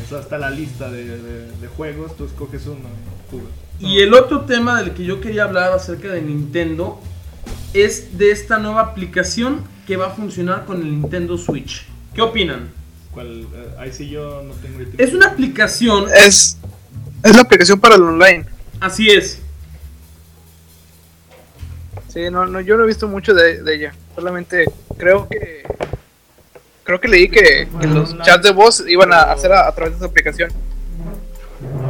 Eso 0.04 0.18
está 0.20 0.36
la 0.38 0.50
lista 0.50 0.90
de, 0.90 1.04
de- 1.04 1.50
de 1.60 1.66
juegos, 1.76 2.16
tú 2.16 2.26
escoges 2.26 2.66
uno 2.66 2.88
jugas. 3.30 3.46
Y 3.80 4.00
el 4.00 4.12
otro 4.14 4.42
tema 4.42 4.80
del 4.80 4.92
que 4.92 5.04
yo 5.04 5.20
quería 5.20 5.44
hablar 5.44 5.72
acerca 5.72 6.08
de 6.08 6.20
Nintendo 6.22 7.00
es 7.72 8.18
de 8.18 8.30
esta 8.30 8.58
nueva 8.58 8.82
aplicación 8.82 9.62
que 9.86 9.96
va 9.96 10.06
a 10.08 10.10
funcionar 10.10 10.64
con 10.64 10.80
el 10.82 10.90
Nintendo 11.00 11.36
Switch. 11.38 11.86
¿Qué 12.14 12.22
opinan? 12.22 12.70
¿Cuál? 13.12 13.42
Eh, 13.54 13.74
ahí 13.78 13.92
sí 13.92 14.08
yo 14.08 14.42
no 14.42 14.54
tengo 14.54 14.80
idea. 14.80 14.94
Es 14.98 15.14
una 15.14 15.26
aplicación, 15.28 16.06
Es, 16.14 16.58
es 17.22 17.34
la 17.34 17.42
aplicación 17.42 17.80
para 17.80 17.94
el 17.96 18.02
online. 18.02 18.44
así 18.80 19.08
es. 19.10 19.40
Sí, 22.08 22.30
no, 22.30 22.46
no, 22.46 22.60
yo 22.60 22.76
no 22.76 22.84
he 22.84 22.86
visto 22.86 23.08
mucho 23.08 23.34
de, 23.34 23.62
de 23.62 23.74
ella. 23.74 23.94
Solamente 24.14 24.66
creo 24.96 25.28
que 25.28 25.64
creo 26.84 27.00
que 27.00 27.08
leí 27.08 27.28
que, 27.28 27.66
que 27.80 27.86
los 27.88 28.16
chats 28.22 28.44
de 28.44 28.52
voz 28.52 28.84
iban 28.86 29.12
a 29.12 29.32
hacer 29.32 29.52
a, 29.52 29.66
a 29.66 29.74
través 29.74 29.94
de 29.94 29.96
esa 29.98 30.06
aplicación. 30.06 30.50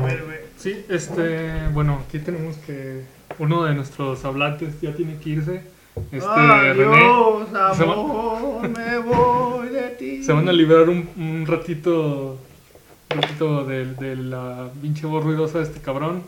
A 0.02 0.06
ver, 0.06 0.24
güey. 0.24 0.38
Sí, 0.58 0.84
este. 0.88 1.68
Bueno, 1.72 2.02
aquí 2.06 2.18
tenemos 2.20 2.56
que. 2.58 3.02
Uno 3.38 3.64
de 3.64 3.74
nuestros 3.74 4.24
hablantes 4.24 4.80
ya 4.80 4.94
tiene 4.94 5.18
que 5.18 5.30
irse. 5.30 5.62
Este, 6.10 6.72
René. 6.74 6.96
Adiós, 6.96 7.48
Se 7.76 7.84
va- 7.84 7.92
amor, 7.92 8.68
me 8.68 8.98
voy 8.98 9.68
de 9.68 9.88
ti. 9.98 10.22
Se 10.24 10.32
van 10.32 10.48
a 10.48 10.52
liberar 10.52 10.88
un, 10.88 11.08
un 11.16 11.46
ratito. 11.46 12.38
Un 13.14 13.22
ratito 13.22 13.64
de, 13.64 13.86
de 13.94 14.16
la 14.16 14.70
pinche 14.82 15.06
voz 15.06 15.22
ruidosa 15.24 15.58
de 15.58 15.64
este 15.64 15.80
cabrón. 15.80 16.22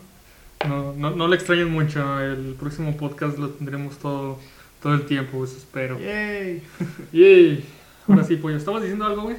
No, 0.67 0.93
no, 0.93 1.11
no 1.11 1.27
le 1.27 1.35
extrañen 1.35 1.69
mucho. 1.69 2.19
El 2.19 2.55
próximo 2.59 2.95
podcast 2.95 3.37
lo 3.37 3.49
tendremos 3.49 3.97
todo, 3.97 4.39
todo 4.81 4.93
el 4.93 5.05
tiempo, 5.05 5.43
eso 5.43 5.57
espero. 5.57 5.99
Yay. 5.99 6.63
Yay. 7.11 7.65
Ahora 8.07 8.23
sí, 8.23 8.37
pollo. 8.37 8.55
¿Estabas 8.57 8.81
diciendo 8.81 9.05
algo, 9.05 9.23
güey? 9.23 9.35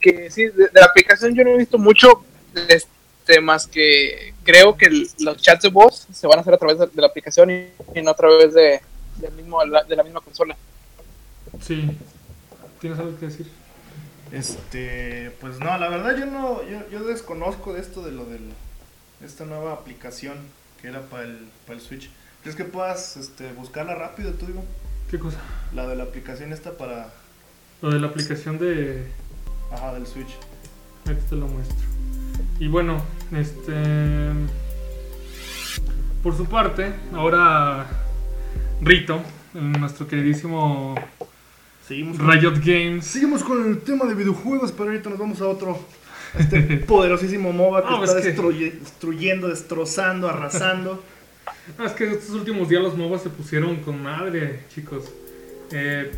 Que 0.00 0.30
sí, 0.30 0.44
de, 0.44 0.52
de 0.52 0.70
la 0.80 0.86
aplicación 0.86 1.34
yo 1.34 1.42
no 1.42 1.50
he 1.50 1.58
visto 1.58 1.76
mucho, 1.78 2.22
este, 2.68 2.88
más 3.40 3.66
que 3.66 4.34
creo 4.42 4.76
que 4.76 4.88
los 5.20 5.36
chats 5.38 5.62
de 5.62 5.68
voz 5.70 6.06
se 6.12 6.26
van 6.26 6.38
a 6.38 6.40
hacer 6.42 6.54
a 6.54 6.58
través 6.58 6.78
de, 6.78 6.86
de 6.86 7.00
la 7.00 7.06
aplicación 7.08 7.50
y, 7.50 7.68
y 7.94 8.02
no 8.02 8.10
a 8.10 8.16
través 8.16 8.54
de, 8.54 8.80
del 9.16 9.32
mismo, 9.32 9.64
la- 9.64 9.84
de 9.84 9.96
la 9.96 10.02
misma 10.02 10.20
consola. 10.20 10.56
Sí. 11.62 11.96
¿Tienes 12.80 12.98
algo 12.98 13.18
que 13.18 13.26
decir? 13.26 13.46
Este, 14.32 15.30
pues 15.40 15.58
no, 15.58 15.76
la 15.78 15.88
verdad 15.88 16.16
yo 16.16 16.26
no, 16.26 16.62
yo, 16.68 16.88
yo 16.90 17.04
desconozco 17.04 17.72
de 17.72 17.80
esto 17.80 18.02
de 18.04 18.12
lo 18.12 18.24
del, 18.26 18.42
esta 19.24 19.44
nueva 19.44 19.72
aplicación 19.72 20.36
que 20.80 20.88
era 20.88 21.00
para 21.02 21.24
el, 21.24 21.48
para 21.66 21.78
el 21.78 21.84
Switch. 21.84 22.10
¿Crees 22.42 22.56
que 22.56 22.64
puedas 22.64 23.16
este, 23.16 23.52
buscarla 23.52 23.94
rápido 23.94 24.32
tú, 24.32 24.46
digo? 24.46 24.64
¿Qué 25.10 25.18
cosa? 25.18 25.38
La 25.74 25.86
de 25.86 25.96
la 25.96 26.04
aplicación 26.04 26.52
esta 26.52 26.76
para, 26.76 27.10
Lo 27.82 27.90
de 27.90 27.98
la 27.98 28.08
aplicación 28.08 28.58
de. 28.58 29.06
ajá, 29.72 29.94
del 29.94 30.06
Switch. 30.06 30.36
Ahorita 31.06 31.26
te 31.30 31.34
lo 31.36 31.46
muestro. 31.48 31.76
Y 32.60 32.68
bueno, 32.68 33.02
este. 33.32 33.74
Por 36.22 36.36
su 36.36 36.46
parte, 36.46 36.92
ahora 37.14 37.86
Rito, 38.80 39.20
nuestro 39.54 40.06
queridísimo 40.08 40.94
Seguimos 41.86 42.18
con, 42.18 42.30
Riot 42.30 42.54
Games. 42.64 43.06
seguimos 43.06 43.44
con 43.44 43.64
el 43.66 43.78
tema 43.80 44.04
de 44.04 44.14
videojuegos, 44.14 44.72
pero 44.72 44.90
ahorita 44.90 45.10
nos 45.10 45.18
vamos 45.18 45.40
a 45.40 45.46
otro. 45.48 45.78
a 46.34 46.38
Este 46.38 46.60
poderosísimo 46.86 47.52
MOBA 47.52 47.86
que 47.86 48.04
está 48.04 48.18
es 48.18 48.24
que- 48.24 48.36
destruye- 48.36 48.78
destruyendo, 48.80 49.48
destrozando, 49.48 50.28
arrasando. 50.28 51.02
Es 51.84 51.92
que 51.92 52.10
estos 52.10 52.30
últimos 52.30 52.68
días 52.70 52.82
los 52.82 52.96
MOBA 52.96 53.18
se 53.18 53.28
pusieron 53.30 53.76
con 53.76 54.02
madre, 54.02 54.60
chicos. 54.74 55.04
Eh, 55.70 56.10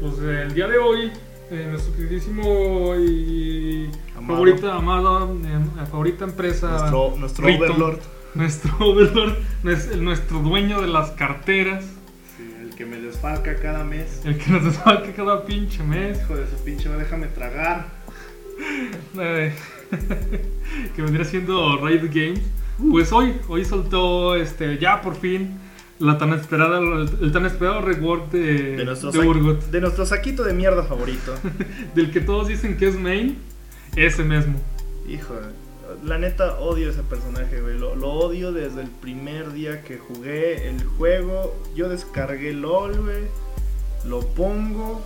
pues 0.00 0.18
el 0.18 0.52
día 0.54 0.66
de 0.66 0.76
hoy, 0.78 1.12
eh, 1.50 1.66
nuestro 1.70 1.94
queridísimo 1.96 2.94
y 2.96 3.90
Amado. 4.16 4.34
favorita, 4.34 4.74
amado, 4.74 5.36
eh, 5.44 5.86
favorita 5.90 6.24
empresa. 6.24 6.68
nuestro 6.68 7.14
nuestro 7.16 7.46
Rito, 7.46 7.64
Overlord. 7.64 8.00
Nuestro 8.34 8.76
Overlord, 8.80 9.36
nuestro 10.00 10.38
dueño 10.40 10.80
de 10.80 10.88
las 10.88 11.10
carteras, 11.12 11.84
Sí, 12.36 12.52
el 12.60 12.74
que 12.74 12.84
me 12.86 13.00
desfalca 13.00 13.56
cada 13.56 13.84
mes. 13.84 14.20
el 14.24 14.36
que 14.38 14.50
nos 14.50 14.64
desfalca 14.66 15.12
cada 15.14 15.44
pinche 15.44 15.82
mes. 15.82 16.20
Hijo 16.22 16.36
de 16.36 16.46
su 16.46 16.56
pinche, 16.64 16.88
déjame 16.90 17.26
tragar. 17.28 17.86
que 20.94 21.02
vendría 21.02 21.24
siendo 21.24 21.78
Riot 21.86 22.08
Games. 22.12 22.42
Pues 22.90 23.10
hoy, 23.12 23.34
hoy 23.48 23.64
soltó 23.64 24.36
este, 24.36 24.78
ya 24.78 25.00
por 25.02 25.16
fin 25.16 25.58
la 25.98 26.18
tan 26.18 26.32
esperada, 26.32 26.78
el, 26.78 27.32
tan 27.32 27.46
esperado 27.46 27.80
reward 27.80 28.30
de, 28.30 28.76
De 28.76 28.84
nuestro, 28.84 29.10
de 29.10 29.18
Urgot. 29.18 29.70
de 29.70 29.80
nuestro 29.80 30.06
saquito 30.06 30.44
de 30.44 30.52
mierda 30.52 30.84
favorito. 30.84 31.34
Del 31.94 32.10
que 32.10 32.20
todos 32.20 32.48
dicen 32.48 32.76
que 32.76 32.88
es 32.88 32.96
main, 32.96 33.38
ese 33.96 34.22
mismo. 34.22 34.60
Hijo, 35.08 35.34
la 36.04 36.18
neta 36.18 36.58
odio 36.60 36.90
ese 36.90 37.02
personaje, 37.02 37.60
güey. 37.60 37.78
Lo, 37.78 37.96
lo 37.96 38.10
odio 38.10 38.52
desde 38.52 38.82
el 38.82 38.88
primer 38.88 39.52
día 39.52 39.82
que 39.82 39.98
jugué 39.98 40.68
el 40.68 40.84
juego. 40.84 41.56
Yo 41.74 41.88
descargué 41.88 42.52
LOL, 42.52 43.00
güey. 43.00 43.24
Lo 44.04 44.20
pongo, 44.20 45.04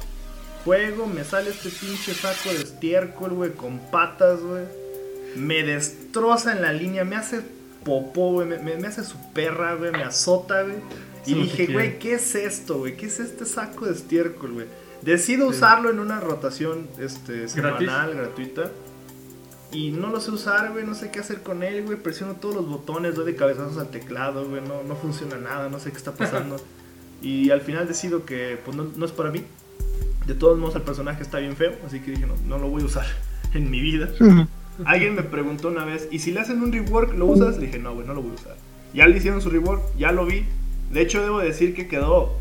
juego, 0.65 1.07
me 1.07 1.25
sale 1.25 1.51
este 1.51 1.71
pinche 1.71 2.13
saco 2.13 2.51
de 2.51 2.63
estiércol, 2.63 3.31
güey, 3.33 3.53
con 3.53 3.79
patas, 3.91 4.41
güey. 4.41 4.65
Me 5.37 5.63
destroza 5.63 6.53
en 6.53 6.61
la 6.61 6.73
línea, 6.73 7.05
me 7.05 7.17
hace 7.17 7.41
popó, 7.85 8.33
güey. 8.33 8.47
Me, 8.49 8.59
me- 8.59 8.77
me 8.77 8.89
hace 8.89 9.05
su 9.05 9.17
perra, 9.33 9.75
güey. 9.75 9.93
Me 9.93 10.03
azota, 10.03 10.63
güey. 10.63 10.77
Y 11.27 11.35
dije, 11.35 11.67
güey, 11.73 11.99
¿qué 11.99 12.15
es 12.15 12.35
esto, 12.35 12.79
güey? 12.79 12.97
¿Qué 12.97 13.07
es 13.07 13.21
este 13.21 13.45
saco 13.47 13.87
de 13.87 13.93
estiércol, 13.93 14.53
güey? 14.55 14.67
Decido 15.03 15.47
usarlo 15.49 15.91
en 15.91 15.99
una 16.01 16.21
rotación 16.21 16.89
este, 16.99 17.49
semanal, 17.49 18.15
gratuita. 18.15 18.71
Y 19.71 19.91
no 19.91 20.11
lo 20.11 20.21
sé 20.21 20.31
usar, 20.33 20.73
güey, 20.73 20.85
no 20.85 20.95
sé 20.95 21.11
qué 21.11 21.21
hacer 21.21 21.43
con 21.43 21.63
él, 21.63 21.85
güey. 21.85 21.97
Presiono 21.99 22.35
todos 22.35 22.55
los 22.57 22.69
botones, 22.69 23.15
doy 23.15 23.25
de 23.27 23.37
cabezazos 23.37 23.79
al 23.79 23.89
teclado, 23.91 24.47
güey. 24.49 24.61
No, 24.63 24.83
no 24.83 24.97
funciona 24.97 25.37
nada, 25.39 25.69
no 25.71 25.79
sé 25.81 25.91
qué 25.93 25.97
está 25.97 26.13
pasando. 26.13 26.57
y 27.23 27.51
al 27.51 27.61
final 27.63 27.89
decido 27.89 28.25
que, 28.27 28.59
pues, 28.65 28.77
no, 28.77 28.91
no 28.97 29.07
es 29.07 29.13
para 29.13 29.31
mí. 29.31 29.45
De 30.27 30.35
todos 30.35 30.59
modos, 30.59 30.77
el 30.77 30.83
personaje 30.83 31.23
está 31.23 31.39
bien 31.39 31.57
feo, 31.57 31.75
así 31.87 32.01
que 32.01 32.13
dije, 32.13 32.27
no, 32.27 32.35
no 32.47 32.59
lo 32.59 32.69
voy 32.69 32.83
a 32.83 32.87
usar 32.87 33.07
en 33.55 33.71
mi 33.71 33.81
vida. 33.81 34.09
Alguien 34.85 35.15
me 35.15 35.23
preguntó 35.23 35.69
una 35.69 35.85
vez, 35.85 36.09
¿y 36.11 36.19
si 36.19 36.33
le 36.33 36.41
hacen 36.41 36.63
un 36.63 36.73
rework, 36.73 37.15
lo 37.15 37.27
usas? 37.27 37.59
Le 37.59 37.67
dije, 37.67 37.79
no, 37.79 37.95
güey, 37.95 38.07
no 38.07 38.15
lo 38.15 38.23
voy 38.23 38.33
a 38.33 38.35
usar. 38.35 38.57
Ya 38.95 39.07
le 39.07 39.17
hicieron 39.17 39.41
su 39.41 39.51
rework, 39.51 39.83
ya 39.97 40.13
lo 40.13 40.27
vi. 40.27 40.45
De 40.91 41.01
hecho, 41.01 41.23
debo 41.23 41.39
decir 41.39 41.75
que 41.75 41.89
quedó, 41.89 42.37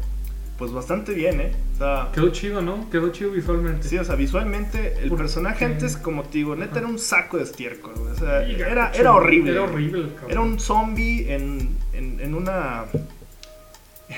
pues, 0.58 0.72
bastante 0.72 1.14
bien, 1.14 1.40
¿eh? 1.42 1.52
O 1.76 1.78
sea, 1.78 2.10
Quedó 2.14 2.30
chido, 2.30 2.62
¿no? 2.62 2.90
Quedó 2.90 3.10
chido 3.10 3.32
visualmente. 3.32 3.88
Sí, 3.88 3.98
o 3.98 4.04
sea, 4.04 4.16
visualmente 4.16 4.96
el 5.02 5.12
personaje 5.12 5.66
antes, 5.66 5.98
como 5.98 6.24
te 6.24 6.40
digo, 6.40 6.56
neta 6.56 6.80
era 6.80 6.88
un 6.88 7.00
saco 7.00 7.38
de 7.38 7.44
estiércol, 7.44 7.94
güey. 7.96 8.12
O 8.12 8.16
sea, 8.16 8.48
Y 8.48 8.56
era, 8.56 8.92
era 8.92 9.14
horrible. 9.14 9.52
Era 9.52 9.64
horrible, 9.64 10.10
cabrón. 10.14 10.32
Era 10.32 10.42
un 10.42 10.60
zombie 10.60 11.34
en, 11.34 11.78
en, 11.94 12.20
en 12.20 12.36
una. 12.36 12.86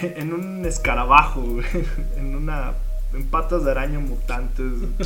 En 0.01 0.33
un 0.33 0.65
escarabajo, 0.65 1.41
güey. 1.41 1.65
En 2.17 2.35
una. 2.35 2.73
En 3.13 3.25
patas 3.27 3.63
de 3.63 3.71
araña 3.71 3.99
mutantes. 3.99 4.65
O 4.99 5.03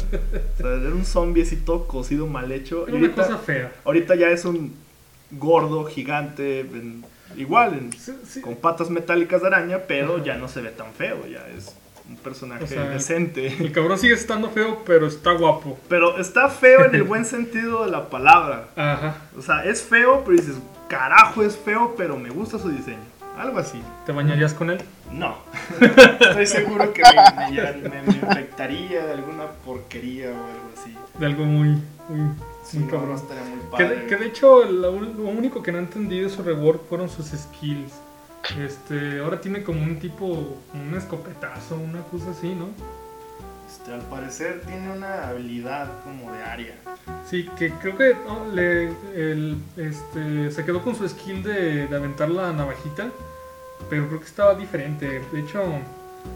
sea, 0.58 0.72
era 0.74 0.90
un 0.96 1.06
zombie 1.06 1.44
así 1.44 1.58
todo 1.58 1.88
cocido, 1.88 2.26
mal 2.28 2.52
hecho. 2.52 2.86
Y 2.88 2.94
una 2.94 3.12
cosa 3.14 3.38
fea. 3.38 3.72
ahorita 3.86 4.16
ya 4.16 4.30
es 4.30 4.46
un 4.46 4.74
gordo, 5.32 5.86
gigante. 5.86 6.62
en- 6.62 7.04
igual, 7.36 7.74
en- 7.74 7.92
Sí, 7.94 8.14
sí. 8.26 8.42
con 8.42 8.56
patas 8.56 8.90
metálicas 8.90 9.42
de 9.42 9.48
araña, 9.48 9.80
pero 9.88 10.16
Ajá. 10.16 10.24
ya 10.24 10.38
no 10.38 10.48
se 10.48 10.62
ve 10.62 10.70
tan 10.70 10.94
feo. 10.94 11.28
Ya 11.28 11.46
es 11.56 11.76
un 12.10 12.16
personaje 12.16 12.64
O 12.64 12.68
sea, 12.68 12.86
decente. 12.88 13.48
El 13.60 13.74
cabrón 13.74 14.00
sigue 14.00 14.14
estando 14.14 14.50
feo, 14.50 14.84
pero 14.86 15.08
está 15.08 15.34
guapo. 15.34 15.78
Pero 15.90 16.18
está 16.18 16.48
feo 16.48 16.86
en 16.86 16.96
el 16.96 17.04
buen 17.12 17.26
sentido 17.26 17.84
de 17.84 17.92
la 17.92 18.10
palabra. 18.10 18.70
Ajá. 18.78 19.18
O 19.38 19.42
sea, 19.42 19.66
es 19.66 19.82
feo, 19.82 20.24
pero 20.26 20.38
dices, 20.38 20.56
carajo, 20.88 21.44
es 21.44 21.58
feo, 21.58 21.94
pero 21.98 22.16
me 22.18 22.30
gusta 22.30 22.58
su 22.58 22.70
diseño. 22.70 22.98
Algo 23.38 23.60
así. 23.60 23.82
¿Te 24.06 24.14
bañarías 24.14 24.54
con 24.54 24.70
él? 24.70 24.80
No. 25.12 25.38
Estoy 26.20 26.46
seguro 26.48 26.92
que 26.94 27.02
me, 27.04 27.52
me- 27.52 27.90
me- 27.90 28.02
me 28.04 28.14
infectaría 28.14 29.06
de 29.06 29.14
alguna 29.14 29.46
porquería 29.66 30.30
o 30.30 30.34
algo 30.34 30.70
así. 30.78 30.96
De 31.20 31.26
algo 31.26 31.46
muy, 31.46 31.70
muy, 32.10 32.32
Sí, 32.64 32.80
no, 32.80 33.16
estaría 33.16 33.44
muy 33.44 33.60
Que 33.60 33.66
padre. 33.72 33.96
de, 34.02 34.08
que 34.08 34.16
de 34.18 34.26
hecho, 34.28 34.66
lo 34.66 34.92
único 34.92 35.64
que 35.64 35.72
no 35.72 35.78
entendí 35.80 36.20
de 36.20 36.30
su 36.30 36.44
reward 36.44 36.80
fueron 36.90 37.10
sus 37.10 37.28
skills. 37.28 37.94
Este, 38.62 39.20
ahora 39.20 39.40
tiene 39.42 39.64
como 39.64 39.82
un 39.82 40.00
tipo, 40.00 40.26
un 40.74 40.94
escopetazo, 40.98 41.76
una 41.76 42.02
cosa 42.02 42.32
así, 42.32 42.50
¿no? 42.54 42.68
Este, 43.70 43.94
al 43.94 44.02
parecer 44.02 44.62
tiene 44.66 44.92
una 44.92 45.28
habilidad 45.30 45.90
como 46.04 46.32
de 46.34 46.44
área. 46.44 46.76
Sí, 47.30 47.50
que 47.58 47.72
creo 47.72 47.98
que 47.98 48.16
no, 48.26 48.46
le, 48.54 48.88
el- 49.16 49.58
este, 49.78 50.52
se 50.52 50.64
quedó 50.66 50.82
con 50.82 50.96
su 50.96 51.08
skill 51.08 51.44
de, 51.44 51.88
de 51.88 51.96
aventar 51.96 52.30
la 52.30 52.52
navajita, 52.54 53.08
pero 53.90 54.08
creo 54.08 54.20
que 54.20 54.26
estaba 54.26 54.56
diferente. 54.56 55.22
De 55.32 55.40
hecho, 55.40 55.62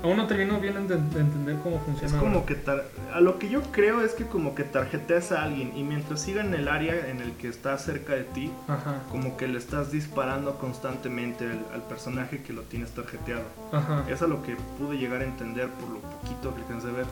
aún 0.03 0.15
no 0.17 0.25
termino 0.27 0.59
bien 0.59 0.87
de, 0.87 0.95
de 0.95 1.19
entender 1.19 1.57
cómo 1.63 1.75
Es 1.77 1.81
funciona. 1.83 2.19
como 2.19 2.45
que 2.45 2.55
tar- 2.55 2.85
a 3.13 3.19
lo 3.19 3.37
que 3.39 3.49
yo 3.49 3.61
creo 3.71 4.01
es 4.01 4.13
que 4.13 4.25
como 4.25 4.55
que 4.55 4.63
tarjeteas 4.63 5.31
a 5.33 5.43
alguien 5.43 5.75
y 5.75 5.83
mientras 5.83 6.21
siga 6.21 6.41
en 6.41 6.53
el 6.53 6.67
área 6.69 7.09
en 7.09 7.19
el 7.21 7.33
que 7.33 7.49
está 7.49 7.77
cerca 7.77 8.13
de 8.13 8.23
ti, 8.23 8.51
Ajá, 8.69 9.01
como 9.11 9.35
que 9.35 9.47
le 9.49 9.57
estás 9.57 9.91
disparando 9.91 10.57
constantemente 10.59 11.45
al, 11.45 11.65
al 11.73 11.81
personaje 11.83 12.41
que 12.41 12.53
lo 12.53 12.61
tienes 12.61 12.91
tarjeteado. 12.91 13.43
ajá. 13.73 14.05
Es 14.09 14.21
a 14.21 14.27
lo 14.27 14.41
que 14.43 14.55
pude 14.79 14.97
llegar 14.97 15.21
a 15.21 15.25
entender 15.25 15.67
por 15.69 15.89
lo 15.89 15.99
poquito 15.99 16.55
que 16.55 16.61
alcancé 16.61 16.87
a 16.87 16.91
ver. 16.93 17.05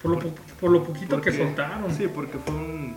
Por 0.00 0.12
lo, 0.12 0.18
po- 0.20 0.32
por 0.60 0.70
lo 0.70 0.84
poquito 0.84 1.20
que 1.20 1.30
Porque- 1.32 1.44
soltaron. 1.44 1.92
Sí, 1.94 2.08
porque 2.08 2.38
fue 2.38 2.54
un 2.54 2.94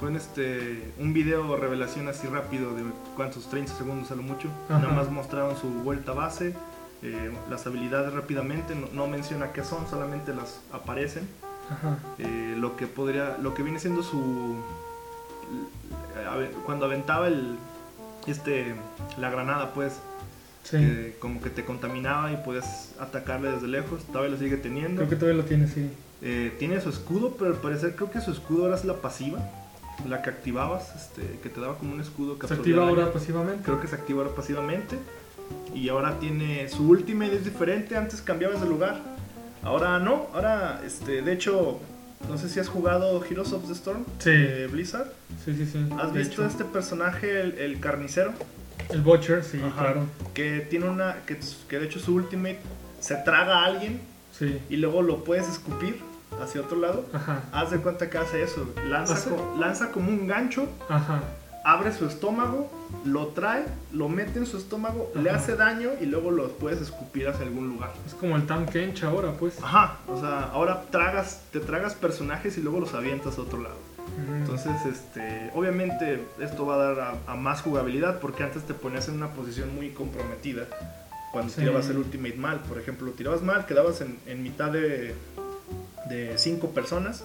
fue 0.00 0.10
en 0.10 0.16
este 0.16 0.92
un 0.98 1.12
video 1.12 1.56
revelación 1.56 2.08
así 2.08 2.26
rápido 2.28 2.74
de 2.74 2.82
cuántos 3.16 3.48
30 3.48 3.72
segundos 3.74 4.10
a 4.10 4.14
lo 4.14 4.22
mucho. 4.22 4.48
Ajá. 4.68 4.78
Nada 4.80 4.92
más 4.94 5.10
mostraron 5.10 5.56
su 5.56 5.68
vuelta 5.68 6.12
base, 6.12 6.54
eh, 7.02 7.32
las 7.50 7.66
habilidades 7.66 8.12
rápidamente, 8.12 8.74
no, 8.74 8.88
no 8.92 9.06
menciona 9.06 9.52
qué 9.52 9.64
son, 9.64 9.88
solamente 9.88 10.34
las 10.34 10.60
aparecen. 10.72 11.28
Ajá. 11.70 11.98
Eh, 12.18 12.54
lo 12.58 12.76
que 12.76 12.86
podría 12.86 13.36
lo 13.42 13.54
que 13.54 13.62
viene 13.62 13.78
siendo 13.78 14.02
su 14.02 14.56
ver, 16.36 16.50
cuando 16.64 16.86
aventaba 16.86 17.26
el 17.28 17.56
este 18.26 18.74
la 19.18 19.30
granada 19.30 19.72
pues 19.74 19.94
Sí. 20.64 21.14
como 21.18 21.40
que 21.40 21.48
te 21.48 21.64
contaminaba 21.64 22.30
y 22.30 22.36
podías 22.44 22.92
atacarle 23.00 23.50
desde 23.52 23.66
lejos 23.68 24.04
todavía 24.04 24.32
lo 24.32 24.36
sigue 24.36 24.58
teniendo 24.58 24.96
Creo 24.98 25.08
que 25.08 25.16
todavía 25.16 25.40
lo 25.42 25.48
tiene, 25.48 25.66
sí. 25.66 25.90
Eh, 26.20 26.54
tiene 26.58 26.78
su 26.82 26.90
escudo 26.90 27.36
pero 27.38 27.52
al 27.52 27.56
parecer 27.56 27.96
creo 27.96 28.10
que 28.10 28.20
su 28.20 28.32
escudo 28.32 28.64
ahora 28.64 28.76
es 28.76 28.84
la 28.84 28.94
pasiva 29.00 29.38
la 30.06 30.22
que 30.22 30.30
activabas 30.30 30.94
este 30.94 31.38
que 31.42 31.48
te 31.48 31.60
daba 31.60 31.76
como 31.78 31.92
un 31.94 32.00
escudo 32.00 32.38
que 32.38 32.46
Se 32.46 32.54
activa 32.54 32.84
daño. 32.84 32.90
ahora 33.00 33.12
pasivamente. 33.12 33.62
creo 33.64 33.80
que 33.80 33.88
se 33.88 33.94
activa 33.96 34.22
ahora 34.22 34.34
pasivamente 34.34 34.96
y 35.74 35.88
ahora 35.88 36.18
tiene 36.20 36.68
su 36.68 36.88
ultimate 36.88 37.34
es 37.36 37.44
diferente 37.44 37.96
antes 37.96 38.20
cambiabas 38.22 38.60
de 38.60 38.68
lugar 38.68 39.00
ahora 39.62 39.98
no 39.98 40.28
ahora 40.34 40.80
este 40.84 41.22
de 41.22 41.32
hecho 41.32 41.80
no 42.28 42.36
sé 42.38 42.48
si 42.48 42.60
has 42.60 42.68
jugado 42.68 43.24
Heroes 43.24 43.52
of 43.52 43.66
the 43.66 43.72
Storm 43.72 44.04
Sí. 44.18 44.30
de 44.30 44.66
Blizzard 44.68 45.10
Sí, 45.44 45.54
sí, 45.56 45.66
sí. 45.66 45.86
has 45.98 46.12
De 46.12 46.18
visto 46.20 46.34
hecho, 46.42 46.46
este 46.46 46.64
personaje 46.64 47.40
el, 47.40 47.58
el 47.58 47.80
carnicero 47.80 48.32
El 48.90 49.02
Butcher, 49.02 49.42
sí, 49.44 49.60
Ajá. 49.64 49.80
claro. 49.82 50.02
que 50.34 50.60
tiene 50.70 50.88
una 50.88 51.16
que, 51.26 51.38
que 51.68 51.78
de 51.78 51.86
hecho 51.86 51.98
su 51.98 52.14
ultimate 52.14 52.60
se 53.00 53.16
traga 53.16 53.60
a 53.60 53.64
alguien 53.66 54.00
Sí. 54.32 54.58
y 54.70 54.76
luego 54.76 55.02
lo 55.02 55.24
puedes 55.24 55.48
escupir 55.48 56.00
hacia 56.42 56.60
otro 56.60 56.78
lado 56.78 57.04
Ajá. 57.12 57.42
haz 57.52 57.70
de 57.70 57.78
cuenta 57.78 58.08
que 58.10 58.18
hace 58.18 58.42
eso 58.42 58.68
lanza, 58.86 59.14
¿Hace? 59.14 59.30
co- 59.30 59.56
lanza 59.58 59.90
como 59.90 60.08
un 60.10 60.26
gancho 60.26 60.66
Ajá. 60.88 61.20
abre 61.64 61.92
su 61.92 62.06
estómago, 62.06 62.70
lo 63.04 63.28
trae, 63.28 63.64
lo 63.92 64.08
mete 64.08 64.38
en 64.38 64.46
su 64.46 64.56
estómago, 64.56 65.10
le 65.14 65.30
hace 65.30 65.56
daño 65.56 65.90
y 66.00 66.06
luego 66.06 66.30
lo 66.30 66.48
puedes 66.52 66.80
escupir 66.80 67.28
hacia 67.28 67.44
algún 67.44 67.68
lugar. 67.68 67.92
Es 68.06 68.14
como 68.14 68.36
el 68.36 68.46
Tam 68.46 68.64
Kench 68.66 69.02
ahora, 69.04 69.32
pues. 69.32 69.62
Ajá, 69.62 69.98
o 70.06 70.18
sea, 70.18 70.44
ahora 70.52 70.84
tragas, 70.90 71.42
te 71.52 71.60
tragas 71.60 71.94
personajes 71.94 72.56
y 72.56 72.62
luego 72.62 72.80
los 72.80 72.94
avientas 72.94 73.36
a 73.38 73.42
otro 73.42 73.60
lado. 73.60 73.76
Entonces, 74.32 74.72
este, 74.86 75.50
obviamente 75.54 76.24
esto 76.40 76.64
va 76.66 76.74
a 76.74 76.78
dar 76.78 77.00
a, 77.00 77.32
a 77.32 77.36
más 77.36 77.60
jugabilidad 77.62 78.18
porque 78.20 78.42
antes 78.42 78.62
te 78.62 78.72
ponías 78.74 79.06
en 79.08 79.14
una 79.16 79.28
posición 79.28 79.74
muy 79.74 79.90
comprometida 79.90 80.64
cuando 81.32 81.52
Sí. 81.52 81.60
tirabas 81.60 81.88
el 81.90 81.98
ultimate 81.98 82.36
mal. 82.36 82.60
Por 82.60 82.78
ejemplo, 82.78 83.10
tirabas 83.12 83.42
mal, 83.42 83.66
quedabas 83.66 84.00
en, 84.00 84.18
en 84.26 84.42
mitad 84.42 84.70
de, 84.72 85.14
de 86.08 86.36
cinco 86.38 86.68
personas 86.70 87.22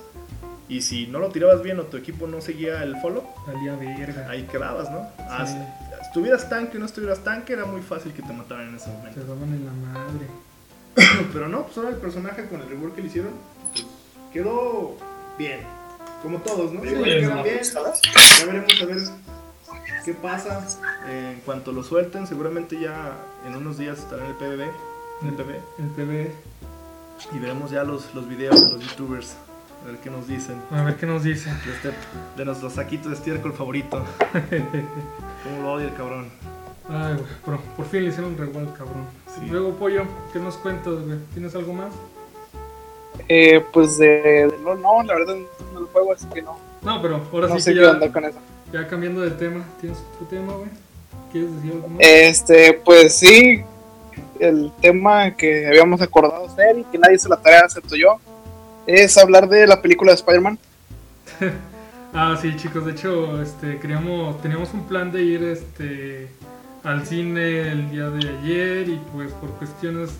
Y 0.69 0.81
si 0.81 1.07
no 1.07 1.19
lo 1.19 1.29
tirabas 1.29 1.61
bien 1.61 1.79
o 1.79 1.83
tu 1.83 1.97
equipo 1.97 2.25
no 2.27 2.39
seguía 2.41 2.81
el 2.83 2.95
follow, 3.01 3.23
Valía 3.45 3.75
verga. 3.75 4.29
ahí 4.29 4.43
quedabas, 4.43 4.89
¿no? 4.89 5.01
Sí. 5.17 5.23
Hasta- 5.29 6.01
estuvieras 6.01 6.47
tanque 6.49 6.77
o 6.77 6.79
no 6.79 6.85
estuvieras 6.85 7.19
tanque, 7.19 7.53
era 7.53 7.65
muy 7.65 7.81
fácil 7.81 8.13
que 8.13 8.21
te 8.21 8.31
mataran 8.33 8.69
en 8.69 8.75
ese 8.75 8.85
Te 8.89 8.91
momento. 8.97 9.25
daban 9.25 9.43
en 9.53 9.65
la 9.65 9.71
madre. 9.71 10.27
Pero 11.33 11.47
no, 11.49 11.63
pues 11.65 11.77
ahora 11.77 11.89
el 11.89 11.97
personaje 11.97 12.45
con 12.47 12.61
el 12.61 12.69
rework 12.69 12.95
que 12.95 13.01
le 13.01 13.07
hicieron, 13.07 13.31
pues, 13.73 13.85
quedó 14.31 14.95
bien. 15.37 15.59
Como 16.21 16.37
todos, 16.39 16.71
¿no? 16.71 16.81
Sí, 16.81 16.87
quedan 16.89 17.37
¿no? 17.37 17.43
bien. 17.43 17.59
Ya 17.63 18.45
veremos 18.45 18.81
a 18.81 18.85
ver 18.85 18.97
qué 20.05 20.13
pasa. 20.13 20.65
Eh, 21.07 21.31
en 21.35 21.41
cuanto 21.41 21.71
lo 21.71 21.83
suelten, 21.83 22.25
seguramente 22.27 22.79
ya 22.79 23.17
en 23.45 23.55
unos 23.55 23.77
días 23.77 23.99
estará 23.99 24.23
en 24.23 24.29
el 24.31 24.35
PBB. 24.37 24.61
En 25.21 25.27
el 25.27 25.33
PB. 25.35 25.49
El 25.79 25.87
PB. 25.89 26.31
Y 27.31 27.39
veremos 27.39 27.71
ya 27.71 27.83
los, 27.83 28.13
los 28.13 28.27
videos 28.27 28.63
de 28.63 28.71
los 28.77 28.81
youtubers. 28.89 29.35
A 29.83 29.87
ver 29.87 29.97
qué 29.97 30.09
nos 30.09 30.27
dicen. 30.27 30.61
A 30.71 30.83
ver 30.83 30.95
qué 30.95 31.05
nos 31.05 31.23
dice. 31.23 31.49
De, 31.49 31.71
este, 31.73 31.91
de 32.37 32.45
nuestro 32.45 32.69
saquito 32.69 33.09
de 33.09 33.15
estiércol 33.15 33.53
favorito. 33.53 34.03
Cómo 35.43 35.61
lo 35.63 35.73
odia 35.73 35.87
el 35.87 35.93
cabrón. 35.95 36.29
Ay, 36.89 37.13
güey, 37.15 37.25
por, 37.45 37.59
por 37.75 37.85
fin 37.87 38.03
le 38.03 38.09
hicieron 38.09 38.37
revuelo, 38.37 38.73
cabrón. 38.73 39.05
Sí. 39.33 39.45
Luego, 39.49 39.73
Pollo, 39.75 40.03
¿qué 40.31 40.39
nos 40.39 40.55
cuentas, 40.57 40.93
güey? 41.05 41.17
¿Tienes 41.33 41.55
algo 41.55 41.73
más? 41.73 41.93
Eh, 43.29 43.63
pues 43.71 43.97
de, 43.97 44.07
de 44.47 44.57
LOL, 44.63 44.81
no, 44.81 45.03
la 45.03 45.13
verdad 45.15 45.35
no 45.73 45.79
lo 45.81 45.87
juego, 45.87 46.13
así 46.13 46.27
que 46.33 46.41
no. 46.41 46.57
No, 46.81 47.01
pero 47.01 47.21
ahora 47.31 47.47
No 47.47 47.55
sí 47.55 47.61
sé 47.61 47.71
que 47.73 47.79
qué 47.79 47.85
ya, 47.85 47.91
onda 47.91 48.11
con 48.11 48.25
eso. 48.25 48.39
ya 48.71 48.87
cambiando 48.87 49.21
de 49.21 49.31
tema. 49.31 49.63
¿Tienes 49.79 49.99
tu 50.19 50.25
tema, 50.25 50.53
güey? 50.53 50.69
¿Quieres 51.31 51.55
decir 51.55 51.71
algo 51.73 51.87
más? 51.89 51.97
Este, 52.01 52.73
pues 52.85 53.15
sí, 53.17 53.63
el 54.49 54.71
tema 54.81 55.31
que 55.31 55.67
habíamos 55.67 56.01
acordado 56.01 56.45
hacer 56.45 56.79
y 56.79 56.83
que 56.85 56.97
nadie 56.97 57.15
hizo 57.15 57.29
la 57.29 57.37
tarea 57.37 57.61
excepto 57.61 57.95
yo 57.95 58.19
es 58.85 59.17
hablar 59.17 59.47
de 59.47 59.65
la 59.67 59.81
película 59.81 60.11
de 60.11 60.15
Spider-Man. 60.15 60.59
Ah, 62.15 62.37
sí, 62.39 62.55
chicos, 62.55 62.85
de 62.85 62.91
hecho, 62.91 63.41
este, 63.41 63.79
queríamos, 63.79 64.39
teníamos 64.39 64.71
un 64.75 64.83
plan 64.83 65.11
de 65.11 65.23
ir, 65.23 65.43
este, 65.43 66.27
al 66.83 67.07
cine 67.07 67.71
el 67.71 67.89
día 67.89 68.07
de 68.11 68.29
ayer 68.37 68.87
y 68.87 69.01
pues 69.11 69.31
por 69.31 69.49
cuestiones 69.53 70.11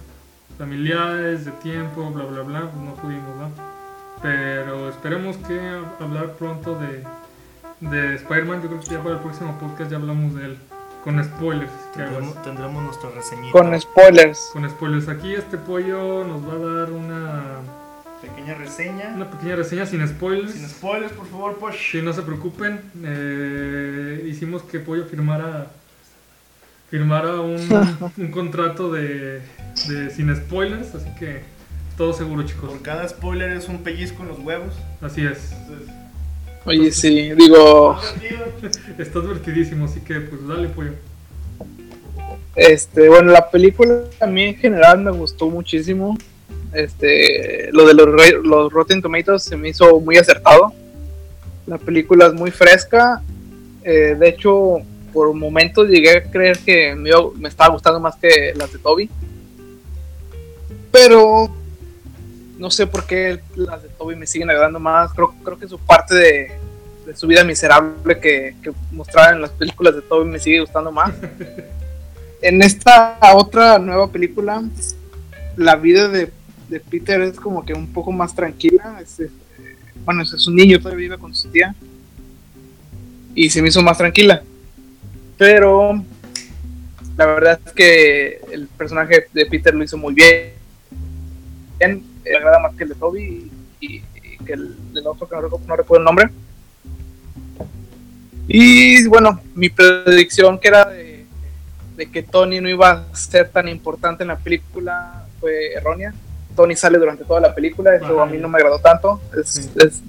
familiares, 0.57 1.45
de 1.45 1.51
tiempo, 1.51 2.09
bla, 2.09 2.25
bla, 2.25 2.41
bla, 2.41 2.61
pues 2.61 2.83
no 2.83 2.95
pudimos, 2.95 3.35
¿no? 3.37 3.51
Pero 4.23 4.89
esperemos 4.89 5.37
que 5.37 5.59
hablar 5.99 6.31
pronto 6.31 6.79
de, 6.79 7.03
de 7.81 8.15
Spider-Man, 8.15 8.63
yo 8.63 8.69
creo 8.69 8.79
que 8.81 8.87
ya 8.87 9.03
para 9.03 9.15
el 9.15 9.21
próximo 9.21 9.55
podcast 9.59 9.91
ya 9.91 9.97
hablamos 9.97 10.33
de 10.33 10.45
él, 10.45 10.57
con 11.03 11.23
spoilers. 11.23 11.71
Tendremos, 11.93 12.41
tendremos 12.43 12.83
nuestra 12.83 13.09
reseñita. 13.11 13.51
Con 13.51 13.79
spoilers. 13.79 14.49
Con 14.53 14.69
spoilers, 14.69 15.09
aquí 15.09 15.33
este 15.33 15.57
pollo 15.57 16.23
nos 16.23 16.41
va 16.47 16.53
a 16.53 16.79
dar 16.79 16.91
una, 16.91 17.41
pequeña 18.21 18.53
reseña. 18.55 19.13
una 19.15 19.29
pequeña 19.29 19.55
reseña 19.57 19.85
sin 19.85 20.07
spoilers. 20.07 20.53
Sin 20.53 20.67
spoilers, 20.67 21.13
por 21.13 21.27
favor, 21.27 21.57
pues. 21.59 21.75
Sí, 21.91 22.01
no 22.01 22.13
se 22.13 22.21
preocupen. 22.21 22.81
eh, 23.03 24.25
hicimos 24.27 24.63
que 24.63 24.79
Pollo 24.79 25.05
firmara 25.05 25.67
firmara 26.89 27.41
un, 27.41 27.59
un 28.17 28.31
contrato 28.31 28.91
de, 28.91 29.41
de 29.87 30.09
sin 30.11 30.33
spoilers, 30.35 30.93
así 30.93 31.09
que 31.17 31.41
todo 31.97 32.13
seguro, 32.13 32.43
chicos. 32.43 32.69
Por 32.69 32.81
cada 32.81 33.07
spoiler 33.07 33.51
es 33.51 33.67
un 33.67 33.83
pellizco 33.83 34.23
en 34.23 34.29
los 34.29 34.39
huevos. 34.39 34.73
Así 35.01 35.25
es. 35.25 35.51
Entonces, 35.51 36.02
Oye, 36.65 36.91
sí, 36.91 37.31
digo, 37.33 37.97
Está 38.97 39.19
divertidísimo, 39.19 39.85
así 39.85 39.99
que 39.99 40.19
pues 40.21 40.47
dale, 40.47 40.69
Pollo. 40.69 40.93
este, 42.55 43.09
bueno, 43.09 43.31
la 43.31 43.49
película 43.49 44.03
a 44.21 44.27
mí 44.27 44.43
en 44.43 44.55
general 44.55 45.01
me 45.01 45.11
gustó 45.11 45.49
muchísimo. 45.49 46.17
Este, 46.71 47.69
lo 47.71 47.85
de 47.85 47.93
los, 47.93 48.07
los 48.43 48.71
Rotten 48.71 49.01
Tomatoes 49.01 49.43
se 49.43 49.57
me 49.57 49.69
hizo 49.69 49.99
muy 49.99 50.17
acertado. 50.17 50.73
La 51.67 51.77
película 51.77 52.27
es 52.27 52.33
muy 52.33 52.51
fresca. 52.51 53.21
eh, 53.83 54.15
de 54.17 54.29
hecho, 54.29 54.77
por 55.11 55.33
momentos 55.33 55.87
llegué 55.89 56.17
a 56.17 56.23
creer 56.23 56.57
que 56.59 56.95
me, 56.95 57.11
me 57.37 57.49
estaba 57.49 57.73
gustando 57.73 57.99
más 57.99 58.15
que 58.15 58.53
las 58.55 58.71
de 58.71 58.79
Toby. 58.79 59.09
Pero 60.91 61.53
no 62.63 62.71
sé 62.71 62.87
por 62.87 63.05
qué 63.05 63.41
las 63.57 63.83
de 63.83 63.89
Toby 63.89 64.15
me 64.15 64.25
siguen 64.25 64.49
agradando 64.49 64.79
más. 64.79 65.11
Creo, 65.11 65.35
creo 65.43 65.59
que 65.59 65.67
su 65.67 65.77
parte 65.77 66.15
de, 66.15 66.51
de 67.05 67.13
su 67.13 67.27
vida 67.27 67.43
miserable 67.43 68.21
que, 68.21 68.55
que 68.63 68.71
mostraban 68.89 69.35
en 69.35 69.41
las 69.41 69.51
películas 69.51 69.95
de 69.95 70.01
Toby 70.01 70.29
me 70.29 70.39
sigue 70.39 70.61
gustando 70.61 70.89
más. 70.89 71.13
en 72.41 72.61
esta 72.61 73.19
otra 73.33 73.79
nueva 73.79 74.09
película, 74.09 74.63
la 75.57 75.75
vida 75.75 76.07
de, 76.07 76.31
de 76.69 76.79
Peter 76.79 77.19
es 77.23 77.37
como 77.37 77.65
que 77.65 77.73
un 77.73 77.91
poco 77.91 78.13
más 78.13 78.33
tranquila. 78.33 78.97
Es, 79.01 79.19
este, 79.19 79.75
bueno, 80.05 80.23
es, 80.23 80.31
es 80.31 80.47
un 80.47 80.55
niño, 80.55 80.77
todavía 80.77 81.09
vive 81.09 81.17
con 81.17 81.35
su 81.35 81.49
tía. 81.49 81.75
Y 83.35 83.49
se 83.49 83.61
me 83.61 83.67
hizo 83.67 83.81
más 83.81 83.97
tranquila. 83.97 84.41
Pero 85.37 86.01
la 87.17 87.25
verdad 87.25 87.59
es 87.65 87.73
que 87.73 88.39
el 88.53 88.67
personaje 88.67 89.25
de 89.33 89.45
Peter 89.47 89.75
lo 89.75 89.83
hizo 89.83 89.97
muy 89.97 90.13
bien. 90.13 92.12
Me 92.23 92.35
agrada 92.37 92.59
más 92.59 92.75
que 92.75 92.83
el 92.83 92.89
de 92.89 92.95
Toby 92.95 93.51
y, 93.79 93.95
y 93.95 94.03
que 94.45 94.53
el 94.53 94.75
otro 95.05 95.27
que 95.27 95.35
no, 95.35 95.41
recu- 95.41 95.65
no 95.65 95.75
recuerdo 95.75 95.99
el 96.01 96.05
nombre. 96.05 96.29
Y 98.47 99.07
bueno, 99.07 99.39
mi 99.55 99.69
predicción 99.69 100.59
que 100.59 100.67
era 100.67 100.85
de, 100.85 101.25
de 101.95 102.11
que 102.11 102.23
Tony 102.23 102.59
no 102.59 102.69
iba 102.69 102.91
a 102.91 103.15
ser 103.15 103.49
tan 103.49 103.67
importante 103.69 104.23
en 104.23 104.27
la 104.29 104.37
película 104.37 105.25
fue 105.39 105.73
errónea. 105.73 106.13
Tony 106.55 106.75
sale 106.75 106.97
durante 106.97 107.23
toda 107.23 107.39
la 107.39 107.55
película, 107.55 107.95
eso 107.95 108.21
a 108.21 108.25
mí 108.25 108.37
no 108.37 108.47
me 108.49 108.57
agradó 108.57 108.79
tanto. 108.79 109.21
Es, 109.39 109.49
Sí. 109.49 109.69
es, 109.77 110.01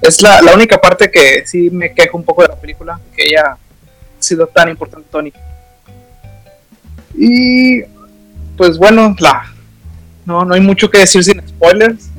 es 0.00 0.22
la, 0.22 0.40
la 0.42 0.54
única 0.54 0.78
parte 0.80 1.10
que 1.10 1.46
sí 1.46 1.70
me 1.70 1.92
quejo 1.92 2.16
un 2.16 2.24
poco 2.24 2.42
de 2.42 2.48
la 2.48 2.56
película, 2.56 2.98
que 3.14 3.26
ella 3.26 3.52
ha 3.52 3.58
sido 4.18 4.46
tan 4.46 4.68
importante 4.68 5.06
Tony. 5.10 5.32
Y 7.14 7.82
pues 8.56 8.78
bueno, 8.78 9.14
la, 9.18 9.52
no, 10.28 10.44
no 10.44 10.54
hay 10.54 10.60
mucho 10.60 10.90
que 10.90 10.98
decir 10.98 11.24
sin 11.24 11.40
spoilers. 11.48 12.10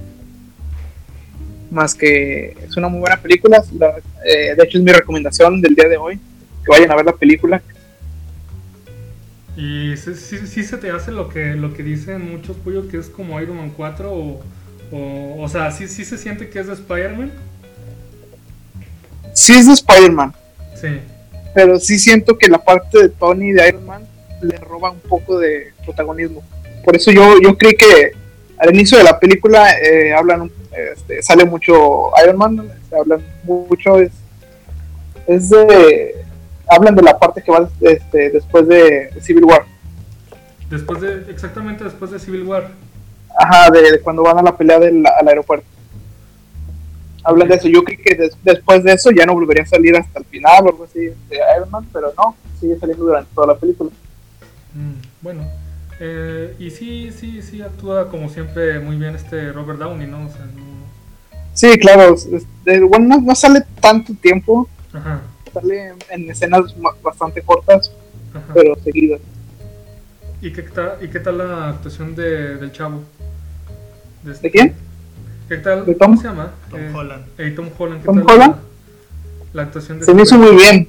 Más 1.71 1.93
que 1.93 2.57
es 2.67 2.75
una 2.75 2.87
muy 2.89 2.99
buena 2.99 3.17
película. 3.17 3.63
la- 3.77 3.97
eh, 4.25 4.55
de 4.55 4.63
hecho, 4.63 4.79
es 4.79 4.83
mi 4.83 4.91
recomendación 4.91 5.61
del 5.61 5.75
día 5.75 5.87
de 5.87 5.97
hoy. 5.97 6.15
Que 6.65 6.71
vayan 6.71 6.91
a 6.91 6.95
ver 6.95 7.05
la 7.05 7.13
película. 7.15 7.61
Y 9.55 9.95
sí, 9.97 10.15
sí- 10.15 10.47
sí 10.47 10.63
se 10.63 10.77
te 10.77 10.89
hace 10.89 11.11
lo 11.11 11.29
que, 11.29 11.53
lo 11.55 11.73
que 11.73 11.83
dicen 11.83 12.31
muchos 12.31 12.57
Pollo, 12.57 12.87
que 12.87 12.97
es 12.97 13.07
como 13.09 13.39
Iron 13.41 13.57
Man 13.57 13.71
4 13.75 14.11
o... 14.11 14.41
O, 14.91 15.43
o 15.43 15.47
sea, 15.47 15.69
sí, 15.71 15.87
sí 15.87 16.03
se 16.03 16.17
siente 16.17 16.49
que 16.49 16.59
es 16.59 16.65
de 16.67 16.73
Spider-Man. 16.73 17.31
Sí 19.35 19.53
es 19.53 19.67
de 19.67 19.73
Spider-Man, 19.73 20.33
Sí. 20.81 20.87
pero 21.53 21.79
sí 21.79 21.99
siento 21.99 22.35
que 22.39 22.47
la 22.47 22.57
parte 22.57 22.97
de 23.03 23.09
Tony 23.09 23.51
de 23.51 23.69
Iron 23.69 23.85
Man 23.85 24.07
le 24.41 24.57
roba 24.57 24.89
un 24.89 24.99
poco 25.01 25.37
de 25.37 25.73
protagonismo. 25.85 26.41
Por 26.89 26.95
eso 26.95 27.11
yo, 27.11 27.39
yo 27.39 27.55
creí 27.55 27.75
que 27.75 28.13
al 28.57 28.73
inicio 28.73 28.97
de 28.97 29.03
la 29.03 29.19
película 29.19 29.77
eh, 29.77 30.11
hablan, 30.11 30.51
este, 30.71 31.21
sale 31.21 31.45
mucho 31.45 32.09
Iron 32.23 32.35
Man, 32.35 32.67
se 32.89 32.97
hablan 32.97 33.23
mucho, 33.43 33.99
es, 33.99 34.09
es 35.27 35.51
de, 35.51 36.15
hablan 36.67 36.95
de 36.95 37.03
la 37.03 37.19
parte 37.19 37.43
que 37.43 37.51
va 37.51 37.69
este, 37.81 38.31
después 38.31 38.67
de, 38.67 39.11
Civil 39.21 39.45
War. 39.45 39.65
Después 40.67 40.99
de, 41.01 41.29
exactamente 41.29 41.83
después 41.83 42.09
de 42.09 42.17
Civil 42.17 42.41
War. 42.41 42.71
Ajá, 43.37 43.69
de, 43.69 43.91
de 43.91 43.99
cuando 43.99 44.23
van 44.23 44.39
a 44.39 44.41
la 44.41 44.57
pelea 44.57 44.79
del, 44.79 45.05
al 45.05 45.27
aeropuerto. 45.27 45.67
Hablan 47.23 47.49
de 47.49 47.53
eso. 47.55 47.67
Yo 47.67 47.83
creí 47.83 47.97
que 47.97 48.15
des- 48.15 48.35
después 48.43 48.83
de 48.83 48.93
eso 48.93 49.11
ya 49.11 49.27
no 49.27 49.35
volvería 49.35 49.61
a 49.61 49.67
salir 49.67 49.95
hasta 49.95 50.17
el 50.17 50.25
final 50.25 50.65
o 50.65 50.69
algo 50.69 50.85
así 50.85 51.01
de 51.01 51.39
Iron 51.55 51.69
Man, 51.69 51.87
pero 51.93 52.11
no, 52.17 52.35
sigue 52.59 52.79
saliendo 52.79 53.05
durante 53.05 53.31
toda 53.35 53.45
la 53.45 53.55
película. 53.59 53.91
Mm, 54.73 54.93
bueno. 55.21 55.68
Eh, 55.99 56.55
y 56.59 56.69
sí, 56.71 57.11
sí, 57.11 57.41
sí 57.41 57.61
actúa 57.61 58.09
como 58.09 58.29
siempre 58.29 58.79
muy 58.79 58.95
bien 58.97 59.15
este 59.15 59.51
Robert 59.51 59.79
Downey, 59.79 60.07
¿no? 60.07 60.25
O 60.25 60.29
sea, 60.29 60.45
no... 60.45 60.63
Sí, 61.53 61.77
claro. 61.77 62.15
bueno, 62.87 63.07
no, 63.17 63.21
no 63.21 63.35
sale 63.35 63.61
tanto 63.81 64.13
tiempo, 64.21 64.69
Ajá, 64.93 65.21
sale 65.53 65.89
en, 65.89 65.97
en 66.23 66.31
escenas 66.31 66.61
bastante 67.03 67.41
cortas, 67.41 67.91
ajá. 68.33 68.53
pero 68.53 68.75
seguidas. 68.83 69.19
¿Y 70.41 70.53
qué 70.53 70.61
tal, 70.63 70.93
y 71.01 71.07
qué 71.09 71.19
tal 71.19 71.37
la 71.39 71.69
actuación 71.69 72.15
de, 72.15 72.55
del 72.57 72.71
chavo? 72.71 73.03
este- 74.25 74.47
¿De 74.47 74.51
quién? 74.51 74.75
¿Qué 75.49 75.57
tal? 75.57 75.85
¿De 75.85 75.95
Tom? 75.95 76.11
¿Cómo 76.11 76.21
se 76.21 76.27
llama? 76.27 76.53
Tom 76.69 76.79
Eh, 76.79 76.91
Holland. 76.95 77.25
eh, 77.37 77.51
Tom 77.55 77.69
Holland. 77.77 77.99
¿Qué 78.01 78.05
¿Tom 78.05 78.23
tal 78.25 78.35
Holland? 78.35 78.55
La, 78.55 78.61
la 79.53 79.61
actuación 79.63 79.99
de 79.99 80.05
Se 80.05 80.13
me 80.13 80.21
este 80.21 80.35
hizo 80.35 80.43
muy 80.45 80.55
bien. 80.55 80.87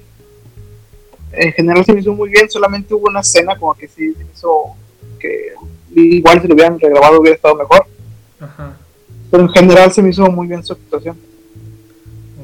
En 1.32 1.52
general 1.52 1.84
se 1.84 1.92
me 1.94 2.00
hizo 2.00 2.12
muy 2.12 2.28
bien, 2.28 2.48
solamente 2.50 2.92
hubo 2.94 3.08
una 3.08 3.20
escena 3.20 3.56
como 3.58 3.74
que 3.74 3.88
sí 3.88 4.12
se 4.12 4.24
me 4.24 4.30
hizo 4.32 4.76
que 5.20 5.52
igual 5.94 6.40
si 6.42 6.48
lo 6.48 6.54
hubieran 6.54 6.80
regrabado 6.80 7.20
hubiera 7.20 7.36
estado 7.36 7.54
mejor. 7.54 7.86
Ajá, 8.40 8.72
Pero 9.30 9.42
en 9.44 9.48
general 9.50 9.92
se 9.92 10.02
me 10.02 10.10
hizo 10.10 10.26
muy 10.30 10.46
bien 10.48 10.64
su 10.64 10.72
actuación. 10.72 11.16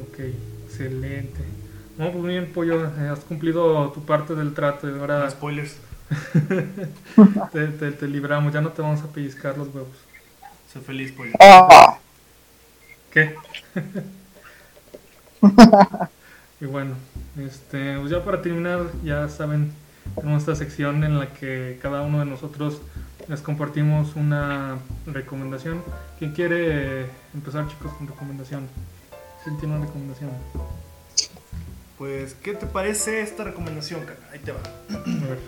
ok, 0.01 0.19
excelente. 0.67 1.41
No, 1.97 2.11
pues 2.11 2.23
muy 2.23 2.29
bien, 2.33 2.51
Pollo, 2.53 2.89
has 3.11 3.19
cumplido 3.21 3.89
tu 3.91 4.05
parte 4.05 4.35
del 4.35 4.53
trato 4.53 4.87
y 4.89 4.99
ahora 4.99 5.19
No 5.23 5.29
spoilers. 5.31 5.77
te, 7.51 7.67
te- 7.67 7.91
te 7.91 8.07
libramos, 8.07 8.53
ya 8.53 8.61
no 8.61 8.69
te 8.71 8.81
vamos 8.81 9.01
a 9.01 9.07
pellizcar 9.07 9.57
los 9.57 9.67
huevos. 9.69 9.89
Soy 10.71 10.81
feliz, 10.83 11.11
pollo. 11.11 11.31
Ah, 11.39 11.97
¿Qué? 13.11 13.35
y 16.61 16.65
bueno, 16.65 16.95
este, 17.39 17.97
pues 17.99 18.11
ya 18.11 18.23
para 18.23 18.41
terminar, 18.41 18.81
ya 19.03 19.27
saben, 19.29 19.71
tenemos 20.19 20.41
esta 20.41 20.55
sección 20.55 21.03
en 21.03 21.19
la 21.19 21.31
que 21.33 21.77
cada 21.81 22.01
uno 22.01 22.19
de 22.19 22.25
nosotros 22.25 22.81
les 23.27 23.41
compartimos 23.41 24.15
una 24.15 24.77
recomendación. 25.05 25.83
¿Quién 26.17 26.33
quiere 26.33 27.05
empezar, 27.33 27.67
chicos, 27.67 27.93
con 27.93 28.07
recomendación? 28.07 28.67
¿Quién 29.43 29.57
tiene 29.57 29.75
una 29.75 29.85
recomendación? 29.85 30.31
Pues, 31.97 32.35
¿qué 32.35 32.53
te 32.53 32.65
parece 32.65 33.21
esta 33.21 33.43
recomendación, 33.43 34.01
cara? 34.01 34.19
Ahí 34.31 34.39
te 34.39 34.51
va. 34.51 34.59
A 34.89 35.29
ver. 35.29 35.39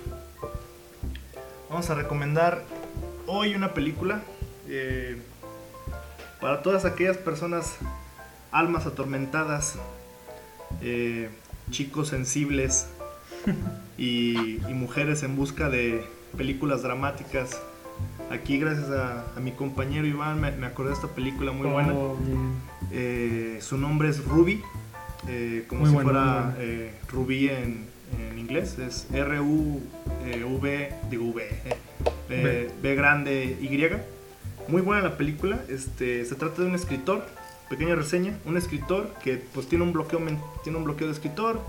Vamos 1.70 1.90
a 1.90 1.96
recomendar 1.96 2.64
hoy 3.28 3.56
una 3.56 3.74
película 3.74 4.22
eh, 4.68 5.22
para 6.42 6.62
todas 6.62 6.86
aquellas 6.86 7.18
personas, 7.18 7.76
almas 8.52 8.86
atormentadas, 8.86 9.76
eh, 10.82 11.30
chicos 11.72 12.10
sensibles 12.10 12.88
y, 13.98 14.58
y 14.68 14.74
mujeres 14.74 15.24
en 15.24 15.36
busca 15.36 15.70
de 15.70 16.04
películas 16.38 16.84
dramáticas. 16.84 17.60
Aquí, 18.32 18.60
gracias 18.60 18.90
a, 18.92 19.26
a 19.36 19.40
mi 19.40 19.52
compañero 19.52 20.06
Iván, 20.06 20.40
me, 20.40 20.52
me 20.52 20.68
acordé 20.68 20.90
de 20.90 20.96
esta 20.96 21.08
película 21.08 21.52
muy 21.52 21.68
buena. 21.68 21.94
Oh, 21.94 22.16
bien. 22.16 22.54
Eh, 22.92 23.58
su 23.62 23.78
nombre 23.78 24.10
es 24.10 24.24
Ruby, 24.24 24.62
eh, 25.28 25.66
como 25.68 25.82
Muy 25.82 25.90
si 25.90 25.96
bueno, 25.96 26.10
fuera 26.12 26.56
eh, 26.60 26.94
Ruby 27.12 27.50
en, 27.50 27.88
en 28.20 28.40
inglés. 28.40 28.78
Es 28.80 29.08
R-U-V, 29.12 30.94
digo 31.10 31.26
V, 31.32 31.44
eh, 31.44 31.76
eh, 32.30 32.72
B 32.82 32.96
grande 32.96 33.58
Y. 33.60 33.70
Muy 34.72 34.82
buena 34.84 35.02
la 35.02 35.18
película. 35.18 35.60
Este, 35.68 36.24
se 36.26 36.36
trata 36.36 36.62
de 36.62 36.68
un 36.68 36.76
escritor, 36.76 37.26
pequeña 37.70 37.96
reseña, 37.96 38.38
un 38.46 38.56
escritor 38.58 39.12
que 39.24 39.44
pues 39.54 39.68
tiene 39.68 39.84
un 39.84 39.94
bloqueo, 39.94 40.20
tiene 40.64 40.78
un 40.78 40.84
bloqueo 40.84 41.08
de 41.08 41.14
escritor, 41.14 41.60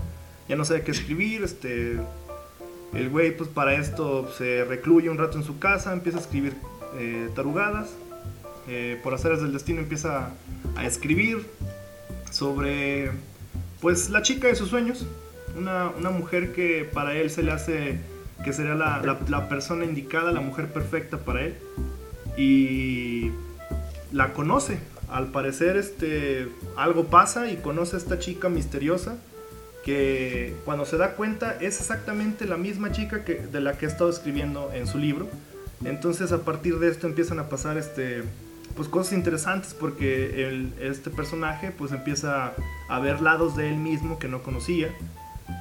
ya 0.49 0.55
no 0.55 0.65
sabe 0.65 0.83
qué 0.83 0.91
escribir, 0.91 1.43
este, 1.43 1.97
el 2.93 3.09
güey 3.09 3.35
pues 3.35 3.49
para 3.49 3.75
esto 3.75 4.31
se 4.37 4.65
recluye 4.65 5.09
un 5.09 5.17
rato 5.17 5.37
en 5.37 5.43
su 5.43 5.59
casa, 5.59 5.93
empieza 5.93 6.17
a 6.17 6.21
escribir 6.21 6.53
eh, 6.97 7.29
tarugadas, 7.35 7.89
eh, 8.67 8.99
por 9.03 9.13
haceres 9.13 9.41
del 9.41 9.53
destino 9.53 9.79
empieza 9.79 10.31
a 10.75 10.85
escribir 10.85 11.45
sobre 12.31 13.11
pues 13.81 14.09
la 14.09 14.21
chica 14.21 14.47
de 14.47 14.55
sus 14.55 14.69
sueños, 14.69 15.05
una, 15.57 15.89
una 15.89 16.09
mujer 16.11 16.53
que 16.53 16.87
para 16.93 17.15
él 17.15 17.29
se 17.29 17.43
le 17.43 17.51
hace 17.51 17.99
que 18.43 18.53
sería 18.53 18.73
la, 18.75 19.01
la- 19.03 19.19
la 19.27 19.49
persona 19.49 19.85
indicada, 19.85 20.31
la 20.31 20.41
mujer 20.41 20.67
perfecta 20.71 21.17
para 21.19 21.41
él. 21.45 21.55
Y 22.37 23.31
la 24.11 24.33
conoce. 24.33 24.79
Al 25.09 25.27
parecer 25.27 25.75
este 25.77 26.47
algo 26.77 27.05
pasa 27.05 27.51
y 27.51 27.57
conoce 27.57 27.97
a 27.97 27.99
esta 27.99 28.17
chica 28.19 28.47
misteriosa 28.49 29.17
que 29.83 30.55
cuando 30.65 30.85
se 30.85 30.97
da 30.97 31.15
cuenta 31.15 31.57
es 31.59 31.79
exactamente 31.79 32.45
la 32.45 32.57
misma 32.57 32.91
chica 32.91 33.23
que, 33.23 33.35
de 33.35 33.61
la 33.61 33.77
que 33.77 33.85
ha 33.85 33.89
estado 33.89 34.09
escribiendo 34.09 34.71
en 34.73 34.87
su 34.87 34.97
libro. 34.97 35.27
Entonces 35.83 36.31
a 36.31 36.39
partir 36.43 36.77
de 36.79 36.89
esto 36.89 37.07
empiezan 37.07 37.39
a 37.39 37.49
pasar 37.49 37.77
este, 37.77 38.23
pues 38.75 38.87
cosas 38.87 39.13
interesantes 39.13 39.73
porque 39.73 40.47
el- 40.47 40.73
este 40.79 41.09
personaje 41.09 41.71
pues 41.71 41.91
empieza 41.91 42.53
a 42.87 42.99
ver 42.99 43.21
lados 43.21 43.55
de 43.55 43.69
él 43.69 43.77
mismo 43.77 44.19
que 44.19 44.27
no 44.27 44.43
conocía. 44.43 44.89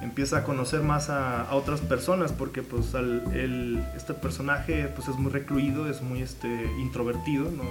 Empieza 0.03 0.39
a 0.39 0.45
conocer 0.45 0.83
más 0.83 1.09
a, 1.11 1.43
a 1.43 1.55
otras 1.55 1.81
personas 1.81 2.33
porque 2.33 2.63
pues 2.63 2.95
al- 2.95 3.23
el- 3.35 3.83
este 3.97 4.13
personaje 4.13 4.89
pues 4.95 5.09
es 5.09 5.17
muy 5.17 5.33
recluido, 5.33 5.89
es 5.89 6.03
muy 6.03 6.21
este, 6.21 6.49
introvertido, 6.79 7.51
no, 7.51 7.65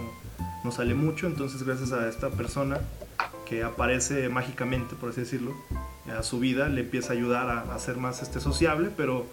no 0.63 0.71
sale 0.71 0.95
mucho. 0.95 1.27
Entonces 1.27 1.61
gracias 1.63 1.91
a 1.91 2.09
esta 2.09 2.29
persona 2.31 2.79
que 3.47 3.63
aparece 3.63 4.27
mágicamente, 4.29 4.95
por 4.95 5.09
así 5.11 5.21
decirlo, 5.21 5.55
a 6.17 6.23
su 6.23 6.39
vida, 6.39 6.69
le 6.69 6.81
empieza 6.81 7.13
a 7.13 7.15
ayudar 7.15 7.49
a, 7.49 7.73
a 7.73 7.79
ser 7.79 7.97
más 7.97 8.21
este, 8.21 8.39
sociable, 8.39 8.89
pero 8.95 9.25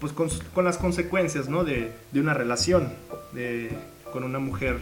pues 0.00 0.12
con, 0.12 0.28
con 0.54 0.64
las 0.64 0.78
consecuencias 0.78 1.48
¿no? 1.48 1.64
de, 1.64 1.92
de 2.12 2.20
una 2.20 2.34
relación 2.34 2.92
de, 3.32 3.70
con 4.12 4.24
una 4.24 4.38
mujer 4.38 4.78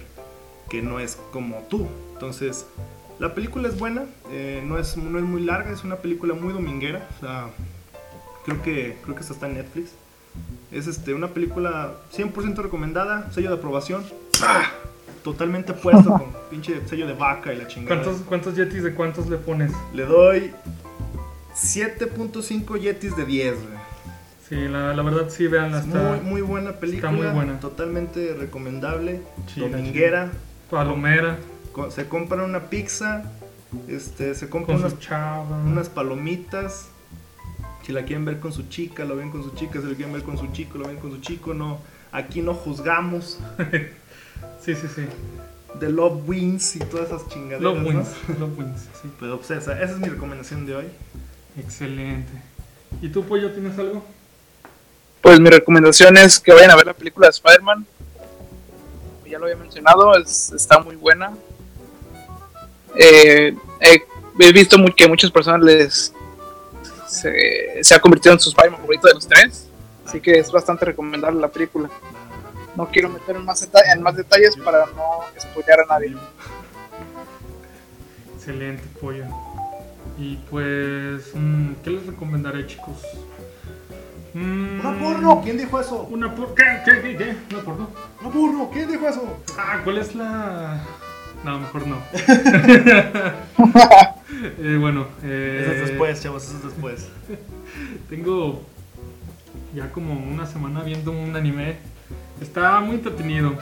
que 0.69 0.83
no 0.83 1.01
es 1.01 1.19
como 1.33 1.67
tú. 1.69 1.87
Entonces, 2.15 2.67
la 3.19 3.35
película 3.35 3.69
es 3.69 3.79
buena, 3.79 4.05
eh, 4.31 4.63
no, 4.65 4.79
es, 4.79 4.97
no 4.97 5.19
es 5.19 5.25
muy 5.25 5.43
larga, 5.43 5.71
es 5.71 5.85
una 5.85 5.97
película 5.97 6.35
muy 6.35 6.53
dominguera, 6.53 7.09
o 7.17 7.21
sea, 7.21 7.47
creo 8.45 8.63
que, 8.63 8.99
creo 9.03 9.15
que 9.15 9.21
esta 9.21 9.35
está 9.35 9.47
en 9.47 9.55
Netflix. 9.55 9.91
Es 10.71 10.87
este, 10.87 11.13
una 11.13 11.29
película 11.29 11.93
100% 12.17 12.57
recomendada, 12.57 13.31
sello 13.33 13.51
de 13.51 13.57
aprobación, 13.57 14.03
¡Ah! 14.43 14.71
totalmente 15.23 15.73
puesto 15.73 16.11
con 16.19 16.33
pinche 16.51 16.81
sello 16.89 17.07
de 17.07 17.13
vaca 17.13 17.53
y 17.53 17.59
la 17.59 17.69
chingada. 17.69 18.03
¿Cuántos, 18.03 18.23
¿Cuántos 18.23 18.57
yetis 18.57 18.83
de 18.83 18.95
cuántos 18.95 19.29
le 19.29 19.37
pones? 19.37 19.73
Le 19.93 20.05
doy 20.05 20.51
7.5 21.55 22.81
yetis 22.81 23.17
de 23.17 23.25
10, 23.25 23.55
güey. 23.55 23.93
Sí, 24.49 24.69
la, 24.69 24.95
la 24.95 25.03
verdad 25.03 25.31
sí, 25.31 25.47
vean 25.47 25.71
Es 25.71 25.77
hasta 25.77 25.99
muy, 25.99 26.21
muy 26.21 26.41
buena 26.43 26.73
película. 26.73 27.11
muy 27.11 27.27
buena. 27.27 27.59
Totalmente 27.59 28.35
recomendable. 28.35 29.23
Dominguera. 29.57 30.31
palomera 30.71 31.39
Se 31.91 32.07
compran 32.07 32.43
una 32.43 32.69
pizza. 32.69 33.33
Este, 33.89 34.35
se 34.35 34.51
compran 34.51 34.83
con 34.83 34.93
unas, 35.67 35.89
palomitas. 35.89 36.89
Si 37.87 37.93
la 37.93 38.05
quieren 38.05 38.25
ver 38.25 38.41
con 38.41 38.53
su 38.53 38.69
chica, 38.69 39.05
lo 39.05 39.17
ven 39.17 39.31
con 39.31 39.43
su 39.43 39.55
chica. 39.55 39.81
Si 39.81 39.87
la 39.87 39.95
quieren 39.95 40.13
ver 40.13 40.23
con 40.23 40.37
su 40.37 40.47
chico, 40.53 40.77
lo 40.77 40.87
ven 40.87 40.99
con 40.99 41.11
su 41.11 41.21
chico. 41.21 41.55
No, 41.55 41.79
aquí 42.13 42.43
no 42.43 42.55
juzgamos. 42.55 43.41
Sí, 44.61 44.77
sí, 44.77 44.87
sí. 44.95 45.07
The 45.81 45.89
Love 45.89 46.29
Wins 46.29 46.77
y 46.77 46.79
todas 46.79 47.09
esas 47.09 47.29
chingaderas. 47.29 47.63
Love 47.63 47.79
¿no? 47.79 47.89
wins. 47.89 48.09
Love 48.39 48.59
wins, 48.59 48.89
sí. 49.01 49.11
Pero 49.19 49.39
pues 49.39 49.51
esa, 49.51 49.81
esa 49.83 49.93
es 49.93 49.99
mi 49.99 50.09
recomendación 50.09 50.67
de 50.67 50.77
hoy. 50.77 50.85
Excelente. 51.57 52.33
¿Y 53.01 53.09
tú, 53.09 53.25
Pollo, 53.25 53.51
tienes 53.53 53.79
algo? 53.79 54.05
Pues 55.21 55.39
mi 55.41 55.51
recomendación 55.51 56.17
es 56.17 56.41
que 56.41 56.53
vayan 56.53 56.71
a 56.71 56.77
ver 56.77 56.87
la 56.87 56.95
película 56.95 57.27
de 57.27 57.31
Spider-Man. 57.33 57.87
Ya 59.29 59.39
lo 59.39 59.45
había 59.45 59.57
mencionado, 59.57 60.15
es- 60.17 60.53
está 60.53 60.79
muy 60.79 60.97
buena. 60.97 61.33
Eh, 62.95 63.57
he, 63.81 64.03
he 64.39 64.53
visto 64.53 64.77
que 64.97 65.09
muchas 65.09 65.31
personas 65.31 65.63
les 65.63 66.13
se, 67.09 67.83
se 67.83 67.95
ha 67.95 68.01
convertido 68.01 68.35
en 68.35 68.41
su 68.41 68.51
Spider-Man 68.51 68.81
favorito 68.81 69.09
de 69.09 69.15
los 69.15 69.27
tres. 69.27 69.69
Así 70.07 70.21
que 70.21 70.39
es 70.39 70.51
bastante 70.51 70.85
recomendable 70.85 71.41
la 71.41 71.49
película. 71.49 71.89
No 72.77 72.89
quiero 72.89 73.09
meter 73.09 73.37
en 73.37 73.45
más, 73.45 73.67
en 73.95 74.03
más 74.03 74.17
detalles 74.17 74.57
para 74.57 74.87
no 74.87 75.21
spoilear 75.41 75.81
a 75.81 75.87
nadie. 75.87 76.17
Excelente, 78.37 78.83
Pollo. 79.01 79.25
Y 80.19 80.37
pues, 80.51 81.33
mm, 81.35 81.73
¿qué 81.83 81.91
les 81.91 82.07
recomendaré, 82.07 82.67
chicos? 82.67 82.99
Mm, 84.35 84.81
¡Una 84.81 84.99
porno! 84.99 85.41
¿Quién 85.43 85.59
dijo 85.59 85.81
eso? 85.81 86.03
¿Una 86.11 86.35
por 86.35 86.55
¿Qué? 86.55 86.65
¿Qué? 86.85 87.03
¿Qué? 87.03 87.17
¿Qué? 87.17 87.37
¿Una 87.55 87.65
porno? 87.65 87.91
¡Una 88.21 88.31
porno! 88.31 88.71
¿Quién 88.73 88.91
dijo 88.91 89.09
eso? 89.09 89.39
Ah, 89.59 89.81
¿cuál 89.85 89.99
es 89.99 90.15
la...? 90.15 90.81
No, 91.45 91.59
mejor 91.59 91.87
no. 91.87 91.99
Eh, 94.59 94.77
bueno, 94.81 95.07
eh, 95.23 95.61
Eso 95.63 95.73
es 95.73 95.89
después, 95.91 96.21
chavos, 96.21 96.45
eso 96.45 96.57
es 96.57 96.65
después. 96.65 97.09
Tengo 98.09 98.63
ya 99.73 99.93
como 99.93 100.15
una 100.15 100.47
semana 100.47 100.83
viendo 100.83 101.13
un 101.13 101.37
anime. 101.37 101.77
Está 102.41 102.81
muy 102.81 102.97
entretenido. 102.97 103.53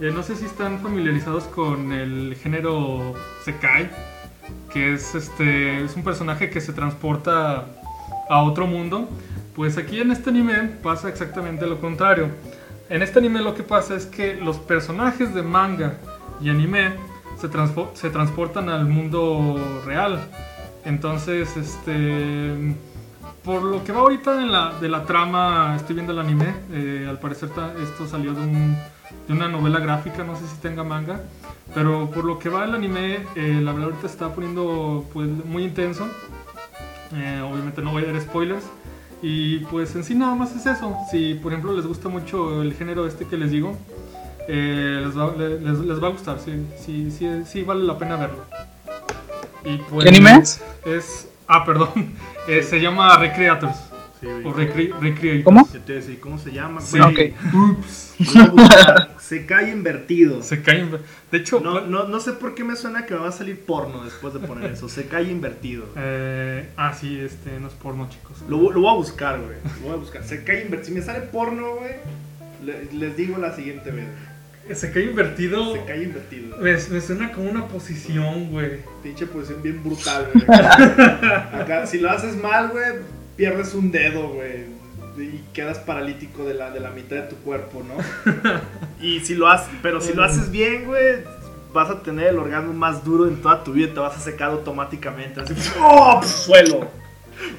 Eh, 0.00 0.12
no 0.14 0.22
sé 0.22 0.36
si 0.36 0.44
están 0.44 0.80
familiarizados 0.80 1.44
con 1.44 1.92
el 1.92 2.36
género 2.36 3.14
Sekai, 3.44 3.90
que 4.72 4.94
es 4.94 5.14
este 5.14 5.84
es 5.84 5.96
un 5.96 6.02
personaje 6.04 6.50
que 6.50 6.60
se 6.60 6.72
transporta 6.72 7.66
a 8.28 8.42
otro 8.42 8.66
mundo. 8.66 9.08
Pues 9.54 9.78
aquí 9.78 10.00
en 10.00 10.10
este 10.10 10.30
anime 10.30 10.54
pasa 10.82 11.08
exactamente 11.08 11.66
lo 11.66 11.80
contrario. 11.80 12.28
En 12.90 13.02
este 13.02 13.18
anime 13.20 13.40
lo 13.40 13.54
que 13.54 13.62
pasa 13.62 13.94
es 13.94 14.06
que 14.06 14.34
los 14.34 14.58
personajes 14.58 15.34
de 15.34 15.42
manga 15.42 15.94
y 16.40 16.50
anime 16.50 16.92
se, 17.40 17.48
se 17.94 18.10
transportan 18.10 18.68
al 18.68 18.86
mundo 18.86 19.82
real. 19.86 20.20
Entonces, 20.84 21.56
este 21.56 22.74
por 23.44 23.62
lo 23.62 23.84
que 23.84 23.92
va 23.92 24.00
ahorita 24.00 24.34
de 24.36 24.46
la, 24.46 24.72
de 24.80 24.88
la 24.88 25.04
trama, 25.04 25.74
estoy 25.76 25.94
viendo 25.94 26.12
el 26.12 26.18
anime. 26.18 26.54
eh, 26.72 27.06
al 27.08 27.18
parecer 27.18 27.50
esto 27.82 28.06
salió 28.06 28.32
de, 28.32 28.40
un- 28.40 28.76
de 29.26 29.32
una 29.32 29.48
novela 29.48 29.78
gráfica, 29.80 30.24
no 30.24 30.36
sé 30.36 30.46
si 30.46 30.56
tenga 30.56 30.84
manga. 30.84 31.20
Pero 31.74 32.10
por 32.10 32.24
lo 32.24 32.38
que 32.38 32.48
va 32.48 32.64
el 32.64 32.74
anime, 32.74 33.18
eh, 33.34 33.60
la 33.62 33.72
verdad 33.72 33.90
ahorita 33.90 34.06
está 34.06 34.32
poniendo 34.34 35.04
pues, 35.12 35.28
muy 35.28 35.64
intenso. 35.64 36.06
Eh, 37.14 37.40
obviamente 37.44 37.82
no 37.82 37.92
voy 37.92 38.04
a 38.04 38.12
dar 38.12 38.20
spoilers. 38.20 38.64
Y 39.22 39.58
pues 39.60 39.94
en 39.96 40.04
sí 40.04 40.14
nada 40.14 40.34
más 40.34 40.54
es 40.54 40.66
eso. 40.66 40.96
Si 41.10 41.34
por 41.34 41.52
ejemplo 41.52 41.72
les 41.72 41.86
gusta 41.86 42.08
mucho 42.08 42.60
el 42.62 42.74
género 42.74 43.06
este 43.06 43.26
que 43.26 43.36
les 43.38 43.50
digo, 43.50 43.76
eh, 44.48 45.00
les, 45.04 45.16
va, 45.18 45.32
le- 45.36 45.60
les, 45.60 45.78
les 45.78 46.02
va 46.02 46.08
a 46.08 46.10
gustar. 46.10 46.38
Sí, 46.44 46.66
sí, 46.78 47.10
sí, 47.10 47.28
sí 47.46 47.62
vale 47.62 47.84
la 47.84 47.96
pena 47.98 48.16
verlo. 48.16 48.44
Y 49.64 49.78
pues, 49.78 50.02
¿Qué 50.04 50.08
anime 50.10 50.36
es? 50.36 50.62
Es. 50.84 51.28
Ah, 51.48 51.64
perdón. 51.64 51.90
Eh, 52.46 52.62
se 52.62 52.78
llama 52.78 53.16
Recreators. 53.16 53.74
O 54.44 54.52
recre 54.52 54.90
recreator. 55.00 55.44
¿Cómo? 55.44 55.68
¿Cómo 56.20 56.38
se 56.38 56.52
llama? 56.52 56.80
Sí. 56.80 56.98
güey? 56.98 57.30
Ok. 57.30 57.54
Ups. 57.54 58.14
Lo 58.18 58.32
voy 58.32 58.42
a 58.42 58.46
buscar. 58.64 59.14
Se 59.24 59.46
cae 59.46 59.70
invertido. 59.70 60.42
Se 60.42 60.60
caen. 60.62 60.90
De 61.32 61.38
hecho, 61.38 61.58
No, 61.60 61.80
no, 61.80 62.04
no 62.06 62.20
sé 62.20 62.32
por 62.32 62.54
qué 62.54 62.62
me 62.62 62.76
suena 62.76 63.06
que 63.06 63.14
me 63.14 63.20
va 63.20 63.28
a 63.28 63.32
salir 63.32 63.58
porno 63.60 64.04
después 64.04 64.34
de 64.34 64.40
poner 64.40 64.70
eso. 64.72 64.88
Se 64.88 65.06
cae 65.06 65.24
invertido. 65.30 65.86
eh, 65.96 66.68
ah, 66.76 66.92
sí, 66.92 67.18
este 67.18 67.58
no 67.58 67.68
es 67.68 67.74
porno, 67.74 68.08
chicos. 68.10 68.42
Lo, 68.48 68.70
lo 68.70 68.80
voy 68.82 68.90
a 68.92 68.96
buscar, 68.96 69.40
güey. 69.40 69.56
Lo 69.80 69.86
voy 69.88 69.92
a 69.92 69.96
buscar. 69.96 70.22
Se 70.24 70.44
cae 70.44 70.64
invertido. 70.64 70.84
Si 70.84 70.92
me 70.92 71.02
sale 71.02 71.20
porno, 71.20 71.76
güey, 71.76 71.92
le- 72.64 72.92
les 72.92 73.16
digo 73.16 73.38
la 73.38 73.54
siguiente 73.56 73.90
vez. 73.90 74.06
Se 74.78 74.90
cae 74.92 75.04
invertido. 75.04 75.74
Se 75.74 75.84
cae 75.84 76.02
invertido. 76.04 76.56
Me, 76.58 76.72
me 76.72 77.00
suena 77.00 77.32
como 77.32 77.50
una 77.50 77.66
posición, 77.66 78.50
güey. 78.50 78.78
Pinche 79.02 79.26
posición 79.26 79.62
bien 79.62 79.82
brutal, 79.82 80.28
güey. 80.34 80.44
Acá, 80.58 81.86
si 81.86 81.98
lo 81.98 82.10
haces 82.10 82.36
mal, 82.42 82.68
güey, 82.68 82.84
pierdes 83.36 83.74
un 83.74 83.90
dedo, 83.90 84.28
güey. 84.28 84.66
Y 85.16 85.44
quedas 85.52 85.78
paralítico 85.78 86.44
de 86.44 86.54
la, 86.54 86.70
de 86.70 86.80
la 86.80 86.90
mitad 86.90 87.16
de 87.16 87.22
tu 87.22 87.36
cuerpo, 87.36 87.82
¿no? 87.86 87.94
Y 89.00 89.20
si 89.20 89.34
lo 89.34 89.48
haces, 89.48 89.68
pero 89.82 90.00
si 90.00 90.12
lo 90.12 90.24
haces 90.24 90.50
bien, 90.50 90.86
güey, 90.86 91.18
vas 91.72 91.90
a 91.90 92.00
tener 92.00 92.28
el 92.28 92.38
orgasmo 92.38 92.72
más 92.72 93.04
duro 93.04 93.28
en 93.28 93.42
toda 93.42 93.62
tu 93.62 93.72
vida. 93.72 93.92
Te 93.92 94.00
vas 94.00 94.16
a 94.16 94.20
secar 94.20 94.50
automáticamente. 94.50 95.40
Así, 95.40 95.54
¡oh! 95.80 96.20
pf, 96.20 96.32
Suelo. 96.32 96.88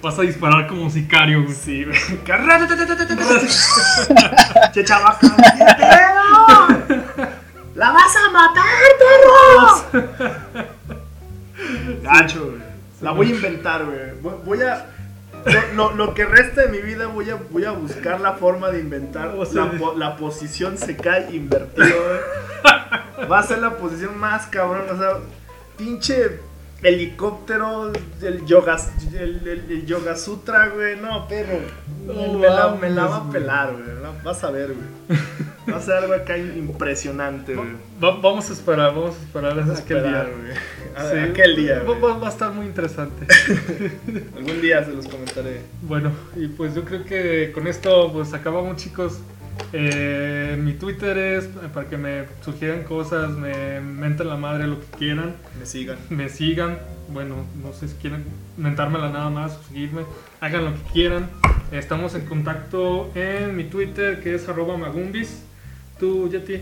Vas 0.02 0.18
a 0.18 0.24
disparar 0.24 0.68
como 0.68 0.90
sicario, 0.90 1.44
güey. 1.44 1.54
Sí, 1.54 1.84
güey. 1.84 1.98
Che, 4.74 4.84
chavaca. 4.84 5.20
¿qué 5.20 5.66
pedo? 5.78 7.06
¡La 7.76 7.92
vas 7.92 8.16
a 8.16 8.32
matar, 8.32 8.64
perros! 9.92 10.16
Gacho, 12.02 12.46
güey. 12.46 12.64
La 13.02 13.12
voy 13.12 13.32
a 13.32 13.36
inventar, 13.36 13.86
güey. 13.86 14.36
Voy 14.46 14.62
a. 14.62 14.95
Lo, 15.76 15.92
lo- 15.94 16.14
que 16.14 16.26
resta 16.26 16.62
de 16.64 16.68
mi 16.70 16.80
vida 16.80 17.08
voy 17.08 17.30
a, 17.30 17.36
voy 17.52 17.66
a 17.66 17.72
buscar 17.72 18.20
la 18.22 18.34
forma 18.34 18.70
de 18.72 18.80
inventar 18.80 19.28
O 19.38 19.46
sea, 19.46 19.66
la, 19.66 19.72
po- 19.78 19.94
la 19.96 20.18
posición 20.18 20.78
se 20.78 20.96
cae 20.98 21.36
invertido. 21.36 21.96
Va 23.32 23.40
a 23.40 23.44
ser 23.44 23.60
la 23.60 23.78
posición 23.78 24.18
más 24.18 24.48
cabrón, 24.48 24.84
o 24.92 24.98
sea, 24.98 25.18
pinche 25.78 26.40
helicóptero, 26.82 27.92
el 28.22 28.46
yoga, 28.46 28.78
el, 29.14 29.48
el- 29.48 29.66
el 29.72 29.86
yoga 29.86 30.16
sutra, 30.16 30.70
güey, 30.70 31.00
no, 31.00 31.28
perro. 31.28 31.60
No 32.06 32.34
me, 32.40 32.48
la, 32.50 32.70
me 32.76 32.90
la 32.90 33.06
va 33.06 33.18
a 33.18 33.30
pelar, 33.32 33.74
güey. 33.74 33.86
Vas 34.24 34.44
a 34.44 34.52
ver, 34.52 34.74
güey. 34.74 35.20
Va 35.72 35.78
a 35.78 35.82
ser 35.82 35.96
algo 35.96 36.14
acá 36.14 36.38
impresionante, 36.38 37.56
güey. 37.56 37.70
Va- 38.04 38.20
vamos 38.22 38.50
a 38.50 38.54
esperar, 38.54 38.94
vamos 38.94 39.16
a 39.16 39.24
esperar 39.24 39.52
a 39.54 39.56
Vamos 39.56 39.80
a 39.80 39.82
aquel 39.82 40.04
día. 40.04 40.24
güey. 40.24 40.52
A- 40.96 41.12
Sí. 41.12 41.18
Aquel 41.18 41.56
día, 41.58 41.84
Va, 41.84 41.98
va- 42.00 42.18
va 42.20 42.28
a 42.28 42.30
estar 42.30 42.52
muy 42.54 42.66
interesante. 42.68 43.26
Algún 44.38 44.62
día 44.62 44.84
se 44.84 44.94
los 44.94 45.08
comentaré. 45.08 45.62
Bueno, 45.82 46.12
y 46.36 46.48
pues 46.48 46.74
yo 46.76 46.84
creo 46.86 47.04
que 47.04 47.52
con 47.54 47.68
esto 47.68 48.12
pues 48.14 48.34
acabamos 48.34 48.78
chicos. 48.78 49.20
Eh, 49.74 50.58
mi 50.60 50.74
Twitter 50.74 51.18
es 51.18 51.46
para 51.74 51.88
que 51.88 51.98
me 51.98 52.26
sugieran 52.44 52.84
cosas, 52.84 53.32
me 53.32 53.80
menten 53.82 54.28
la 54.28 54.36
madre 54.36 54.68
lo 54.68 54.80
que 54.82 54.86
quieran, 54.98 55.36
Me 55.60 55.66
sigan. 55.66 55.98
me 56.10 56.30
sigan. 56.30 56.78
Bueno, 57.10 57.36
no 57.62 57.72
sé 57.74 57.88
si 57.88 57.96
quieren 57.96 58.24
mentármela 58.58 59.10
nada 59.10 59.30
más 59.30 59.58
o 59.58 59.64
seguirme, 59.64 60.02
hagan 60.42 60.66
lo 60.66 60.74
que 60.74 60.82
quieran. 60.92 61.30
Estamos 61.72 62.16
en 62.16 62.26
contacto 62.26 63.12
en 63.16 63.56
mi 63.56 63.64
Twitter 63.66 64.22
que 64.22 64.36
es 64.36 64.48
arroba 64.50 64.78
magumbis. 64.78 65.44
Tú, 66.00 66.30
Yeti. 66.30 66.62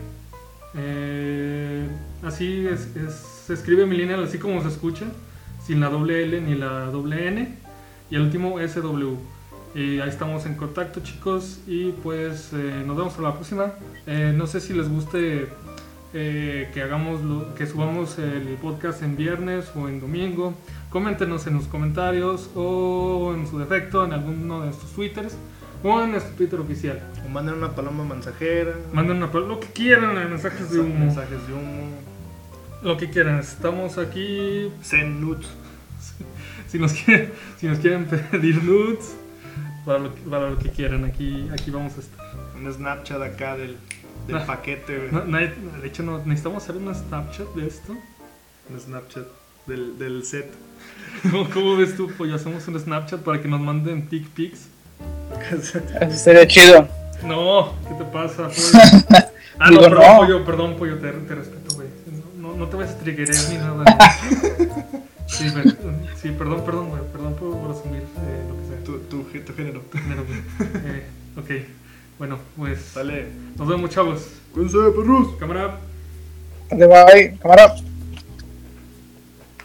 Eh, 0.76 1.88
así 2.24 2.68
es, 2.68 2.90
se 3.46 3.54
escribe 3.54 3.86
millennial 3.86 4.26
así 4.26 4.38
como 4.38 4.62
se 4.62 4.68
escucha, 4.68 5.06
sin 5.66 5.80
la 5.80 5.88
doble 5.88 6.24
L 6.24 6.42
ni 6.42 6.56
la 6.56 6.88
doble 6.88 7.30
N. 7.30 7.58
Y 8.10 8.16
el 8.16 8.24
último 8.24 8.58
SW. 8.60 9.16
Y 9.76 10.02
ahí 10.02 10.10
estamos 10.10 10.46
en 10.46 10.56
contacto, 10.56 11.00
chicos. 11.00 11.62
Y 11.68 11.92
pues 11.92 12.52
eh, 12.52 12.84
nos 12.86 12.98
vemos 12.98 13.18
a 13.18 13.22
la 13.22 13.34
próxima. 13.34 13.72
Eh, 14.06 14.34
no 14.36 14.46
sé 14.46 14.60
si 14.60 14.74
les 14.74 14.90
guste 14.90 15.48
eh, 16.14 16.70
que 16.74 16.82
hagamos 16.82 17.22
lo- 17.22 17.54
que 17.56 17.66
subamos 17.68 18.18
el 18.20 18.58
podcast 18.62 19.02
en 19.04 19.16
viernes 19.16 19.72
o 19.76 19.88
en 19.88 20.00
domingo. 20.02 20.54
Coméntenos 20.90 21.48
en 21.48 21.54
los 21.56 21.66
comentarios 21.68 22.50
o 22.56 23.34
en 23.36 23.48
su 23.48 23.58
defecto 23.60 24.04
en 24.06 24.14
alguno 24.14 24.60
de 24.60 24.66
nuestros 24.68 24.92
twitters 24.92 25.36
o 25.84 26.02
en 26.02 26.12
nuestro 26.12 26.34
Twitter 26.36 26.60
oficial. 26.60 27.02
O 27.26 27.30
manden 27.30 27.56
una 27.56 27.70
paloma 27.74 28.04
mensajera. 28.04 28.74
Manden 28.94 29.18
una, 29.18 29.28
lo 29.32 29.60
que 29.60 29.68
quieran, 29.68 30.18
en 30.18 30.30
mensajes 30.30 30.70
de 30.70 30.80
humo. 30.82 31.00
Mensajes 31.00 31.48
de 31.48 31.54
humo. 31.54 31.84
Lo 32.84 32.98
que 32.98 33.10
quieran. 33.10 33.40
Estamos 33.40 33.98
aquí. 33.98 34.70
Send 34.82 35.22
nudes. 35.22 35.48
Si 36.68 36.80
nos 36.80 36.94
quieren, 36.94 37.34
si 37.58 37.68
nos 37.68 37.80
quieren 37.80 38.06
pedir 38.32 38.64
nudes, 38.64 39.14
para 39.86 40.00
lo, 40.00 40.16
que- 40.16 40.22
para 40.22 40.50
lo 40.50 40.58
que 40.58 40.70
quieran, 40.70 41.04
aquí, 41.04 41.50
aquí 41.52 41.70
vamos 41.70 41.98
a 41.98 42.00
estar. 42.00 42.26
Un 42.56 42.72
Snapchat 42.74 43.22
acá 43.22 43.58
del, 43.58 43.76
del 44.28 44.38
Ah. 44.38 44.46
paquete, 44.46 44.98
güey. 45.10 45.26
No, 45.28 45.38
de 45.38 45.88
hecho, 45.88 46.04
no, 46.04 46.18
necesitamos 46.20 46.64
hacer 46.64 46.78
una 46.78 46.94
Snapchat 46.94 47.48
de 47.56 47.68
esto. 47.68 47.94
Un 48.70 48.80
Snapchat 48.80 49.26
del, 49.68 49.98
del 49.98 50.24
set. 50.24 50.52
¿Cómo, 51.32 51.50
cómo 51.50 51.76
ves 51.78 51.96
tú? 51.96 52.10
Pues 52.18 52.32
hacemos 52.34 52.68
un 52.68 52.80
Snapchat 52.80 53.22
para 53.22 53.42
que 53.42 53.48
nos 53.48 53.60
manden 53.62 54.08
dick 54.10 54.28
pics. 54.30 54.68
Eso 55.52 55.80
sería 56.12 56.48
chido. 56.48 56.88
No, 57.26 57.74
¿qué 57.88 57.94
te 57.96 58.04
pasa? 58.06 58.48
pollo? 58.50 59.28
Ah, 59.64 59.70
no, 59.70 59.78
Digo, 59.78 59.84
perdón, 59.92 60.04
no. 60.08 60.18
pollo, 60.18 60.46
perdón, 60.46 60.76
pollo, 60.76 60.98
te, 60.98 61.12
te 61.12 61.36
respeto, 61.36 61.76
güey. 61.76 61.88
No, 62.38 62.50
no, 62.50 62.56
no 62.58 62.68
te 62.68 62.78
vayas 62.78 62.96
a 62.96 62.98
triggerear 62.98 63.50
ni 63.50 63.58
nada. 63.58 63.74
güey. 63.74 64.70
Sí, 65.28 65.50
per- 65.50 65.78
sí, 66.22 66.30
perdón, 66.32 66.66
perdón, 66.66 66.90
güey. 66.90 67.02
Perdón 67.12 67.36
por, 67.36 67.58
por 67.58 67.72
asumir 67.72 68.02
eh, 68.02 68.44
lo 68.50 68.58
que 68.58 68.68
sea. 68.68 68.84
tu, 68.84 68.98
tu, 69.02 69.24
tu 69.24 69.54
género. 69.54 69.82
Género, 69.94 70.26
güey. 70.26 70.40
Eh, 70.86 71.06
ok, 71.38 71.50
bueno, 72.22 72.38
pues 72.56 72.94
Dale. 72.94 73.30
nos 73.58 73.68
vemos, 73.68 73.90
chavos. 73.90 74.28
Cuídense, 74.54 74.78
perros. 74.96 75.30
Cámara. 75.40 75.80
Dale, 76.70 76.86
bye. 76.86 77.38
Cámara. 77.40 77.74